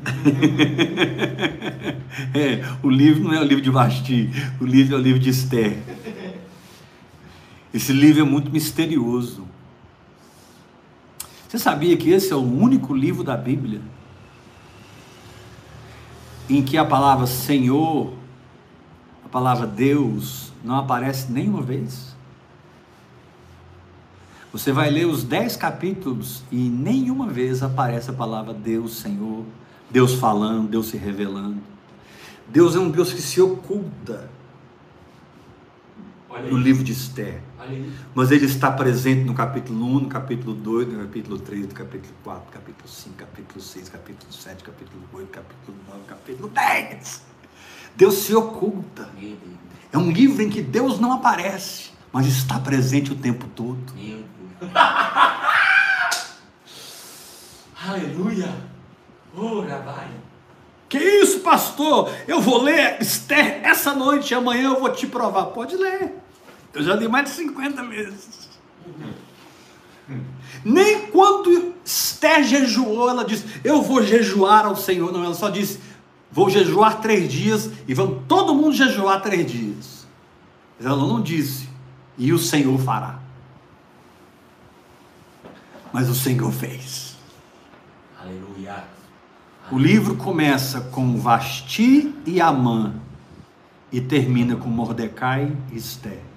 É, 2.35 2.62
o 2.83 2.91
livro 2.91 3.23
não 3.25 3.33
é 3.33 3.41
o 3.41 3.45
livro 3.45 3.62
de 3.62 3.71
Vasti, 3.71 4.29
o 4.61 4.64
livro 4.64 4.97
é 4.97 4.99
o 4.99 5.01
livro 5.01 5.21
de 5.21 5.31
Esther. 5.31 5.79
Esse 7.73 7.93
livro 7.93 8.23
é 8.23 8.25
muito 8.25 8.51
misterioso. 8.51 9.47
Você 11.49 11.59
sabia 11.59 11.97
que 11.97 12.11
esse 12.11 12.33
é 12.33 12.37
o 12.37 12.41
único 12.41 12.93
livro 12.93 13.23
da 13.23 13.37
Bíblia 13.37 13.81
em 16.49 16.63
que 16.63 16.79
a 16.79 16.85
palavra 16.85 17.27
Senhor, 17.27 18.13
a 19.25 19.29
palavra 19.29 19.67
Deus, 19.67 20.53
não 20.65 20.77
aparece 20.77 21.31
nenhuma 21.31 21.61
vez? 21.61 22.17
Você 24.53 24.73
vai 24.73 24.91
ler 24.91 25.07
os 25.07 25.23
dez 25.25 25.57
capítulos 25.57 26.43
e 26.51 26.57
nenhuma 26.57 27.27
vez 27.27 27.63
aparece 27.63 28.11
a 28.11 28.15
palavra 28.15 28.55
Deus, 28.55 28.97
Senhor, 28.97 29.45
Deus 29.91 30.15
falando, 30.15 30.69
Deus 30.69 30.87
se 30.87 30.97
revelando. 30.97 31.59
Deus 32.49 32.75
é 32.75 32.79
um 32.79 32.91
Deus 32.91 33.13
que 33.13 33.21
se 33.21 33.41
oculta 33.43 34.31
Olha 36.39 36.51
no 36.51 36.57
livro 36.57 36.84
de 36.84 36.93
Esther. 36.93 37.41
Mas 38.14 38.30
ele 38.30 38.47
está 38.47 38.70
presente 38.70 39.24
no 39.24 39.34
capítulo 39.34 39.84
1, 39.84 40.01
no 40.01 40.09
capítulo 40.09 40.55
2, 40.55 40.89
no 40.89 41.01
capítulo 41.01 41.39
3, 41.39 41.66
no 41.66 41.74
capítulo 41.74 42.14
4, 42.24 42.53
capítulo 42.53 42.89
5, 42.89 43.16
capítulo 43.16 43.61
6, 43.61 43.89
capítulo 43.89 44.32
7, 44.32 44.64
capítulo 44.64 45.03
8, 45.12 45.28
capítulo 45.28 45.76
9, 45.89 46.01
capítulo 46.07 46.49
10. 46.49 47.22
Deus 47.97 48.14
se 48.14 48.34
oculta. 48.34 49.11
É 49.93 49.99
um 49.99 50.11
livro 50.11 50.43
em 50.43 50.49
que 50.49 50.62
Deus 50.62 51.01
não 51.01 51.12
aparece, 51.12 51.91
mas 52.12 52.26
está 52.26 52.59
presente 52.59 53.12
o 53.12 53.16
tempo 53.16 53.47
todo. 53.49 53.93
Aleluia. 57.86 58.55
Ora, 59.36 59.78
vai. 59.80 60.09
Que 60.89 60.99
isso, 60.99 61.41
pastor? 61.41 62.11
Eu 62.26 62.41
vou 62.41 62.62
ler 62.62 63.01
Esther 63.01 63.61
essa 63.62 63.95
noite 63.95 64.30
e 64.30 64.34
amanhã 64.34 64.70
eu 64.70 64.80
vou 64.80 64.91
te 64.91 65.07
provar. 65.07 65.47
Pode 65.47 65.76
ler. 65.76 66.14
Eu 66.79 66.85
já 66.85 66.95
li 66.95 67.09
mais 67.09 67.24
de 67.24 67.31
50 67.33 67.83
vezes. 67.87 68.49
Nem 70.64 71.09
quando 71.09 71.74
Esther 71.85 72.45
jejuou, 72.45 73.11
ela 73.11 73.24
disse: 73.24 73.45
Eu 73.64 73.83
vou 73.83 74.01
jejuar 74.01 74.64
ao 74.64 74.76
Senhor. 74.76 75.12
Não, 75.12 75.24
ela 75.24 75.35
só 75.35 75.51
disse: 75.51 75.81
Vou 76.31 76.49
jejuar 76.49 77.01
três 77.01 77.33
dias 77.33 77.68
e 77.89 77.93
vamos 77.93 78.22
todo 78.29 78.55
mundo 78.55 78.74
jejuar 78.74 79.20
três 79.20 79.51
dias. 79.51 80.07
Mas 80.79 80.87
ela 80.87 81.05
não 81.05 81.20
disse: 81.20 81.68
E 82.16 82.33
o 82.33 82.39
Senhor 82.39 82.79
fará. 82.79 83.18
Mas 85.93 86.09
o 86.09 86.14
Senhor 86.14 86.53
fez. 86.53 87.16
Aleluia. 88.20 88.85
O 89.72 89.79
livro 89.79 90.14
começa 90.14 90.81
com 90.81 91.18
Vasti 91.18 92.14
e 92.24 92.41
Amã 92.41 92.95
e 93.91 94.01
termina 94.01 94.55
com 94.55 94.68
Mordecai 94.68 95.53
e 95.72 95.76
Esther. 95.76 96.28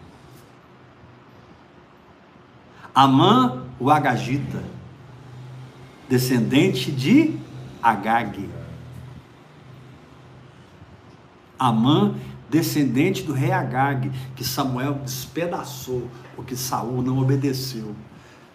Amã, 2.93 3.63
o 3.79 3.89
Agagita, 3.89 4.61
descendente 6.09 6.91
de 6.91 7.37
Agag. 7.81 8.49
Amã, 11.57 12.15
descendente 12.49 13.23
do 13.23 13.33
rei 13.33 13.51
Agag, 13.51 14.11
que 14.35 14.43
Samuel 14.43 14.95
despedaçou, 14.95 16.07
porque 16.35 16.55
Saul 16.55 17.01
não 17.01 17.19
obedeceu. 17.19 17.95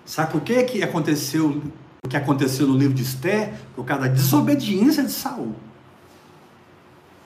Sabe 0.04 0.32
por 0.32 0.40
que, 0.42 0.62
que 0.64 0.82
aconteceu 0.82 1.62
o 2.04 2.08
que 2.08 2.16
aconteceu 2.16 2.68
no 2.68 2.78
livro 2.78 2.94
de 2.94 3.02
Esther? 3.02 3.54
Por 3.74 3.84
causa 3.84 4.06
da 4.06 4.14
desobediência 4.14 5.02
de 5.02 5.10
Saul. 5.10 5.56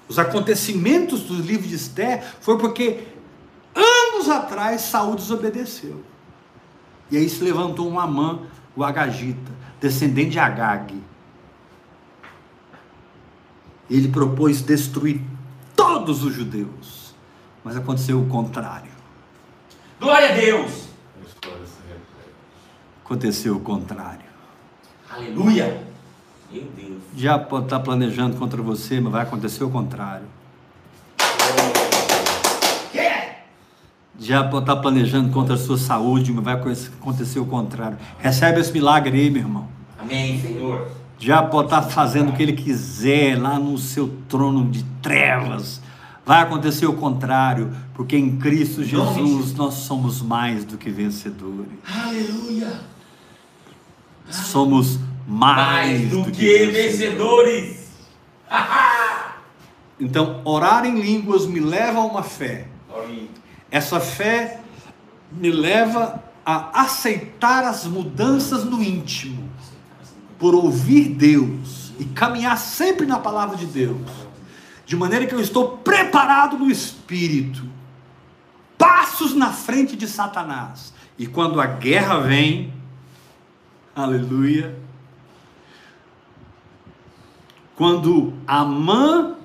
Os 0.08 0.18
acontecimentos 0.18 1.22
do 1.22 1.34
livro 1.34 1.68
de 1.68 1.74
Esther 1.74 2.24
foi 2.40 2.58
porque 2.58 3.06
anos 3.74 4.28
atrás 4.28 4.80
Saul 4.80 5.16
desobedeceu. 5.16 6.02
E 7.10 7.16
aí 7.16 7.28
se 7.28 7.42
levantou 7.42 7.90
um 7.90 7.98
Amã, 7.98 8.40
o 8.76 8.84
Agagita, 8.84 9.50
descendente 9.80 10.30
de 10.30 10.38
Agag. 10.38 11.02
Ele 13.88 14.08
propôs 14.08 14.62
destruir 14.62 15.20
todos 15.74 16.22
os 16.22 16.32
judeus. 16.32 17.14
Mas 17.64 17.76
aconteceu 17.76 18.20
o 18.20 18.26
contrário. 18.28 18.90
Glória 19.98 20.30
a 20.30 20.32
Deus. 20.32 20.88
Aconteceu 23.04 23.56
o 23.56 23.60
contrário. 23.60 24.24
Aleluia. 25.10 25.84
Meu 26.50 26.62
Deus. 26.62 27.02
Já 27.16 27.36
estar 27.36 27.80
planejando 27.80 28.36
contra 28.36 28.62
você, 28.62 29.00
mas 29.00 29.12
vai 29.12 29.22
acontecer 29.22 29.64
o 29.64 29.70
contrário. 29.70 30.26
Yeah. 32.94 33.36
Já 34.20 34.44
pode 34.44 34.64
estar 34.64 34.76
planejando 34.76 35.30
contra 35.30 35.54
a 35.54 35.58
sua 35.58 35.78
saúde, 35.78 36.30
mas 36.30 36.44
vai 36.44 36.52
acontecer 36.52 37.38
o 37.38 37.46
contrário. 37.46 37.96
Recebe 38.18 38.60
esse 38.60 38.70
milagre 38.70 39.18
aí, 39.18 39.30
meu 39.30 39.40
irmão. 39.40 39.66
Amém, 39.98 40.38
Senhor. 40.38 40.88
Já 41.18 41.42
pode 41.42 41.68
estar 41.68 41.80
fazendo 41.82 42.28
o 42.28 42.32
que 42.34 42.42
ele 42.42 42.52
quiser 42.52 43.40
lá 43.40 43.58
no 43.58 43.78
seu 43.78 44.14
trono 44.28 44.70
de 44.70 44.84
trevas. 45.00 45.80
Vai 46.24 46.42
acontecer 46.42 46.84
o 46.84 46.92
contrário, 46.92 47.72
porque 47.94 48.14
em 48.14 48.36
Cristo 48.36 48.84
Jesus 48.84 49.54
nós 49.54 49.74
somos 49.74 50.20
mais 50.20 50.66
do 50.66 50.76
que 50.76 50.90
vencedores. 50.90 51.72
Aleluia. 51.90 52.78
Somos 54.30 54.98
mais, 55.26 56.02
Mais 56.02 56.10
do 56.10 56.30
que 56.30 56.66
vencedores. 56.66 57.80
Então, 60.02 60.40
orar 60.46 60.86
em 60.86 60.98
línguas 60.98 61.46
me 61.46 61.60
leva 61.60 61.98
a 61.98 62.04
uma 62.06 62.22
fé. 62.22 62.66
Glória. 62.88 63.28
Essa 63.70 64.00
fé 64.00 64.60
me 65.30 65.50
leva 65.50 66.22
a 66.44 66.82
aceitar 66.82 67.64
as 67.64 67.84
mudanças 67.84 68.64
no 68.64 68.82
íntimo, 68.82 69.48
por 70.38 70.54
ouvir 70.54 71.10
Deus 71.10 71.92
e 71.98 72.04
caminhar 72.04 72.56
sempre 72.56 73.06
na 73.06 73.18
palavra 73.18 73.56
de 73.56 73.66
Deus, 73.66 74.08
de 74.86 74.96
maneira 74.96 75.26
que 75.26 75.34
eu 75.34 75.40
estou 75.40 75.78
preparado 75.78 76.58
no 76.58 76.70
espírito, 76.70 77.62
passos 78.76 79.34
na 79.34 79.52
frente 79.52 79.94
de 79.94 80.08
Satanás. 80.08 80.92
E 81.18 81.26
quando 81.26 81.60
a 81.60 81.66
guerra 81.66 82.18
vem, 82.20 82.72
aleluia, 83.94 84.74
quando 87.76 88.32
Amã 88.46 89.36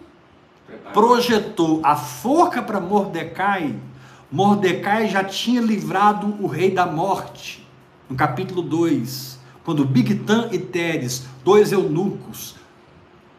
projetou 0.94 1.82
a 1.84 1.96
forca 1.96 2.62
para 2.62 2.80
Mordecai, 2.80 3.76
Mordecai 4.40 5.08
já 5.08 5.24
tinha 5.24 5.62
livrado 5.62 6.36
o 6.42 6.46
rei 6.46 6.70
da 6.70 6.86
morte. 6.86 7.66
No 8.10 8.18
capítulo 8.18 8.62
2, 8.62 9.40
quando 9.64 9.86
Bigtan 9.86 10.50
e 10.52 10.60
Teres, 10.60 11.26
dois 11.42 11.72
eunucos, 11.72 12.54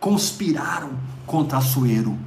conspiraram 0.01 0.93
contra 1.27 1.59
Assuero. 1.59 2.19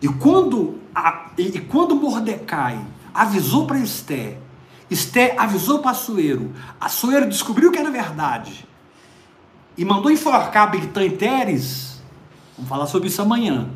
E 0.00 0.06
quando, 0.06 0.78
a- 0.94 1.30
e, 1.36 1.58
quando 1.58 1.96
Mordecai 1.96 2.78
avisou 3.12 3.66
para 3.66 3.80
Esther, 3.80 4.38
Esther 4.88 5.34
avisou 5.36 5.80
para 5.80 5.90
Assuero, 5.90 6.52
Assuero 6.80 7.28
descobriu 7.28 7.72
que 7.72 7.78
era 7.78 7.90
verdade 7.90 8.64
e 9.76 9.84
mandou 9.84 10.12
enforcar 10.12 10.70
Bigtan 10.70 11.06
e 11.06 11.10
Teres. 11.10 12.00
Vamos 12.56 12.68
falar 12.68 12.86
sobre 12.86 13.08
isso 13.08 13.20
amanhã. 13.20 13.68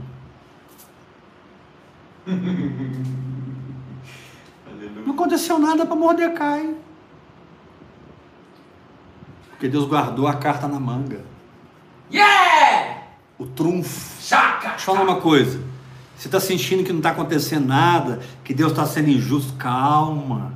Não 5.06 5.14
aconteceu 5.14 5.58
nada 5.58 5.86
para 5.86 5.96
Mordecai. 5.96 6.74
Porque 9.50 9.68
Deus 9.68 9.86
guardou 9.86 10.28
a 10.28 10.34
carta 10.34 10.68
na 10.68 10.78
manga. 10.78 11.24
Yeah! 12.12 13.02
O 13.38 13.46
trunfo. 13.46 14.22
Chaca. 14.22 14.70
Deixa 14.70 14.90
eu 14.90 14.94
falar 14.94 15.02
uma 15.02 15.20
coisa. 15.20 15.60
Você 16.16 16.28
está 16.28 16.38
sentindo 16.40 16.84
que 16.84 16.90
não 16.90 16.98
está 16.98 17.10
acontecendo 17.10 17.66
nada, 17.66 18.20
que 18.44 18.52
Deus 18.52 18.72
está 18.72 18.84
sendo 18.84 19.08
injusto, 19.08 19.54
calma. 19.54 20.52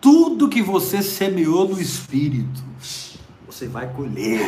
Tudo 0.00 0.48
que 0.48 0.62
você 0.62 1.02
semeou 1.02 1.68
no 1.68 1.80
Espírito, 1.80 2.62
você 3.46 3.68
vai 3.68 3.88
colher. 3.88 4.40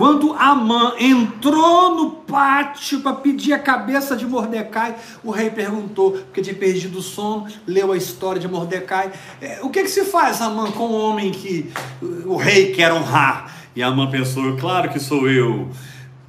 Quando 0.00 0.32
Amã 0.32 0.94
entrou 0.98 1.94
no 1.94 2.10
pátio 2.12 3.00
para 3.00 3.12
pedir 3.16 3.52
a 3.52 3.58
cabeça 3.58 4.16
de 4.16 4.24
Mordecai, 4.24 4.96
o 5.22 5.30
rei 5.30 5.50
perguntou, 5.50 6.12
porque 6.12 6.40
tinha 6.40 6.56
perdido 6.56 7.00
o 7.00 7.02
sono, 7.02 7.46
leu 7.66 7.92
a 7.92 7.98
história 7.98 8.40
de 8.40 8.48
Mordecai. 8.48 9.12
"É, 9.42 9.58
o 9.62 9.68
que, 9.68 9.82
que 9.82 9.90
se 9.90 10.06
faz, 10.06 10.40
Amã, 10.40 10.70
com 10.72 10.86
um 10.86 10.98
homem 10.98 11.30
que 11.30 11.70
o 12.24 12.36
rei 12.36 12.72
quer 12.72 12.90
honrar? 12.94 13.54
E 13.76 13.82
Amã 13.82 14.10
pensou, 14.10 14.56
claro 14.56 14.88
que 14.88 14.98
sou 14.98 15.28
eu. 15.28 15.68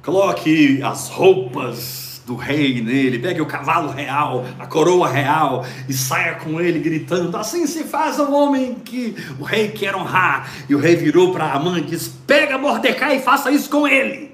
Coloque 0.02 0.82
as 0.82 1.08
roupas 1.08 2.11
do 2.32 2.36
rei 2.36 2.80
nele, 2.80 3.18
pegue 3.18 3.42
o 3.42 3.46
cavalo 3.46 3.90
real, 3.90 4.44
a 4.58 4.66
coroa 4.66 5.06
real 5.06 5.66
e 5.86 5.92
saia 5.92 6.36
com 6.36 6.58
ele 6.58 6.78
gritando: 6.78 7.36
Assim 7.36 7.66
se 7.66 7.84
faz 7.84 8.18
ao 8.18 8.32
homem 8.32 8.76
que 8.76 9.14
o 9.38 9.44
rei 9.44 9.68
quer 9.68 9.94
honrar. 9.94 10.50
E 10.68 10.74
o 10.74 10.78
rei 10.78 10.96
virou 10.96 11.32
para 11.32 11.52
Amã 11.52 11.78
e 11.78 11.82
disse: 11.82 12.10
Pega 12.26 12.56
Mordecai 12.56 13.16
e 13.16 13.20
faça 13.20 13.50
isso 13.50 13.68
com 13.68 13.86
ele. 13.86 14.32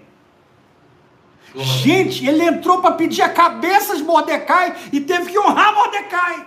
Gente, 1.56 2.24
ele 2.24 2.44
entrou 2.44 2.80
para 2.80 2.94
pedir 2.94 3.22
a 3.22 3.28
cabeça 3.28 3.96
de 3.96 4.04
Mordecai 4.04 4.76
e 4.92 5.00
teve 5.00 5.32
que 5.32 5.38
honrar 5.38 5.74
Mordecai. 5.74 6.46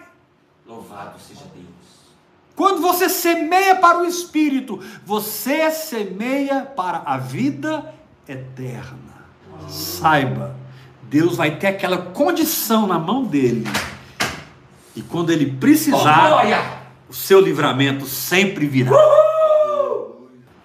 Louvado 0.66 1.20
seja 1.20 1.44
Deus. 1.54 1.66
Quando 2.56 2.82
você 2.82 3.10
semeia 3.10 3.76
para 3.76 4.00
o 4.00 4.06
espírito, 4.06 4.80
você 5.06 5.70
semeia 5.70 6.62
para 6.62 7.02
a 7.06 7.18
vida 7.18 7.94
eterna. 8.26 9.12
Saiba, 9.68 10.56
Deus 11.12 11.36
vai 11.36 11.52
ter 11.58 11.68
aquela 11.68 11.98
condição 11.98 12.88
na 12.88 12.98
mão 12.98 13.26
dele. 13.26 13.68
E 14.96 15.02
quando 15.02 15.30
ele 15.30 15.52
Oh, 15.56 15.60
precisar, 15.60 16.30
glória. 16.30 16.64
o 17.10 17.14
seu 17.14 17.42
livramento 17.42 18.06
sempre 18.06 18.66
virá. 18.66 18.96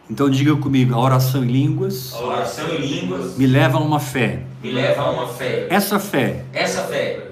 Então 0.08 0.30
diga 0.30 0.54
comigo, 0.54 0.94
a 0.94 0.98
oração 1.00 1.42
em 1.42 1.48
línguas 1.48 2.14
A 2.14 2.20
oração 2.20 2.68
em 2.70 2.78
línguas 2.78 3.36
me 3.36 3.44
leva 3.44 3.78
a 3.78 3.80
uma 3.80 3.98
fé. 3.98 4.42
me 4.62 4.70
leva 4.70 5.02
a 5.02 5.10
uma 5.10 5.26
fé. 5.26 5.66
Essa 5.68 5.98
fé 5.98 6.44
Essa 6.52 6.82
fé 6.84 7.22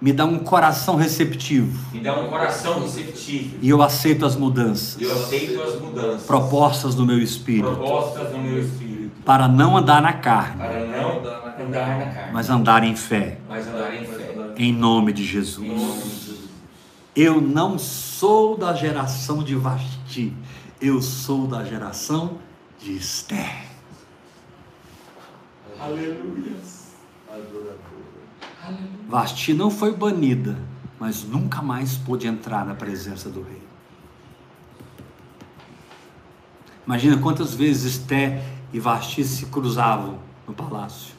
me 0.00 0.12
dá 0.12 0.24
um 0.26 0.38
coração 0.40 0.96
receptivo 0.96 1.72
me 1.92 2.00
dá 2.00 2.12
um 2.18 2.26
coração 2.28 2.82
receptivo. 2.82 3.56
e 3.62 3.68
eu 3.70 3.80
aceito 3.80 4.26
as 4.26 4.34
mudanças 4.36 5.00
eu 5.00 5.10
aceito 5.10 5.62
as 5.62 5.80
mudanças 5.80 6.24
propostas 6.26 6.94
no 6.96 7.06
meu 7.06 7.18
espírito 7.18 7.64
propostas 7.76 8.30
meu 8.32 8.58
espírito. 8.60 9.12
para 9.24 9.46
não 9.48 9.74
andar 9.76 10.02
na 10.02 10.12
carne, 10.12 10.58
Para 10.58 10.84
não 10.84 11.18
andar 11.20 11.40
na 11.45 11.45
carne, 11.64 12.32
mas 12.32 12.50
andar 12.50 12.84
em 12.84 12.94
fé, 12.96 13.38
mas 13.48 13.66
andar 13.66 13.94
em 13.94 14.04
fé. 14.04 14.54
em 14.56 14.72
nome 14.72 15.12
de 15.12 15.22
Em 15.22 15.26
Jesus. 15.26 15.66
nome 15.66 16.02
de 16.02 16.08
Jesus. 16.26 16.46
Eu 17.14 17.40
não 17.40 17.78
sou 17.78 18.56
da 18.56 18.74
geração 18.74 19.42
de 19.42 19.54
Vasti, 19.54 20.32
eu 20.80 21.00
sou 21.00 21.46
da 21.46 21.64
geração 21.64 22.38
de 22.78 22.94
Esther. 22.96 23.64
Aleluia. 25.80 26.56
Vasti 29.08 29.54
não 29.54 29.70
foi 29.70 29.94
banida, 29.94 30.58
mas 30.98 31.22
nunca 31.22 31.62
mais 31.62 31.96
pôde 31.96 32.26
entrar 32.26 32.64
na 32.66 32.74
presença 32.74 33.28
do 33.30 33.42
rei. 33.42 33.62
Imagina 36.86 37.18
quantas 37.18 37.54
vezes 37.54 37.94
Esther 37.94 38.42
e 38.72 38.78
Vasti 38.80 39.24
se 39.24 39.46
cruzavam 39.46 40.18
no 40.46 40.54
palácio. 40.54 41.15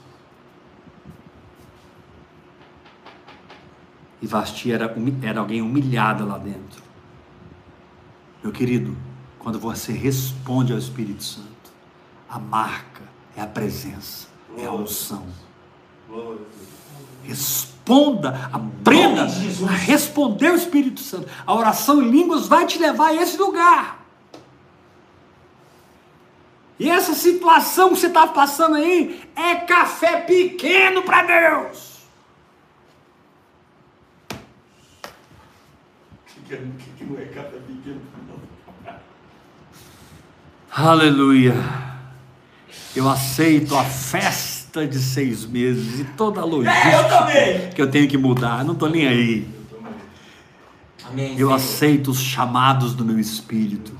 E 4.21 4.27
Vasti 4.27 4.71
era, 4.71 4.95
era 5.21 5.39
alguém 5.39 5.61
humilhada 5.61 6.23
lá 6.23 6.37
dentro. 6.37 6.81
Meu 8.43 8.51
querido, 8.51 8.97
quando 9.39 9.59
você 9.59 9.91
responde 9.91 10.73
ao 10.73 10.79
Espírito 10.79 11.23
Santo. 11.23 11.47
A 12.29 12.37
marca 12.37 13.03
é 13.35 13.41
a 13.41 13.47
presença, 13.47 14.27
é 14.57 14.65
a 14.65 14.71
unção. 14.73 15.25
Responda, 17.23 18.49
aprenda 18.51 19.23
a 19.23 19.71
responder 19.71 20.47
ao 20.47 20.55
Espírito 20.55 20.99
Santo. 20.99 21.29
A 21.45 21.53
oração 21.53 22.01
em 22.01 22.09
línguas 22.09 22.47
vai 22.47 22.65
te 22.65 22.77
levar 22.77 23.07
a 23.07 23.15
esse 23.15 23.37
lugar. 23.37 24.05
E 26.79 26.89
essa 26.89 27.13
situação 27.13 27.89
que 27.89 27.99
você 27.99 28.07
está 28.07 28.27
passando 28.27 28.75
aí 28.75 29.29
é 29.35 29.55
café 29.55 30.21
pequeno 30.21 31.03
para 31.03 31.23
Deus. 31.23 31.86
Que 36.47 37.03
não 37.03 37.19
é 37.19 37.25
pequeno, 37.25 38.01
Aleluia. 40.71 41.55
Eu 42.95 43.09
aceito 43.09 43.75
a 43.75 43.83
festa 43.83 44.87
de 44.87 44.99
seis 44.99 45.45
meses 45.45 45.99
e 45.99 46.03
toda 46.03 46.41
a 46.41 46.43
É, 46.43 46.47
eu 46.47 46.49
logística 46.49 47.75
que 47.75 47.81
eu 47.81 47.89
tenho 47.89 48.07
que 48.07 48.17
mudar. 48.17 48.63
Não 48.63 48.73
estou 48.73 48.89
nem 48.89 49.07
aí. 49.07 49.47
Amém. 51.09 51.31
Eu 51.31 51.35
Senhor. 51.35 51.53
aceito 51.53 52.11
os 52.11 52.19
chamados 52.19 52.93
do 52.93 53.03
meu 53.03 53.19
espírito. 53.19 53.97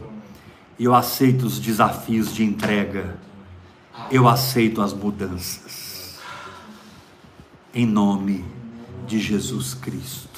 Eu 0.80 0.94
aceito 0.94 1.46
os 1.46 1.60
desafios 1.60 2.34
de 2.34 2.44
entrega. 2.44 3.18
Eu 4.12 4.28
aceito 4.28 4.82
as 4.82 4.94
mudanças. 4.94 6.20
Em 7.74 7.86
nome 7.86 8.46
de 9.08 9.20
Jesus 9.20 9.74
Cristo. 9.74 10.37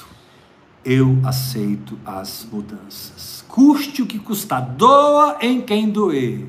Eu 0.84 1.18
aceito 1.24 1.98
as 2.04 2.46
mudanças. 2.50 3.44
Custe 3.46 4.02
o 4.02 4.06
que 4.06 4.18
custar, 4.18 4.62
doa 4.62 5.36
em 5.40 5.60
quem 5.60 5.90
doer. 5.90 6.46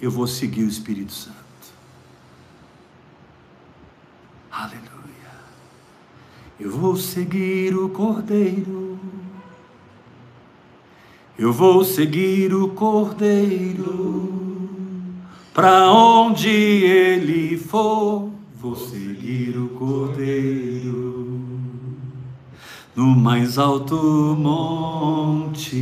Eu 0.00 0.10
vou 0.10 0.26
seguir 0.26 0.64
o 0.64 0.68
Espírito 0.68 1.12
Santo. 1.12 1.36
Aleluia. 4.50 4.90
Eu 6.58 6.70
vou 6.70 6.96
seguir 6.96 7.76
o 7.76 7.88
Cordeiro. 7.88 8.98
Eu 11.38 11.52
vou 11.52 11.84
seguir 11.84 12.52
o 12.54 12.68
Cordeiro. 12.68 14.50
Para 15.54 15.90
onde 15.90 16.48
ele 16.48 17.56
for, 17.56 18.30
vou 18.54 18.76
seguir 18.76 19.56
o 19.56 19.68
Cordeiro. 19.70 21.39
No 22.96 23.06
mais 23.06 23.56
alto 23.56 23.94
monte, 24.38 25.76